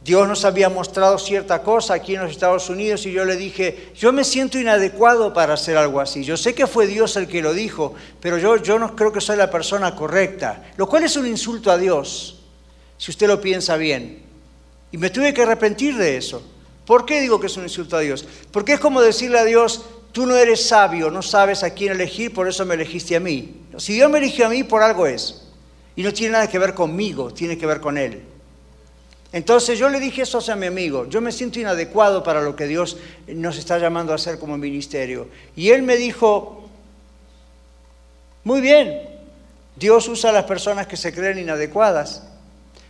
Dios 0.00 0.28
nos 0.28 0.44
había 0.44 0.68
mostrado 0.68 1.18
cierta 1.18 1.62
cosa 1.62 1.94
aquí 1.94 2.14
en 2.14 2.22
los 2.22 2.30
Estados 2.30 2.70
Unidos 2.70 3.04
y 3.04 3.12
yo 3.12 3.24
le 3.24 3.36
dije, 3.36 3.90
yo 3.94 4.12
me 4.12 4.24
siento 4.24 4.58
inadecuado 4.58 5.34
para 5.34 5.54
hacer 5.54 5.76
algo 5.76 6.00
así. 6.00 6.22
Yo 6.22 6.36
sé 6.36 6.54
que 6.54 6.66
fue 6.66 6.86
Dios 6.86 7.16
el 7.16 7.26
que 7.26 7.42
lo 7.42 7.52
dijo, 7.52 7.94
pero 8.20 8.38
yo, 8.38 8.56
yo 8.56 8.78
no 8.78 8.94
creo 8.94 9.12
que 9.12 9.20
soy 9.20 9.36
la 9.36 9.50
persona 9.50 9.94
correcta, 9.94 10.70
lo 10.76 10.88
cual 10.88 11.04
es 11.04 11.16
un 11.16 11.26
insulto 11.26 11.70
a 11.70 11.76
Dios, 11.76 12.40
si 12.96 13.10
usted 13.10 13.26
lo 13.26 13.40
piensa 13.40 13.76
bien. 13.76 14.22
Y 14.92 14.98
me 14.98 15.10
tuve 15.10 15.34
que 15.34 15.42
arrepentir 15.42 15.96
de 15.96 16.16
eso. 16.16 16.42
¿Por 16.86 17.04
qué 17.04 17.20
digo 17.20 17.38
que 17.38 17.48
es 17.48 17.56
un 17.56 17.64
insulto 17.64 17.96
a 17.96 18.00
Dios? 18.00 18.24
Porque 18.50 18.74
es 18.74 18.80
como 18.80 19.02
decirle 19.02 19.38
a 19.38 19.44
Dios, 19.44 19.84
tú 20.12 20.24
no 20.24 20.36
eres 20.36 20.66
sabio, 20.66 21.10
no 21.10 21.20
sabes 21.20 21.62
a 21.62 21.70
quién 21.74 21.92
elegir, 21.92 22.32
por 22.32 22.48
eso 22.48 22.64
me 22.64 22.74
elegiste 22.74 23.14
a 23.16 23.20
mí. 23.20 23.62
Si 23.76 23.94
Dios 23.94 24.10
me 24.10 24.18
eligió 24.18 24.46
a 24.46 24.48
mí, 24.48 24.64
por 24.64 24.82
algo 24.82 25.06
es. 25.06 25.42
Y 25.96 26.02
no 26.02 26.14
tiene 26.14 26.32
nada 26.32 26.48
que 26.48 26.58
ver 26.58 26.72
conmigo, 26.72 27.34
tiene 27.34 27.58
que 27.58 27.66
ver 27.66 27.80
con 27.80 27.98
Él. 27.98 28.22
Entonces 29.32 29.78
yo 29.78 29.90
le 29.90 30.00
dije 30.00 30.22
eso 30.22 30.40
a 30.50 30.56
mi 30.56 30.66
amigo, 30.66 31.06
yo 31.06 31.20
me 31.20 31.32
siento 31.32 31.60
inadecuado 31.60 32.22
para 32.22 32.40
lo 32.40 32.56
que 32.56 32.66
Dios 32.66 32.96
nos 33.26 33.58
está 33.58 33.78
llamando 33.78 34.12
a 34.12 34.16
hacer 34.16 34.38
como 34.38 34.56
ministerio. 34.56 35.28
Y 35.54 35.68
él 35.70 35.82
me 35.82 35.96
dijo, 35.96 36.68
muy 38.44 38.62
bien, 38.62 39.02
Dios 39.76 40.08
usa 40.08 40.30
a 40.30 40.32
las 40.32 40.44
personas 40.44 40.86
que 40.86 40.96
se 40.96 41.12
creen 41.12 41.38
inadecuadas, 41.38 42.22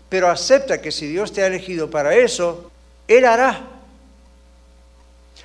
pero 0.09 0.31
acepta 0.31 0.81
que 0.81 0.93
si 0.93 1.09
Dios 1.09 1.33
te 1.33 1.43
ha 1.43 1.49
elegido 1.49 1.91
para 1.91 2.15
eso, 2.15 2.71
Él 3.09 3.25
hará. 3.25 3.61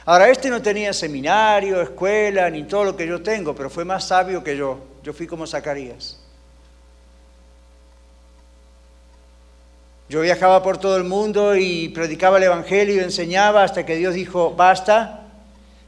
Ahora, 0.06 0.30
este 0.30 0.50
no 0.50 0.62
tenía 0.62 0.94
seminario, 0.94 1.82
escuela, 1.82 2.50
ni 2.50 2.64
todo 2.64 2.84
lo 2.84 2.96
que 2.96 3.08
yo 3.08 3.22
tengo, 3.22 3.56
pero 3.56 3.70
fue 3.70 3.84
más 3.84 4.08
sabio 4.08 4.44
que 4.44 4.56
yo. 4.56 4.80
Yo 5.02 5.14
fui 5.14 5.28
como 5.28 5.48
Zacarías. 5.48 6.23
Yo 10.10 10.22
viajaba 10.22 10.62
por 10.62 10.78
todo 10.78 10.98
el 10.98 11.04
mundo 11.04 11.56
y 11.56 11.90
predicaba 11.90 12.38
el 12.38 12.44
Evangelio 12.44 12.96
y 12.96 13.00
enseñaba 13.00 13.64
hasta 13.64 13.86
que 13.86 13.96
Dios 13.96 14.14
dijo, 14.14 14.54
basta, 14.54 15.24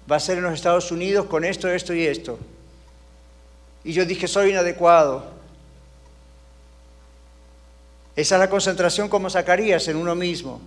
va 0.09 0.15
a 0.15 0.19
ser 0.19 0.37
en 0.37 0.45
los 0.45 0.53
Estados 0.53 0.91
Unidos 0.91 1.25
con 1.25 1.43
esto, 1.43 1.69
esto 1.69 1.93
y 1.93 2.05
esto. 2.05 2.39
Y 3.83 3.93
yo 3.93 4.05
dije, 4.05 4.27
soy 4.27 4.49
inadecuado. 4.49 5.25
Esa 8.15 8.35
es 8.35 8.39
la 8.39 8.49
concentración 8.49 9.09
como 9.09 9.29
Zacarías 9.29 9.87
en 9.87 9.97
uno 9.97 10.15
mismo. 10.15 10.61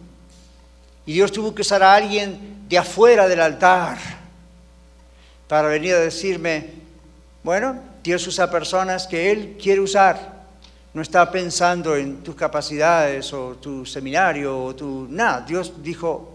Y 1.07 1.15
Dios 1.15 1.33
tuvo 1.33 1.55
que 1.55 1.63
usar 1.63 1.83
a 1.83 1.95
alguien 1.95 2.69
de 2.69 2.77
afuera 2.77 3.27
del 3.27 3.41
altar 3.41 3.97
para 5.49 5.69
venir 5.69 5.95
a 5.95 6.01
decirme, 6.01 6.71
bueno, 7.43 7.81
Dios 8.05 8.27
usa 8.27 8.51
personas 8.51 9.07
que 9.07 9.31
Él 9.33 9.57
quiere 9.61 9.81
usar. 9.81 10.38
No 10.99 11.03
está 11.03 11.31
pensando 11.31 11.95
en 11.95 12.25
tus 12.25 12.35
capacidades 12.35 13.33
o 13.33 13.55
tu 13.55 13.87
seminario 13.87 14.65
o 14.65 14.75
tu... 14.75 15.07
Nada, 15.09 15.43
Dios 15.43 15.73
dijo, 15.81 16.29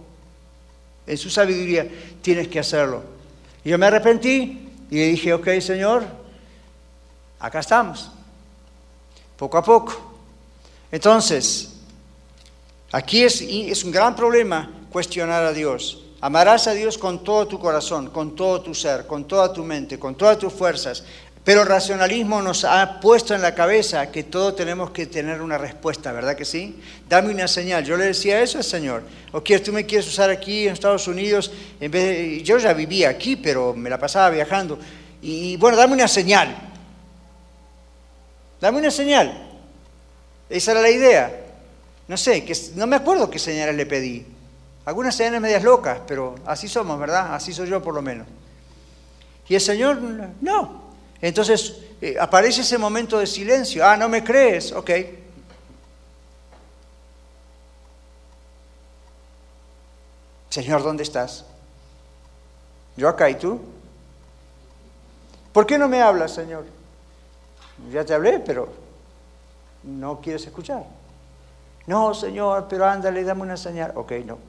en 1.06 1.18
su 1.18 1.30
sabiduría, 1.30 1.86
tienes 2.22 2.48
que 2.48 2.60
hacerlo. 2.60 3.04
Y 3.62 3.72
yo 3.72 3.78
me 3.78 3.88
arrepentí 3.88 4.70
y 4.90 4.96
le 4.96 5.08
dije, 5.08 5.34
ok, 5.34 5.60
Señor, 5.60 6.06
acá 7.40 7.60
estamos, 7.60 8.10
poco 9.36 9.58
a 9.58 9.64
poco. 9.66 10.16
Entonces, 10.94 11.74
aquí 12.90 13.22
es, 13.22 13.42
es 13.42 13.84
un 13.84 13.92
gran 13.92 14.16
problema 14.16 14.72
cuestionar 14.90 15.44
a 15.44 15.52
Dios. 15.52 16.06
Amarás 16.22 16.68
a 16.68 16.72
Dios 16.72 16.98
con 16.98 17.22
todo 17.22 17.50
tu 17.50 17.60
corazón, 17.60 18.12
con 18.12 18.34
todo 18.34 18.62
tu 18.62 18.74
ser, 18.74 19.08
con 19.08 19.26
toda 19.26 19.52
tu 19.52 19.62
mente, 19.66 20.00
con 20.00 20.16
todas 20.16 20.40
tus 20.40 20.54
fuerzas. 20.54 21.04
Pero 21.44 21.64
el 21.64 21.68
racionalismo 21.68 22.42
nos 22.42 22.64
ha 22.64 23.02
puesto 23.02 23.36
en 23.36 23.42
la 23.42 23.54
cabeza 23.54 24.10
que 24.12 24.24
todos 24.24 24.56
tenemos 24.56 24.92
que 24.92 25.08
tener 25.08 25.42
una 25.42 25.58
respuesta, 25.58 26.14
¿verdad 26.14 26.38
que 26.38 26.46
sí? 26.46 26.80
Dame 27.10 27.34
una 27.34 27.50
señal. 27.50 27.84
Yo 27.84 27.98
le 27.98 28.06
decía 28.06 28.42
eso 28.42 28.60
al 28.60 28.64
Señor. 28.64 29.04
O 29.34 29.44
quieres, 29.44 29.66
tú 29.66 29.74
me 29.74 29.86
quieres 29.86 30.08
usar 30.08 30.30
aquí 30.30 30.68
en 30.68 30.74
Estados 30.74 31.06
Unidos. 31.08 31.52
Yo 32.44 32.58
ya 32.60 32.72
vivía 32.74 33.10
aquí, 33.10 33.36
pero 33.36 33.74
me 33.74 33.90
la 33.90 34.00
pasaba 34.00 34.30
viajando. 34.30 34.80
Y 35.22 35.58
bueno, 35.58 35.76
dame 35.76 35.94
una 35.94 36.08
señal. 36.08 36.56
Dame 38.62 38.80
una 38.80 38.92
señal. 38.92 39.52
Esa 40.50 40.72
era 40.72 40.82
la 40.82 40.90
idea. 40.90 41.42
No 42.08 42.16
sé, 42.16 42.46
que, 42.46 42.56
no 42.76 42.88
me 42.88 42.96
acuerdo 42.96 43.30
qué 43.30 43.40
señales 43.40 43.76
le 43.76 43.86
pedí. 43.86 44.26
Algunas 44.86 45.14
señales 45.16 45.42
medias 45.42 45.64
locas, 45.64 46.00
pero 46.08 46.36
así 46.46 46.70
somos, 46.70 46.98
¿verdad? 46.98 47.36
Así 47.36 47.52
soy 47.52 47.70
yo 47.70 47.84
por 47.84 47.94
lo 47.94 48.02
menos. 48.02 48.28
Y 49.50 49.56
el 49.56 49.62
Señor, 49.62 50.00
no. 50.40 50.93
Entonces 51.24 51.78
eh, 52.02 52.18
aparece 52.20 52.62
ese 52.62 52.78
momento 52.78 53.18
de 53.18 53.26
silencio. 53.26 53.86
Ah, 53.86 53.96
no 53.96 54.10
me 54.10 54.26
crees, 54.26 54.74
ok. 54.74 54.90
Señor, 60.50 60.84
¿dónde 60.84 61.04
estás? 61.04 61.46
Yo 62.98 63.08
acá 63.08 63.30
y 63.30 63.36
tú. 63.36 63.58
¿Por 65.54 65.66
qué 65.66 65.78
no 65.78 65.88
me 65.88 66.02
hablas, 66.02 66.34
Señor? 66.34 66.66
Ya 67.90 68.04
te 68.04 68.14
hablé, 68.14 68.40
pero 68.40 68.68
no 69.84 70.20
quieres 70.20 70.46
escuchar. 70.46 70.84
No, 71.88 72.14
Señor, 72.14 72.68
pero 72.70 72.86
ándale, 72.86 73.24
dame 73.24 73.44
una 73.44 73.56
señal. 73.56 73.94
Ok, 73.96 74.12
no. 74.26 74.40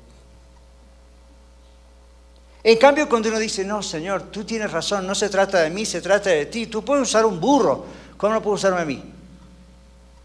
En 2.66 2.78
cambio, 2.78 3.06
cuando 3.10 3.28
uno 3.28 3.38
dice, 3.38 3.62
no, 3.62 3.82
Señor, 3.82 4.22
tú 4.30 4.42
tienes 4.42 4.72
razón, 4.72 5.06
no 5.06 5.14
se 5.14 5.28
trata 5.28 5.60
de 5.60 5.68
mí, 5.68 5.84
se 5.84 6.00
trata 6.00 6.30
de 6.30 6.46
ti, 6.46 6.66
tú 6.66 6.82
puedes 6.82 7.06
usar 7.06 7.26
un 7.26 7.38
burro, 7.38 7.84
¿cómo 8.16 8.32
no 8.32 8.42
puedo 8.42 8.54
usarme 8.54 8.80
a 8.80 8.86
mí? 8.86 9.02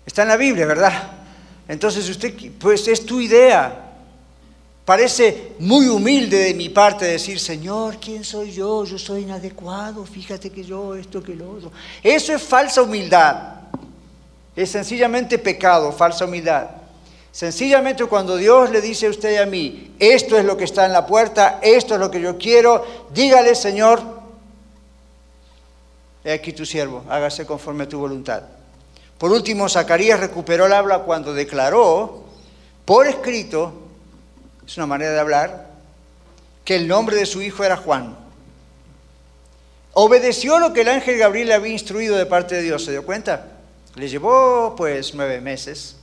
Está 0.06 0.22
en 0.22 0.30
la 0.30 0.38
Biblia, 0.38 0.66
¿verdad? 0.66 1.12
Entonces 1.68 2.08
usted, 2.10 2.34
pues 2.58 2.88
es 2.88 3.06
tu 3.06 3.20
idea. 3.20 3.88
Parece 4.86 5.52
muy 5.60 5.88
humilde 5.88 6.38
de 6.38 6.54
mi 6.54 6.70
parte 6.70 7.06
decir, 7.06 7.42
Señor, 7.42 7.98
¿quién 8.00 8.24
soy 8.24 8.54
yo? 8.54 8.86
Yo 8.86 8.98
soy 8.98 9.24
inadecuado, 9.24 10.06
fíjate 10.06 10.50
que 10.50 10.64
yo, 10.64 10.96
esto, 10.96 11.22
que 11.22 11.36
lo 11.36 11.52
otro. 11.52 11.72
Eso 12.02 12.34
es 12.34 12.42
falsa 12.42 12.82
humildad. 12.82 13.36
Es 14.56 14.72
sencillamente 14.72 15.38
pecado, 15.38 15.92
falsa 15.92 16.24
humildad. 16.24 16.79
Sencillamente 17.40 18.04
cuando 18.04 18.36
Dios 18.36 18.70
le 18.70 18.82
dice 18.82 19.08
a 19.08 19.12
usted 19.12 19.32
y 19.32 19.38
a 19.38 19.46
mí, 19.46 19.96
esto 19.98 20.38
es 20.38 20.44
lo 20.44 20.58
que 20.58 20.66
está 20.66 20.86
en 20.86 20.92
la 20.92 21.06
puerta, 21.06 21.60
esto 21.62 21.94
es 21.94 22.00
lo 22.02 22.12
que 22.12 22.20
yo 22.20 22.38
quiero, 22.38 22.86
dígale, 23.14 23.56
Señor, 23.56 24.02
he 26.26 26.34
aquí 26.34 26.52
tu 26.52 26.66
siervo, 26.66 27.06
hágase 27.08 27.46
conforme 27.46 27.86
a 27.86 27.88
tu 27.88 27.98
voluntad. 27.98 28.44
Por 29.18 29.32
último, 29.32 29.70
Zacarías 29.70 30.20
recuperó 30.20 30.66
el 30.66 30.74
habla 30.74 31.00
cuando 31.04 31.34
declaró, 31.34 32.26
por 32.84 33.08
escrito, 33.08 33.72
es 34.68 34.76
una 34.76 34.88
manera 34.88 35.12
de 35.12 35.20
hablar, 35.22 35.70
que 36.66 36.76
el 36.76 36.90
nombre 36.90 37.16
de 37.16 37.26
su 37.26 37.42
hijo 37.42 37.64
era 37.64 37.78
Juan. 37.78 38.18
Obedeció 39.94 40.60
lo 40.60 40.74
que 40.74 40.82
el 40.82 40.90
ángel 40.90 41.18
Gabriel 41.18 41.48
le 41.48 41.54
había 41.54 41.72
instruido 41.72 42.18
de 42.18 42.26
parte 42.26 42.56
de 42.56 42.64
Dios, 42.64 42.84
¿se 42.84 42.92
dio 42.92 43.06
cuenta? 43.06 43.48
Le 43.96 44.10
llevó 44.10 44.76
pues 44.76 45.14
nueve 45.14 45.40
meses 45.40 45.99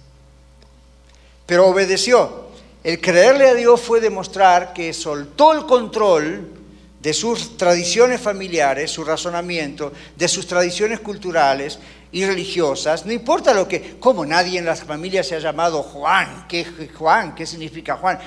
pero 1.47 1.67
obedeció. 1.67 2.47
El 2.85 3.01
creerle 3.01 3.49
a 3.49 3.55
Dios 3.55 3.81
fue 3.81 4.01
demostrar 4.01 4.73
que 4.73 4.93
soltó 4.93 5.53
el 5.53 5.67
control 5.67 6.53
de 7.01 7.13
sus 7.15 7.57
tradiciones 7.57 8.21
familiares, 8.21 8.91
su 8.91 9.05
razonamiento, 9.05 9.93
de 10.17 10.29
sus 10.29 10.47
tradiciones 10.47 11.01
culturales 11.01 11.79
y 12.13 12.25
religiosas, 12.25 13.05
no 13.05 13.13
importa 13.13 13.53
lo 13.53 13.69
que, 13.69 13.99
como 13.99 14.25
nadie 14.25 14.59
en 14.59 14.65
las 14.65 14.83
familias 14.83 15.27
se 15.27 15.37
ha 15.37 15.39
llamado 15.39 15.83
Juan, 15.83 16.47
¿qué 16.49 16.65
Juan? 16.95 17.35
¿Qué 17.35 17.45
significa 17.45 17.97
Juan? 17.97 18.19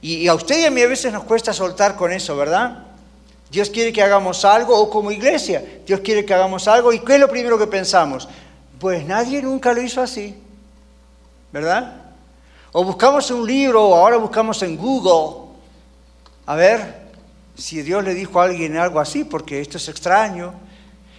Y, 0.00 0.28
a 0.28 0.34
usted 0.34 0.60
y 0.60 0.64
a 0.66 0.70
mí 0.70 0.82
a 0.82 0.86
veces 0.86 1.12
nos 1.12 1.24
cuesta 1.24 1.52
soltar 1.52 1.96
con 1.96 2.12
eso, 2.12 2.36
¿verdad? 2.36 2.84
Dios 3.50 3.70
quiere 3.70 3.92
que 3.92 4.02
hagamos 4.02 4.44
algo, 4.44 4.78
o 4.78 4.90
como 4.90 5.10
iglesia, 5.10 5.64
Dios 5.86 6.00
quiere 6.00 6.24
que 6.24 6.34
hagamos 6.34 6.68
algo, 6.68 6.92
¿y 6.92 7.00
qué 7.00 7.14
es 7.14 7.20
lo 7.20 7.28
primero 7.28 7.58
que 7.58 7.66
pensamos? 7.66 8.28
Pues 8.78 9.04
nadie 9.06 9.40
nunca 9.40 9.72
lo 9.72 9.80
hizo 9.80 10.02
así, 10.02 10.36
¿verdad? 11.50 12.07
O 12.72 12.84
buscamos 12.84 13.30
un 13.30 13.46
libro 13.46 13.82
o 13.82 13.94
ahora 13.94 14.16
buscamos 14.18 14.62
en 14.62 14.76
Google 14.76 15.48
a 16.46 16.54
ver 16.54 17.08
si 17.56 17.82
Dios 17.82 18.04
le 18.04 18.14
dijo 18.14 18.40
a 18.40 18.44
alguien 18.44 18.76
algo 18.76 19.00
así, 19.00 19.24
porque 19.24 19.60
esto 19.60 19.78
es 19.78 19.88
extraño. 19.88 20.54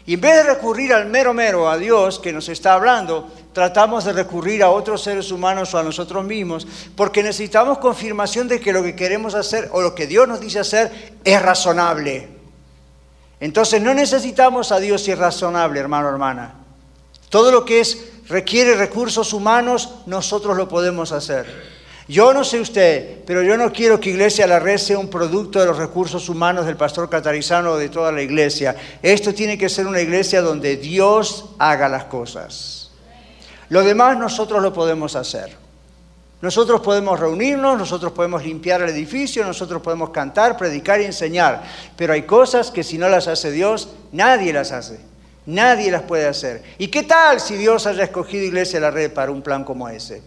Y 0.05 0.15
en 0.15 0.21
vez 0.21 0.35
de 0.37 0.55
recurrir 0.55 0.93
al 0.93 1.07
mero 1.07 1.33
mero, 1.33 1.69
a 1.69 1.77
Dios 1.77 2.17
que 2.17 2.33
nos 2.33 2.49
está 2.49 2.73
hablando, 2.73 3.27
tratamos 3.53 4.05
de 4.05 4.13
recurrir 4.13 4.63
a 4.63 4.71
otros 4.71 5.03
seres 5.03 5.31
humanos 5.31 5.73
o 5.73 5.77
a 5.77 5.83
nosotros 5.83 6.25
mismos, 6.25 6.65
porque 6.95 7.21
necesitamos 7.21 7.77
confirmación 7.77 8.47
de 8.47 8.59
que 8.59 8.73
lo 8.73 8.81
que 8.81 8.95
queremos 8.95 9.35
hacer 9.35 9.69
o 9.71 9.81
lo 9.81 9.93
que 9.93 10.07
Dios 10.07 10.27
nos 10.27 10.39
dice 10.39 10.59
hacer 10.59 11.13
es 11.23 11.41
razonable. 11.41 12.27
Entonces 13.39 13.81
no 13.81 13.93
necesitamos 13.93 14.71
a 14.71 14.79
Dios 14.79 15.03
si 15.03 15.11
es 15.11 15.17
razonable, 15.17 15.79
hermano, 15.79 16.09
hermana. 16.09 16.55
Todo 17.29 17.51
lo 17.51 17.63
que 17.63 17.81
es 17.81 18.08
requiere 18.29 18.75
recursos 18.75 19.33
humanos, 19.33 19.89
nosotros 20.05 20.55
lo 20.55 20.69
podemos 20.69 21.11
hacer. 21.11 21.79
Yo 22.07 22.33
no 22.33 22.43
sé 22.43 22.59
usted, 22.59 23.19
pero 23.25 23.43
yo 23.43 23.55
no 23.55 23.71
quiero 23.71 23.99
que 23.99 24.09
Iglesia 24.09 24.47
La 24.47 24.57
Red 24.57 24.77
sea 24.77 24.97
un 24.97 25.09
producto 25.09 25.59
de 25.59 25.67
los 25.67 25.77
recursos 25.77 26.27
humanos 26.27 26.65
del 26.65 26.75
pastor 26.75 27.07
catarizano 27.07 27.73
o 27.73 27.77
de 27.77 27.89
toda 27.89 28.11
la 28.11 28.23
iglesia. 28.23 28.75
Esto 29.03 29.31
tiene 29.31 29.59
que 29.59 29.69
ser 29.69 29.85
una 29.85 30.01
iglesia 30.01 30.41
donde 30.41 30.77
Dios 30.77 31.45
haga 31.59 31.87
las 31.87 32.05
cosas. 32.05 32.89
Lo 33.69 33.83
demás 33.83 34.17
nosotros 34.17 34.63
lo 34.63 34.73
podemos 34.73 35.15
hacer. 35.15 35.55
Nosotros 36.41 36.81
podemos 36.81 37.19
reunirnos, 37.19 37.77
nosotros 37.77 38.13
podemos 38.13 38.43
limpiar 38.43 38.81
el 38.81 38.89
edificio, 38.89 39.45
nosotros 39.45 39.81
podemos 39.81 40.09
cantar, 40.09 40.57
predicar 40.57 41.01
y 41.01 41.05
enseñar. 41.05 41.63
Pero 41.95 42.13
hay 42.13 42.23
cosas 42.23 42.71
que 42.71 42.83
si 42.83 42.97
no 42.97 43.09
las 43.09 43.27
hace 43.27 43.51
Dios, 43.51 43.89
nadie 44.11 44.51
las 44.51 44.71
hace. 44.71 45.08
Nadie 45.49 45.89
las 45.89 46.03
puede 46.03 46.27
hacer. 46.27 46.61
¿Y 46.77 46.89
qué 46.89 47.01
tal 47.01 47.39
si 47.39 47.55
Dios 47.55 47.87
haya 47.87 48.03
escogido 48.03 48.43
Iglesia 48.43 48.79
de 48.79 48.85
la 48.85 48.91
Red 48.91 49.13
para 49.13 49.31
un 49.31 49.41
plan 49.41 49.63
como 49.63 49.89
ese? 49.89 50.21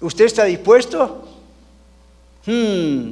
¿Usted 0.00 0.24
está 0.24 0.42
dispuesto? 0.42 1.28
Hmm. 2.44 3.10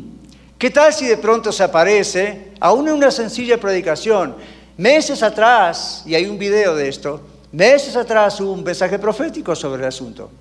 ¿Qué 0.58 0.70
tal 0.70 0.92
si 0.92 1.06
de 1.06 1.16
pronto 1.16 1.52
se 1.52 1.62
aparece, 1.62 2.52
aún 2.58 2.88
en 2.88 2.94
una 2.94 3.12
sencilla 3.12 3.60
predicación, 3.60 4.34
meses 4.76 5.22
atrás, 5.22 6.02
y 6.04 6.16
hay 6.16 6.26
un 6.26 6.36
video 6.36 6.74
de 6.74 6.88
esto, 6.88 7.20
meses 7.52 7.94
atrás 7.94 8.40
hubo 8.40 8.50
un 8.50 8.64
mensaje 8.64 8.98
profético 8.98 9.54
sobre 9.54 9.82
el 9.82 9.88
asunto? 9.88 10.32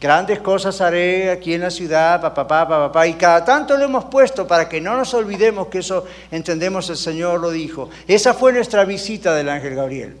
Grandes 0.00 0.38
cosas 0.38 0.80
haré 0.80 1.30
aquí 1.30 1.52
en 1.52 1.60
la 1.60 1.70
ciudad, 1.70 2.22
papá, 2.22 2.48
papá, 2.48 2.66
papá. 2.66 3.06
Y 3.06 3.14
cada 3.14 3.44
tanto 3.44 3.76
lo 3.76 3.84
hemos 3.84 4.06
puesto 4.06 4.46
para 4.46 4.66
que 4.66 4.80
no 4.80 4.96
nos 4.96 5.12
olvidemos 5.12 5.66
que 5.66 5.80
eso 5.80 6.06
entendemos 6.30 6.88
el 6.88 6.96
Señor 6.96 7.38
lo 7.38 7.50
dijo. 7.50 7.90
Esa 8.08 8.32
fue 8.32 8.50
nuestra 8.54 8.86
visita 8.86 9.34
del 9.34 9.50
ángel 9.50 9.74
Gabriel. 9.74 10.16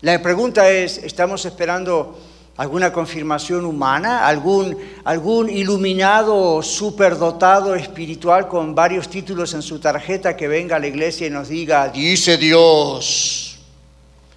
La 0.00 0.20
pregunta 0.20 0.68
es, 0.68 0.98
¿estamos 0.98 1.44
esperando 1.44 2.18
alguna 2.56 2.92
confirmación 2.92 3.64
humana? 3.64 4.26
¿Algún, 4.26 4.76
algún 5.04 5.48
iluminado 5.48 6.60
superdotado 6.60 7.76
espiritual 7.76 8.48
con 8.48 8.74
varios 8.74 9.08
títulos 9.08 9.54
en 9.54 9.62
su 9.62 9.78
tarjeta 9.78 10.36
que 10.36 10.48
venga 10.48 10.74
a 10.74 10.80
la 10.80 10.88
iglesia 10.88 11.28
y 11.28 11.30
nos 11.30 11.48
diga, 11.48 11.88
dice 11.88 12.36
Dios? 12.36 13.60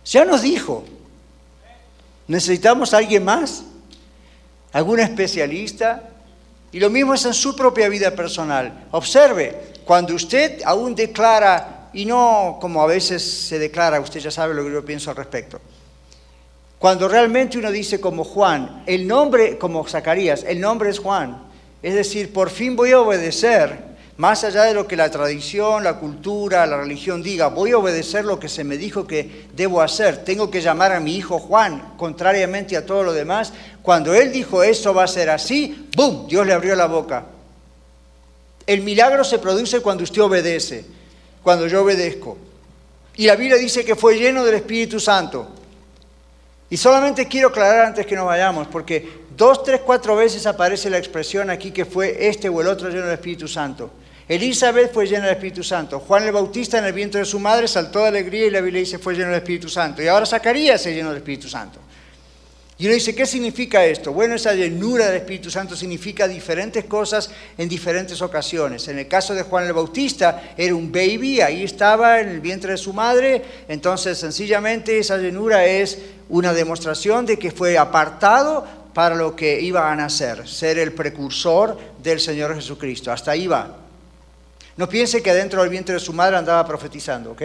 Ya 0.05 0.23
nos 0.23 0.43
dijo. 0.43 0.83
¿Necesitamos 2.31 2.93
alguien 2.93 3.25
más? 3.25 3.61
¿Algún 4.71 5.01
especialista? 5.01 6.11
Y 6.71 6.79
lo 6.79 6.89
mismo 6.89 7.13
es 7.13 7.25
en 7.25 7.33
su 7.33 7.53
propia 7.57 7.89
vida 7.89 8.11
personal. 8.11 8.85
Observe, 8.91 9.73
cuando 9.83 10.15
usted 10.15 10.61
aún 10.63 10.95
declara, 10.95 11.89
y 11.91 12.05
no 12.05 12.57
como 12.61 12.81
a 12.81 12.87
veces 12.87 13.21
se 13.21 13.59
declara, 13.59 13.99
usted 13.99 14.21
ya 14.21 14.31
sabe 14.31 14.53
lo 14.53 14.63
que 14.63 14.71
yo 14.71 14.85
pienso 14.85 15.09
al 15.09 15.17
respecto, 15.17 15.59
cuando 16.79 17.09
realmente 17.09 17.57
uno 17.57 17.69
dice 17.69 17.99
como 17.99 18.23
Juan, 18.23 18.83
el 18.85 19.05
nombre, 19.05 19.57
como 19.57 19.85
Zacarías, 19.85 20.45
el 20.47 20.61
nombre 20.61 20.89
es 20.89 20.99
Juan, 20.99 21.37
es 21.83 21.95
decir, 21.95 22.31
por 22.31 22.49
fin 22.49 22.77
voy 22.77 22.93
a 22.93 23.01
obedecer 23.01 23.90
más 24.17 24.43
allá 24.43 24.63
de 24.63 24.73
lo 24.73 24.87
que 24.87 24.95
la 24.95 25.09
tradición, 25.09 25.83
la 25.83 25.97
cultura, 25.97 26.65
la 26.65 26.77
religión 26.77 27.23
diga, 27.23 27.47
voy 27.47 27.71
a 27.71 27.77
obedecer 27.77 28.25
lo 28.25 28.39
que 28.39 28.49
se 28.49 28.63
me 28.63 28.77
dijo 28.77 29.07
que 29.07 29.47
debo 29.53 29.81
hacer, 29.81 30.23
tengo 30.23 30.51
que 30.51 30.61
llamar 30.61 30.91
a 30.91 30.99
mi 30.99 31.15
hijo 31.15 31.39
Juan, 31.39 31.93
contrariamente 31.97 32.77
a 32.77 32.85
todo 32.85 33.03
lo 33.03 33.13
demás, 33.13 33.53
cuando 33.81 34.13
él 34.13 34.31
dijo 34.31 34.63
eso 34.63 34.93
va 34.93 35.05
a 35.05 35.07
ser 35.07 35.29
así, 35.29 35.89
¡boom! 35.95 36.27
Dios 36.27 36.45
le 36.45 36.53
abrió 36.53 36.75
la 36.75 36.87
boca. 36.87 37.25
El 38.67 38.81
milagro 38.81 39.23
se 39.23 39.39
produce 39.39 39.79
cuando 39.79 40.03
usted 40.03 40.21
obedece, 40.21 40.85
cuando 41.41 41.67
yo 41.67 41.81
obedezco. 41.81 42.37
Y 43.15 43.25
la 43.25 43.35
Biblia 43.35 43.57
dice 43.57 43.83
que 43.83 43.95
fue 43.95 44.17
lleno 44.17 44.45
del 44.45 44.55
Espíritu 44.55 44.99
Santo. 44.99 45.47
Y 46.69 46.77
solamente 46.77 47.27
quiero 47.27 47.49
aclarar 47.49 47.87
antes 47.87 48.05
que 48.05 48.15
nos 48.15 48.25
vayamos, 48.25 48.67
porque 48.67 49.25
dos, 49.35 49.63
tres, 49.63 49.81
cuatro 49.81 50.15
veces 50.15 50.45
aparece 50.45 50.89
la 50.89 50.97
expresión 50.97 51.49
aquí 51.49 51.71
que 51.71 51.85
fue 51.85 52.27
este 52.27 52.47
o 52.47 52.61
el 52.61 52.67
otro 52.67 52.89
lleno 52.89 53.05
del 53.05 53.15
Espíritu 53.15 53.47
Santo. 53.47 53.89
Elizabeth 54.31 54.93
fue 54.93 55.07
llena 55.07 55.25
del 55.25 55.35
Espíritu 55.35 55.61
Santo. 55.61 55.99
Juan 55.99 56.23
el 56.23 56.31
Bautista 56.31 56.77
en 56.77 56.85
el 56.85 56.93
vientre 56.93 57.19
de 57.19 57.25
su 57.25 57.37
madre 57.37 57.67
saltó 57.67 57.99
de 57.99 58.07
alegría 58.07 58.45
y 58.45 58.49
la 58.49 58.61
Biblia 58.61 58.79
dice 58.79 58.97
fue 58.97 59.13
lleno 59.13 59.27
del 59.27 59.39
Espíritu 59.39 59.67
Santo. 59.67 60.01
Y 60.01 60.07
ahora 60.07 60.25
Zacarías 60.25 60.81
se 60.81 60.93
llenó 60.93 61.09
del 61.09 61.17
Espíritu 61.17 61.49
Santo. 61.49 61.81
Y 62.77 62.85
uno 62.85 62.93
dice, 62.93 63.13
¿qué 63.13 63.25
significa 63.25 63.83
esto? 63.83 64.13
Bueno, 64.13 64.35
esa 64.35 64.53
llenura 64.53 65.07
del 65.07 65.17
Espíritu 65.17 65.51
Santo 65.51 65.75
significa 65.75 66.29
diferentes 66.29 66.85
cosas 66.85 67.29
en 67.57 67.67
diferentes 67.67 68.21
ocasiones. 68.21 68.87
En 68.87 68.99
el 68.99 69.09
caso 69.09 69.35
de 69.35 69.43
Juan 69.43 69.65
el 69.65 69.73
Bautista, 69.73 70.53
era 70.55 70.75
un 70.75 70.93
baby, 70.93 71.41
ahí 71.41 71.63
estaba 71.63 72.21
en 72.21 72.29
el 72.29 72.39
vientre 72.39 72.71
de 72.71 72.77
su 72.77 72.93
madre, 72.93 73.41
entonces 73.67 74.17
sencillamente 74.17 74.97
esa 74.97 75.17
llenura 75.17 75.65
es 75.65 75.99
una 76.29 76.53
demostración 76.53 77.25
de 77.25 77.37
que 77.37 77.51
fue 77.51 77.77
apartado 77.77 78.65
para 78.93 79.13
lo 79.13 79.35
que 79.35 79.59
iba 79.59 79.91
a 79.91 79.95
nacer, 79.97 80.47
ser 80.47 80.79
el 80.79 80.93
precursor 80.93 81.77
del 82.01 82.21
Señor 82.21 82.55
Jesucristo. 82.55 83.11
Hasta 83.11 83.31
ahí 83.31 83.47
va. 83.47 83.90
No 84.81 84.89
piense 84.89 85.21
que 85.21 85.31
dentro 85.31 85.61
del 85.61 85.69
vientre 85.69 85.93
de 85.93 85.99
su 85.99 86.11
madre 86.11 86.37
andaba 86.37 86.65
profetizando, 86.65 87.33
¿ok? 87.33 87.41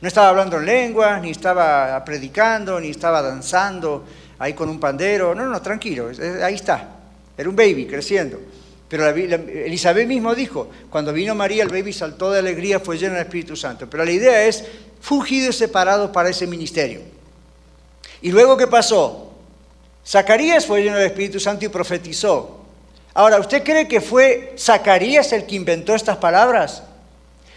No 0.00 0.08
estaba 0.08 0.30
hablando 0.30 0.56
en 0.56 0.64
lengua, 0.64 1.20
ni 1.20 1.32
estaba 1.32 2.02
predicando, 2.02 2.80
ni 2.80 2.88
estaba 2.88 3.20
danzando 3.20 4.06
ahí 4.38 4.54
con 4.54 4.70
un 4.70 4.80
pandero. 4.80 5.34
No, 5.34 5.44
no, 5.44 5.60
tranquilo, 5.60 6.10
ahí 6.42 6.54
está. 6.54 6.88
Era 7.36 7.46
un 7.46 7.54
baby 7.54 7.86
creciendo. 7.86 8.40
Pero 8.88 9.06
Elizabeth 9.06 10.08
mismo 10.08 10.34
dijo, 10.34 10.70
cuando 10.88 11.12
vino 11.12 11.34
María, 11.34 11.64
el 11.64 11.68
baby 11.68 11.92
saltó 11.92 12.32
de 12.32 12.38
alegría, 12.38 12.80
fue 12.80 12.96
lleno 12.96 13.12
del 13.12 13.24
Espíritu 13.24 13.54
Santo. 13.54 13.86
Pero 13.90 14.02
la 14.02 14.12
idea 14.12 14.46
es, 14.46 14.64
fugido 15.02 15.50
y 15.50 15.52
separado 15.52 16.10
para 16.10 16.30
ese 16.30 16.46
ministerio. 16.46 17.02
¿Y 18.22 18.32
luego 18.32 18.56
qué 18.56 18.66
pasó? 18.66 19.34
Zacarías 20.06 20.64
fue 20.64 20.82
lleno 20.82 20.96
del 20.96 21.08
Espíritu 21.08 21.38
Santo 21.38 21.66
y 21.66 21.68
profetizó. 21.68 22.63
Ahora, 23.14 23.38
¿usted 23.38 23.62
cree 23.62 23.86
que 23.86 24.00
fue 24.00 24.54
Zacarías 24.58 25.32
el 25.32 25.46
que 25.46 25.54
inventó 25.54 25.94
estas 25.94 26.16
palabras? 26.16 26.82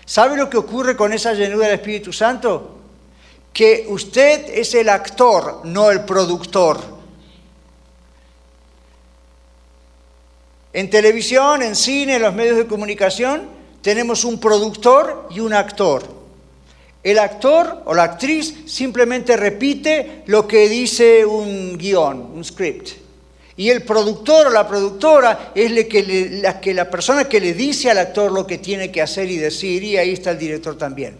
¿Sabe 0.05 0.37
lo 0.37 0.49
que 0.49 0.57
ocurre 0.57 0.95
con 0.95 1.11
esa 1.11 1.33
llenura 1.33 1.65
del 1.65 1.75
Espíritu 1.75 2.13
Santo? 2.13 2.77
Que 3.51 3.87
usted 3.89 4.45
es 4.53 4.75
el 4.75 4.87
actor, 4.87 5.61
no 5.63 5.89
el 5.89 6.05
productor. 6.05 6.79
En 10.73 10.91
televisión, 10.91 11.63
en 11.63 11.75
cine, 11.75 12.17
en 12.17 12.21
los 12.21 12.35
medios 12.35 12.57
de 12.57 12.67
comunicación, 12.67 13.49
tenemos 13.81 14.25
un 14.25 14.39
productor 14.39 15.27
y 15.31 15.39
un 15.39 15.53
actor. 15.53 16.03
El 17.01 17.17
actor 17.17 17.81
o 17.85 17.95
la 17.95 18.03
actriz 18.03 18.53
simplemente 18.67 19.35
repite 19.35 20.23
lo 20.27 20.47
que 20.47 20.69
dice 20.69 21.25
un 21.25 21.79
guion, 21.79 22.31
un 22.35 22.45
script. 22.45 23.06
Y 23.57 23.71
el 23.71 23.81
productor 23.81 24.47
o 24.47 24.49
la 24.51 24.67
productora 24.67 25.51
es 25.55 25.71
la, 25.71 26.61
que 26.61 26.73
la 26.75 26.89
persona 26.89 27.27
que 27.27 27.41
le 27.41 27.53
dice 27.53 27.89
al 27.89 27.97
actor 27.97 28.31
lo 28.31 28.45
que 28.45 28.59
tiene 28.59 28.91
que 28.91 29.01
hacer 29.01 29.29
y 29.31 29.37
decir, 29.37 29.83
y 29.83 29.97
ahí 29.97 30.13
está 30.13 30.29
el 30.29 30.37
director 30.37 30.77
también. 30.77 31.17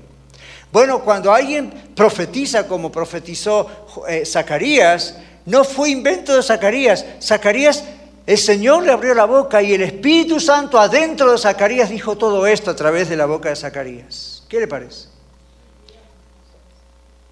Bueno, 0.71 1.03
cuando 1.03 1.33
alguien 1.33 1.71
profetiza 1.95 2.67
como 2.67 2.91
profetizó 2.91 3.87
eh, 4.07 4.23
Zacarías, 4.23 5.17
no 5.47 5.63
fue 5.63 5.89
invento 5.89 6.35
de 6.35 6.43
Zacarías. 6.43 7.03
Zacarías, 7.19 7.83
el 8.27 8.37
Señor 8.37 8.83
le 8.83 8.91
abrió 8.91 9.15
la 9.15 9.25
boca 9.25 9.63
y 9.63 9.73
el 9.73 9.81
Espíritu 9.81 10.39
Santo 10.39 10.79
adentro 10.79 11.31
de 11.31 11.39
Zacarías 11.39 11.89
dijo 11.89 12.17
todo 12.17 12.45
esto 12.45 12.69
a 12.69 12.75
través 12.75 13.09
de 13.09 13.15
la 13.15 13.25
boca 13.25 13.49
de 13.49 13.55
Zacarías. 13.55 14.43
¿Qué 14.47 14.59
le 14.59 14.67
parece? 14.67 15.16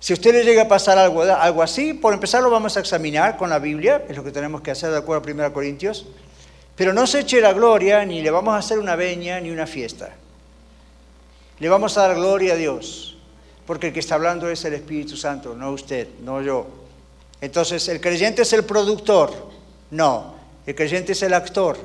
Si 0.06 0.14
a 0.14 0.18
usted 0.18 0.34
le 0.34 0.44
llega 0.44 0.62
a 0.62 0.68
pasar 0.68 1.00
algo, 1.00 1.24
algo 1.24 1.64
así, 1.64 1.96
por 1.96 2.14
empezar 2.14 2.44
lo 2.44 2.52
vamos 2.52 2.78
a 2.78 2.80
examinar 2.80 3.38
con 3.38 3.50
la 3.50 3.58
Biblia, 3.58 4.06
es 4.08 4.16
lo 4.16 4.24
que 4.24 4.32
tenemos 4.32 4.62
que 4.62 4.70
hacer 4.70 4.92
de 4.92 5.00
acuerdo 5.00 5.28
a 5.28 5.34
1 5.34 5.52
Corintios, 5.52 6.06
pero 6.76 6.94
no 6.94 7.08
se 7.08 7.22
eche 7.22 7.42
la 7.42 7.54
gloria, 7.54 8.06
ni 8.06 8.22
le 8.22 8.30
vamos 8.30 8.54
a 8.54 8.60
hacer 8.60 8.78
una 8.78 8.96
veña, 8.96 9.40
ni 9.40 9.50
una 9.50 9.66
fiesta. 9.66 10.14
Le 11.58 11.70
vamos 11.70 11.98
a 11.98 12.08
dar 12.08 12.18
gloria 12.18 12.54
a 12.54 12.56
Dios, 12.56 13.18
porque 13.66 13.88
el 13.88 13.94
que 13.94 14.00
está 14.00 14.14
hablando 14.14 14.48
es 14.48 14.64
el 14.64 14.76
Espíritu 14.76 15.18
Santo, 15.18 15.56
no 15.56 15.72
usted, 15.72 16.08
no 16.22 16.40
yo. 16.40 16.68
Entonces, 17.42 17.88
¿el 17.88 18.00
creyente 18.00 18.44
es 18.44 18.54
el 18.54 18.64
productor? 18.64 19.34
No, 19.90 20.36
el 20.68 20.76
creyente 20.76 21.14
es 21.14 21.24
el 21.24 21.34
actor. 21.34 21.80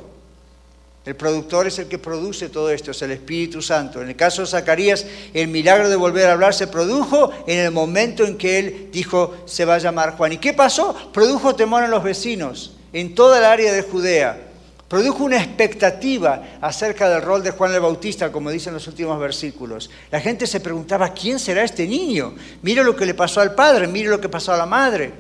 El 1.07 1.17
productor 1.17 1.67
es 1.67 1.79
el 1.79 1.89
que 1.89 1.99
produce 1.99 2.51
todo 2.51 2.71
esto, 2.71 2.91
es 2.91 3.01
el 3.01 3.13
Espíritu 3.13 3.63
Santo. 3.63 4.03
En 4.03 4.09
el 4.11 4.17
caso 4.17 4.43
de 4.43 4.49
Zacarías, 4.49 5.07
el 5.33 5.49
milagro 5.49 5.89
de 5.89 5.97
volver 5.97 6.27
a 6.27 6.33
hablar 6.33 6.53
se 6.53 6.67
produjo 6.67 7.33
en 7.47 7.59
el 7.59 7.71
momento 7.71 8.25
en 8.25 8.37
que 8.37 8.59
él 8.59 8.89
dijo, 8.93 9.35
se 9.47 9.65
va 9.65 9.77
a 9.77 9.79
llamar 9.79 10.17
Juan. 10.17 10.35
¿Y 10.35 10.39
qué 10.39 10.53
pasó? 10.53 10.95
Produjo 11.13 11.55
temor 11.55 11.85
en 11.85 11.91
los 11.91 12.03
vecinos, 12.03 12.77
en 12.93 13.15
toda 13.15 13.39
el 13.39 13.45
área 13.47 13.73
de 13.73 13.83
Judea. 13.83 14.49
Produjo 14.89 15.25
una 15.25 15.39
expectativa 15.39 16.43
acerca 16.61 17.09
del 17.09 17.23
rol 17.23 17.43
de 17.43 17.53
Juan 17.53 17.73
el 17.73 17.81
Bautista, 17.81 18.31
como 18.31 18.51
dicen 18.51 18.75
los 18.75 18.87
últimos 18.87 19.19
versículos. 19.19 19.89
La 20.11 20.21
gente 20.21 20.47
se 20.47 20.61
preguntaba, 20.61 21.15
¿quién 21.15 21.39
será 21.39 21.63
este 21.63 21.87
niño? 21.87 22.35
Mire 22.61 22.85
lo 22.85 22.95
que 22.95 23.07
le 23.07 23.15
pasó 23.15 23.41
al 23.41 23.55
padre, 23.55 23.87
mire 23.87 24.11
lo 24.11 24.21
que 24.21 24.29
pasó 24.29 24.53
a 24.53 24.59
la 24.59 24.67
madre. 24.67 25.13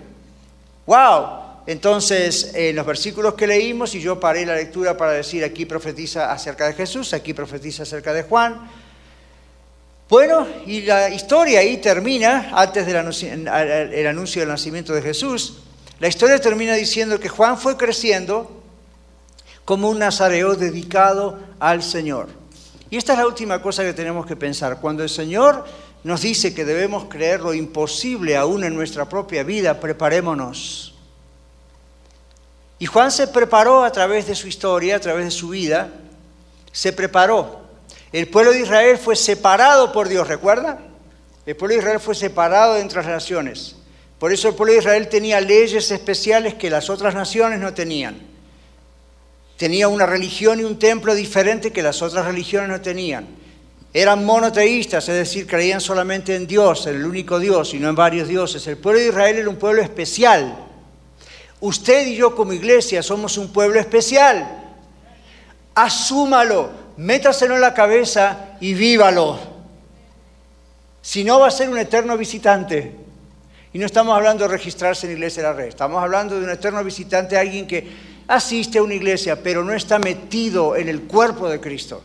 ¡Wow! 0.85 1.40
Entonces, 1.71 2.51
en 2.55 2.75
los 2.75 2.85
versículos 2.85 3.35
que 3.35 3.47
leímos, 3.47 3.95
y 3.95 4.01
yo 4.01 4.19
paré 4.19 4.45
la 4.45 4.57
lectura 4.57 4.97
para 4.97 5.13
decir, 5.13 5.45
aquí 5.45 5.67
profetiza 5.67 6.33
acerca 6.33 6.67
de 6.67 6.73
Jesús, 6.73 7.15
aquí 7.15 7.33
profetiza 7.33 7.85
acerca 7.85 8.13
de 8.13 8.25
Juan. 8.25 8.69
Bueno, 10.09 10.49
y 10.67 10.81
la 10.81 11.11
historia 11.11 11.61
ahí 11.61 11.77
termina, 11.77 12.51
antes 12.55 12.85
del 12.87 12.97
anuncio, 12.97 14.41
del 14.41 14.49
nacimiento 14.49 14.93
de 14.93 15.01
Jesús, 15.01 15.59
la 16.01 16.09
historia 16.09 16.41
termina 16.41 16.75
diciendo 16.75 17.21
que 17.21 17.29
Juan 17.29 17.57
fue 17.57 17.77
creciendo 17.77 18.51
como 19.65 19.91
un 19.91 20.01
nazareo 20.01 20.57
dedicado 20.57 21.39
al 21.61 21.85
Señor. 21.85 22.31
Y 22.91 22.97
esta 22.97 23.13
es 23.13 23.21
la 23.21 23.29
última 23.29 23.63
cosa 23.63 23.85
que 23.85 23.93
tenemos 23.93 24.27
que 24.27 24.35
pensar. 24.35 24.81
Cuando 24.81 25.05
el 25.05 25.09
Señor 25.09 25.65
nos 26.03 26.23
dice 26.23 26.53
que 26.53 26.65
debemos 26.65 27.05
creer 27.05 27.39
lo 27.39 27.55
imposible 27.55 28.37
aún 28.37 28.65
en 28.65 28.75
nuestra 28.75 29.09
propia 29.09 29.45
vida, 29.45 29.79
preparémonos 29.79 30.90
y 32.81 32.87
Juan 32.87 33.13
se 33.13 33.29
preparó 33.29 33.85
a 33.85 33.93
través 33.93 34.27
de 34.27 34.35
su 34.35 34.49
historia, 34.49 34.97
a 34.97 35.01
través 35.01 35.27
de 35.27 35.31
su 35.31 35.51
vida, 35.51 35.91
se 36.73 36.95
preparó. 36.95 37.61
El 38.11 38.27
pueblo 38.29 38.53
de 38.53 38.61
Israel 38.61 38.97
fue 38.97 39.17
separado 39.17 39.93
por 39.93 40.09
Dios, 40.09 40.27
¿recuerda? 40.27 40.81
El 41.45 41.57
pueblo 41.57 41.75
de 41.75 41.81
Israel 41.81 42.01
fue 42.01 42.15
separado 42.15 42.75
de 42.75 42.81
entre 42.81 43.03
las 43.03 43.07
naciones. 43.07 43.77
Por 44.19 44.33
eso 44.33 44.49
el 44.49 44.55
pueblo 44.55 44.73
de 44.73 44.79
Israel 44.79 45.09
tenía 45.09 45.43
leyes 45.43 45.91
especiales 45.91 46.55
que 46.55 46.71
las 46.71 46.89
otras 46.89 47.15
naciones 47.15 47.61
no 47.61 47.75
tenían. 47.75 48.19
Tenía 49.59 49.89
una 49.89 50.07
religión 50.07 50.59
y 50.59 50.65
un 50.65 50.79
templo 50.79 51.15
diferente 51.15 51.73
que 51.73 51.83
las 51.83 52.01
otras 52.01 52.25
religiones 52.25 52.71
no 52.71 52.81
tenían. 52.81 53.27
eran 53.93 54.25
monoteístas, 54.25 55.07
es 55.09 55.17
decir, 55.17 55.47
creían 55.47 55.81
solamente 55.81 56.35
en 56.35 56.47
Dios, 56.47 56.87
en 56.87 56.95
el 56.95 57.05
único 57.05 57.39
Dios 57.39 57.75
y 57.75 57.79
no 57.79 57.91
en 57.91 57.97
varios 57.97 58.29
dioses. 58.29 58.67
El 58.69 58.79
pueblo 58.79 59.01
de 59.01 59.09
Israel 59.09 59.37
era 59.37 59.49
un 59.51 59.57
pueblo 59.57 59.83
especial. 59.83 60.70
Usted 61.61 62.07
y 62.07 62.17
yo 62.17 62.35
como 62.35 62.53
iglesia 62.53 63.03
somos 63.03 63.37
un 63.37 63.53
pueblo 63.53 63.79
especial. 63.79 64.59
Asúmalo, 65.75 66.71
métaselo 66.97 67.55
en 67.55 67.61
la 67.61 67.75
cabeza 67.75 68.57
y 68.61 68.75
vívalo. 68.75 69.39
Si 71.03 71.25
no 71.25 71.41
va 71.41 71.49
a 71.49 71.51
ser 71.51 71.69
un 71.69 71.79
eterno 71.79 72.17
visitante. 72.17 72.97
Y 73.73 73.79
no 73.79 73.87
estamos 73.87 74.17
hablando 74.17 74.45
de 74.45 74.49
registrarse 74.49 75.07
en 75.07 75.13
iglesia 75.13 75.43
de 75.43 75.49
la 75.49 75.55
red, 75.55 75.67
estamos 75.67 76.03
hablando 76.03 76.37
de 76.37 76.45
un 76.45 76.51
eterno 76.51 76.83
visitante, 76.83 77.39
alguien 77.39 77.69
que 77.69 77.89
asiste 78.27 78.79
a 78.79 78.83
una 78.83 78.95
iglesia, 78.95 79.41
pero 79.41 79.63
no 79.63 79.73
está 79.73 80.01
metido 80.01 80.75
en 80.75 80.89
el 80.89 81.03
cuerpo 81.03 81.49
de 81.49 81.61
Cristo. 81.61 82.03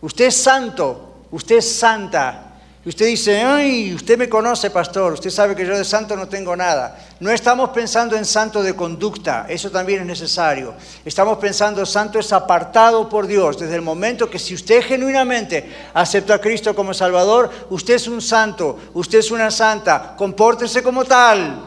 Usted 0.00 0.26
es 0.26 0.36
santo, 0.36 1.24
usted 1.30 1.56
es 1.56 1.78
santa. 1.78 2.47
Usted 2.88 3.04
dice, 3.04 3.42
ay, 3.42 3.92
usted 3.92 4.16
me 4.16 4.30
conoce, 4.30 4.70
pastor, 4.70 5.12
usted 5.12 5.28
sabe 5.28 5.54
que 5.54 5.66
yo 5.66 5.76
de 5.76 5.84
santo 5.84 6.16
no 6.16 6.26
tengo 6.26 6.56
nada. 6.56 6.98
No 7.20 7.30
estamos 7.30 7.68
pensando 7.68 8.16
en 8.16 8.24
santo 8.24 8.62
de 8.62 8.74
conducta, 8.74 9.44
eso 9.46 9.70
también 9.70 10.00
es 10.00 10.06
necesario. 10.06 10.72
Estamos 11.04 11.36
pensando 11.36 11.84
santo 11.84 12.18
es 12.18 12.32
apartado 12.32 13.06
por 13.06 13.26
Dios. 13.26 13.58
Desde 13.58 13.74
el 13.74 13.82
momento 13.82 14.30
que 14.30 14.38
si 14.38 14.54
usted 14.54 14.82
genuinamente 14.82 15.70
acepta 15.92 16.36
a 16.36 16.40
Cristo 16.40 16.74
como 16.74 16.94
Salvador, 16.94 17.50
usted 17.68 17.92
es 17.92 18.08
un 18.08 18.22
santo, 18.22 18.78
usted 18.94 19.18
es 19.18 19.30
una 19.30 19.50
santa, 19.50 20.14
compórtese 20.16 20.82
como 20.82 21.04
tal. 21.04 21.62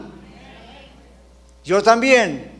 Yo 1.64 1.84
también. 1.84 2.50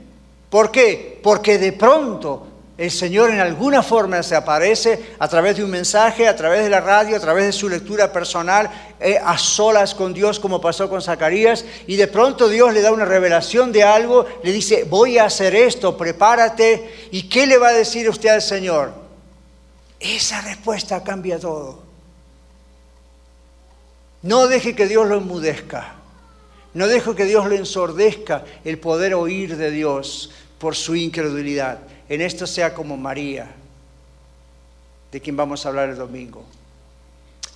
¿Por 0.49 0.71
qué? 0.71 1.19
Porque 1.21 1.59
de 1.59 1.73
pronto 1.73 2.47
el 2.83 2.91
Señor 2.91 3.31
en 3.31 3.39
alguna 3.39 3.81
forma 3.81 4.25
se 4.25 4.35
aparece 4.35 5.15
a 5.21 5.29
través 5.29 5.57
de 5.57 5.63
un 5.63 5.71
mensaje, 5.71 6.27
a 6.27 6.35
través 6.35 6.65
de 6.65 6.69
la 6.69 6.81
radio, 6.81 7.17
a 7.17 7.21
través 7.21 7.45
de 7.47 7.53
su 7.53 7.69
lectura 7.69 8.13
personal, 8.13 8.69
eh, 8.99 9.21
a 9.25 9.39
solas 9.39 9.95
con 9.95 10.13
Dios 10.13 10.41
como 10.41 10.61
pasó 10.61 10.91
con 10.91 11.01
Zacarías, 11.01 11.65
y 11.87 11.95
de 11.95 12.09
pronto 12.09 12.49
Dios 12.49 12.75
le 12.75 12.81
da 12.81 12.91
una 12.91 13.05
revelación 13.05 13.71
de 13.71 13.85
algo, 13.85 14.27
le 14.43 14.51
dice, 14.51 14.83
voy 14.83 15.17
a 15.17 15.27
hacer 15.27 15.55
esto, 15.55 15.97
prepárate, 15.97 17.09
¿y 17.13 17.29
qué 17.29 17.47
le 17.47 17.57
va 17.57 17.69
a 17.69 17.73
decir 17.73 18.09
usted 18.09 18.31
al 18.31 18.43
Señor? 18.43 18.93
Esa 20.01 20.41
respuesta 20.41 21.05
cambia 21.05 21.39
todo. 21.39 21.85
No 24.23 24.49
deje 24.49 24.75
que 24.75 24.89
Dios 24.89 25.07
lo 25.07 25.19
enmudezca, 25.19 25.95
no 26.75 26.89
deje 26.89 27.15
que 27.15 27.27
Dios 27.27 27.49
le 27.49 27.59
ensordezca 27.59 28.45
el 28.65 28.81
poder 28.81 29.15
oír 29.15 29.57
de 29.57 29.71
Dios 29.71 30.33
por 30.59 30.75
su 30.75 30.97
incredulidad 30.97 31.92
en 32.13 32.21
esto 32.21 32.47
sea 32.47 32.75
como 32.75 32.99
María, 32.99 33.47
de 35.11 35.19
quien 35.19 35.35
vamos 35.35 35.65
a 35.65 35.71
hablar 35.71 35.89
el 35.89 35.97
domingo. 35.97 36.45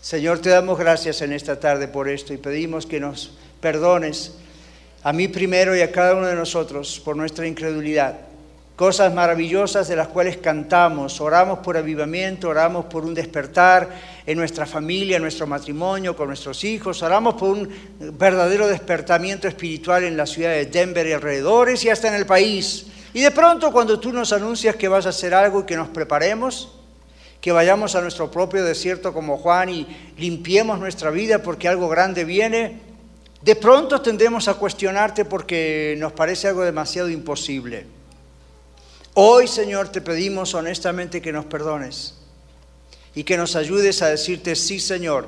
Señor, 0.01 0.39
te 0.39 0.49
damos 0.49 0.79
gracias 0.79 1.21
en 1.21 1.35
esta 1.35 1.61
tarde 1.61 1.89
por 1.89 2.09
esto 2.09 2.33
y 2.33 2.39
pedimos 2.39 2.87
que 2.87 2.99
nos 2.99 3.33
perdones 3.61 4.33
a 5.03 5.13
mí 5.13 5.29
primero 5.29 5.77
y 5.77 5.83
a 5.83 5.93
cada 5.93 6.15
uno 6.15 6.27
de 6.27 6.35
nosotros 6.35 7.03
por 7.05 7.19
nuestra 7.19 7.47
incredulidad. 7.47 8.17
Cosas 8.77 9.13
maravillosas 9.13 9.89
de 9.89 9.97
las 9.97 10.09
cuales 10.09 10.39
cantamos, 10.39 11.21
oramos 11.21 11.59
por 11.59 11.77
avivamiento, 11.77 12.49
oramos 12.49 12.87
por 12.87 13.05
un 13.05 13.13
despertar 13.13 13.91
en 14.25 14.39
nuestra 14.39 14.65
familia, 14.65 15.17
en 15.17 15.23
nuestro 15.23 15.47
matrimonio, 15.47 16.17
con 16.17 16.29
nuestros 16.29 16.65
hijos, 16.65 17.03
oramos 17.03 17.35
por 17.35 17.51
un 17.51 17.69
verdadero 18.19 18.69
despertamiento 18.69 19.49
espiritual 19.49 20.05
en 20.05 20.17
la 20.17 20.25
ciudad 20.25 20.53
de 20.53 20.65
Denver 20.65 21.07
y 21.07 21.13
alrededores 21.13 21.85
y 21.85 21.91
hasta 21.91 22.09
en 22.09 22.15
el 22.15 22.25
país. 22.25 22.87
Y 23.17 23.23
de 23.23 23.31
pronto 23.31 23.73
cuando 23.73 23.99
tú 23.99 24.12
nos 24.12 24.35
anuncias 24.35 24.77
que 24.77 24.89
vas 24.89 25.07
a 25.07 25.09
hacer 25.09 25.33
algo 25.33 25.61
y 25.61 25.64
que 25.64 25.75
nos 25.75 25.89
preparemos, 25.89 26.69
que 27.41 27.51
vayamos 27.51 27.95
a 27.95 28.03
nuestro 28.03 28.31
propio 28.31 28.62
desierto 28.62 29.14
como 29.14 29.39
Juan 29.39 29.71
y 29.71 29.87
limpiemos 30.19 30.79
nuestra 30.79 31.11
vida 31.11 31.43
porque 31.43 31.67
algo 31.67 31.89
grande 31.89 32.27
viene, 32.27 32.79
de 33.41 33.57
pronto 33.57 34.03
tendemos 34.03 34.49
a 34.49 34.55
cuestionarte 34.57 35.25
porque 35.25 35.97
nos 35.97 36.12
parece 36.12 36.49
algo 36.49 36.62
demasiado 36.62 37.09
imposible. 37.09 37.87
Hoy, 39.14 39.49
Señor, 39.49 39.89
te 39.89 40.03
pedimos 40.03 40.53
honestamente 40.53 41.23
que 41.23 41.33
nos 41.33 41.47
perdones 41.47 42.19
y 43.14 43.25
que 43.25 43.39
nos 43.39 43.57
ayudes 43.57 44.03
a 44.03 44.09
decirte, 44.09 44.55
sí, 44.55 44.79
Señor. 44.79 45.27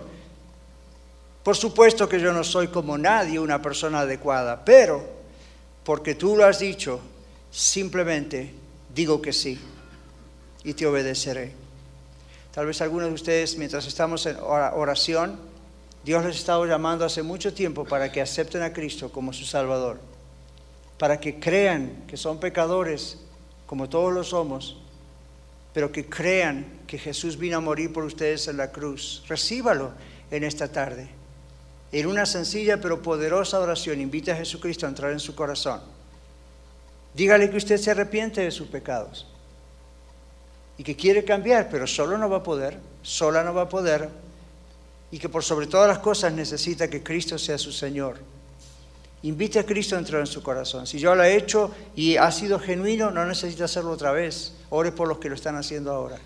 Por 1.43 1.57
supuesto 1.57 2.07
que 2.07 2.21
yo 2.21 2.35
no 2.35 2.45
soy 2.45 2.69
como 2.69 2.99
nadie 2.99 3.39
una 3.39 3.63
persona 3.63 4.01
adecuada, 4.01 4.63
pero 4.63 5.09
porque 5.85 6.15
tú 6.15 6.37
lo 6.37 6.45
has 6.45 6.59
dicho, 6.59 7.01
Simplemente 7.51 8.53
digo 8.95 9.23
que 9.23 9.33
sí 9.33 9.59
y 10.65 10.75
te 10.75 10.87
obedeceré. 10.87 11.53
Tal 12.53 12.67
vez 12.67 12.81
algunos 12.81 13.09
de 13.09 13.15
ustedes, 13.15 13.57
mientras 13.57 13.87
estamos 13.87 14.27
en 14.27 14.37
oración, 14.41 15.39
Dios 16.05 16.25
les 16.25 16.37
ha 16.37 16.39
estado 16.39 16.67
llamando 16.67 17.05
hace 17.05 17.23
mucho 17.23 17.55
tiempo 17.55 17.85
para 17.85 18.11
que 18.11 18.21
acepten 18.21 18.63
a 18.63 18.73
Cristo 18.73 19.11
como 19.13 19.33
su 19.33 19.45
Salvador, 19.45 20.01
para 20.99 21.21
que 21.21 21.39
crean 21.39 22.05
que 22.07 22.17
son 22.17 22.41
pecadores, 22.41 23.19
como 23.67 23.89
todos 23.89 24.13
lo 24.13 24.25
somos, 24.25 24.79
pero 25.73 25.93
que 25.93 26.07
crean 26.07 26.67
que 26.87 26.99
Jesús 26.99 27.39
vino 27.39 27.59
a 27.59 27.61
morir 27.61 27.93
por 27.93 28.05
ustedes 28.05 28.49
en 28.49 28.57
la 28.57 28.73
cruz. 28.73 29.23
Recíbalo 29.29 29.93
en 30.31 30.45
esta 30.45 30.73
tarde. 30.73 31.09
En 31.93 32.07
una 32.07 32.27
sencilla 32.27 32.81
pero 32.81 33.03
poderosa 33.03 33.61
oración, 33.61 34.01
invita 34.01 34.33
a 34.33 34.37
Jesucristo 34.37 34.87
a 34.87 34.89
entrar 34.89 35.13
en 35.13 35.21
su 35.21 35.35
corazón 35.35 35.98
Dígale 37.15 37.51
que 37.51 37.57
usted 37.57 37.79
se 37.79 37.91
arrepiente 37.91 38.41
de 38.43 38.51
sus 38.51 38.69
pecados 38.69 39.27
y 40.77 40.85
que 40.85 40.97
quiere 40.97 41.25
cambiar, 41.25 41.69
pero 41.69 41.87
solo 41.87 42.17
no 42.17 42.31
va 42.31 42.39
a 42.39 42.43
poder, 42.43 42.79
sola 43.03 43.43
no 43.43 43.53
va 43.53 43.63
a 43.63 43.69
poder, 43.69 44.09
y 45.11 45.19
que 45.19 45.29
por 45.29 45.43
sobre 45.43 45.67
todas 45.67 45.89
las 45.89 45.99
cosas 45.99 46.33
necesita 46.33 46.89
que 46.89 47.03
Cristo 47.03 47.37
sea 47.37 47.59
su 47.59 47.73
Señor. 47.73 48.19
Invite 49.23 49.59
a 49.59 49.67
Cristo 49.67 49.97
a 49.97 49.99
entrar 49.99 50.21
en 50.21 50.29
su 50.29 50.43
corazón. 50.43 50.87
Si 50.87 51.01
yo 51.01 51.15
lo 51.15 51.25
he 51.25 51.35
hecho 51.35 51.73
y 51.97 52.17
ha 52.17 52.31
sido 52.31 52.61
genuino, 52.61 53.11
no 53.11 53.25
necesita 53.27 53.65
hacerlo 53.65 53.91
otra 53.91 54.13
vez. 54.13 54.55
Ore 54.71 54.93
por 54.93 55.09
los 55.09 55.19
que 55.19 55.29
lo 55.29 55.35
están 55.35 55.57
haciendo 55.57 55.91
ahora. 55.91 56.19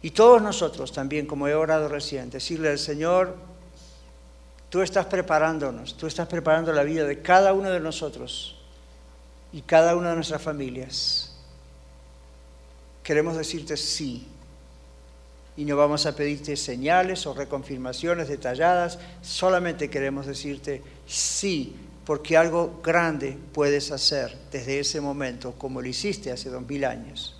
Y 0.00 0.12
todos 0.12 0.40
nosotros 0.40 0.92
también, 0.92 1.26
como 1.26 1.46
he 1.48 1.54
orado 1.54 1.88
recién, 1.88 2.30
decirle 2.30 2.70
al 2.70 2.78
Señor, 2.78 3.36
tú 4.70 4.80
estás 4.80 5.04
preparándonos, 5.04 5.94
tú 5.98 6.06
estás 6.06 6.26
preparando 6.26 6.72
la 6.72 6.84
vida 6.84 7.04
de 7.04 7.20
cada 7.20 7.52
uno 7.52 7.70
de 7.70 7.80
nosotros 7.80 8.61
y 9.52 9.62
cada 9.62 9.96
una 9.96 10.10
de 10.10 10.14
nuestras 10.16 10.42
familias. 10.42 11.32
Queremos 13.02 13.36
decirte 13.36 13.76
sí. 13.76 14.26
Y 15.56 15.64
no 15.66 15.76
vamos 15.76 16.06
a 16.06 16.16
pedirte 16.16 16.56
señales 16.56 17.26
o 17.26 17.34
reconfirmaciones 17.34 18.28
detalladas, 18.28 18.98
solamente 19.20 19.90
queremos 19.90 20.26
decirte 20.26 20.82
sí, 21.06 21.76
porque 22.06 22.38
algo 22.38 22.80
grande 22.82 23.36
puedes 23.52 23.90
hacer 23.90 24.36
desde 24.50 24.80
ese 24.80 25.00
momento, 25.02 25.52
como 25.52 25.82
lo 25.82 25.88
hiciste 25.88 26.32
hace 26.32 26.48
dos 26.48 26.66
mil 26.66 26.84
años. 26.86 27.38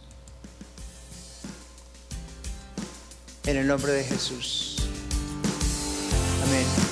En 3.46 3.56
el 3.56 3.66
nombre 3.66 3.92
de 3.92 4.04
Jesús. 4.04 4.76
Amén. 6.44 6.91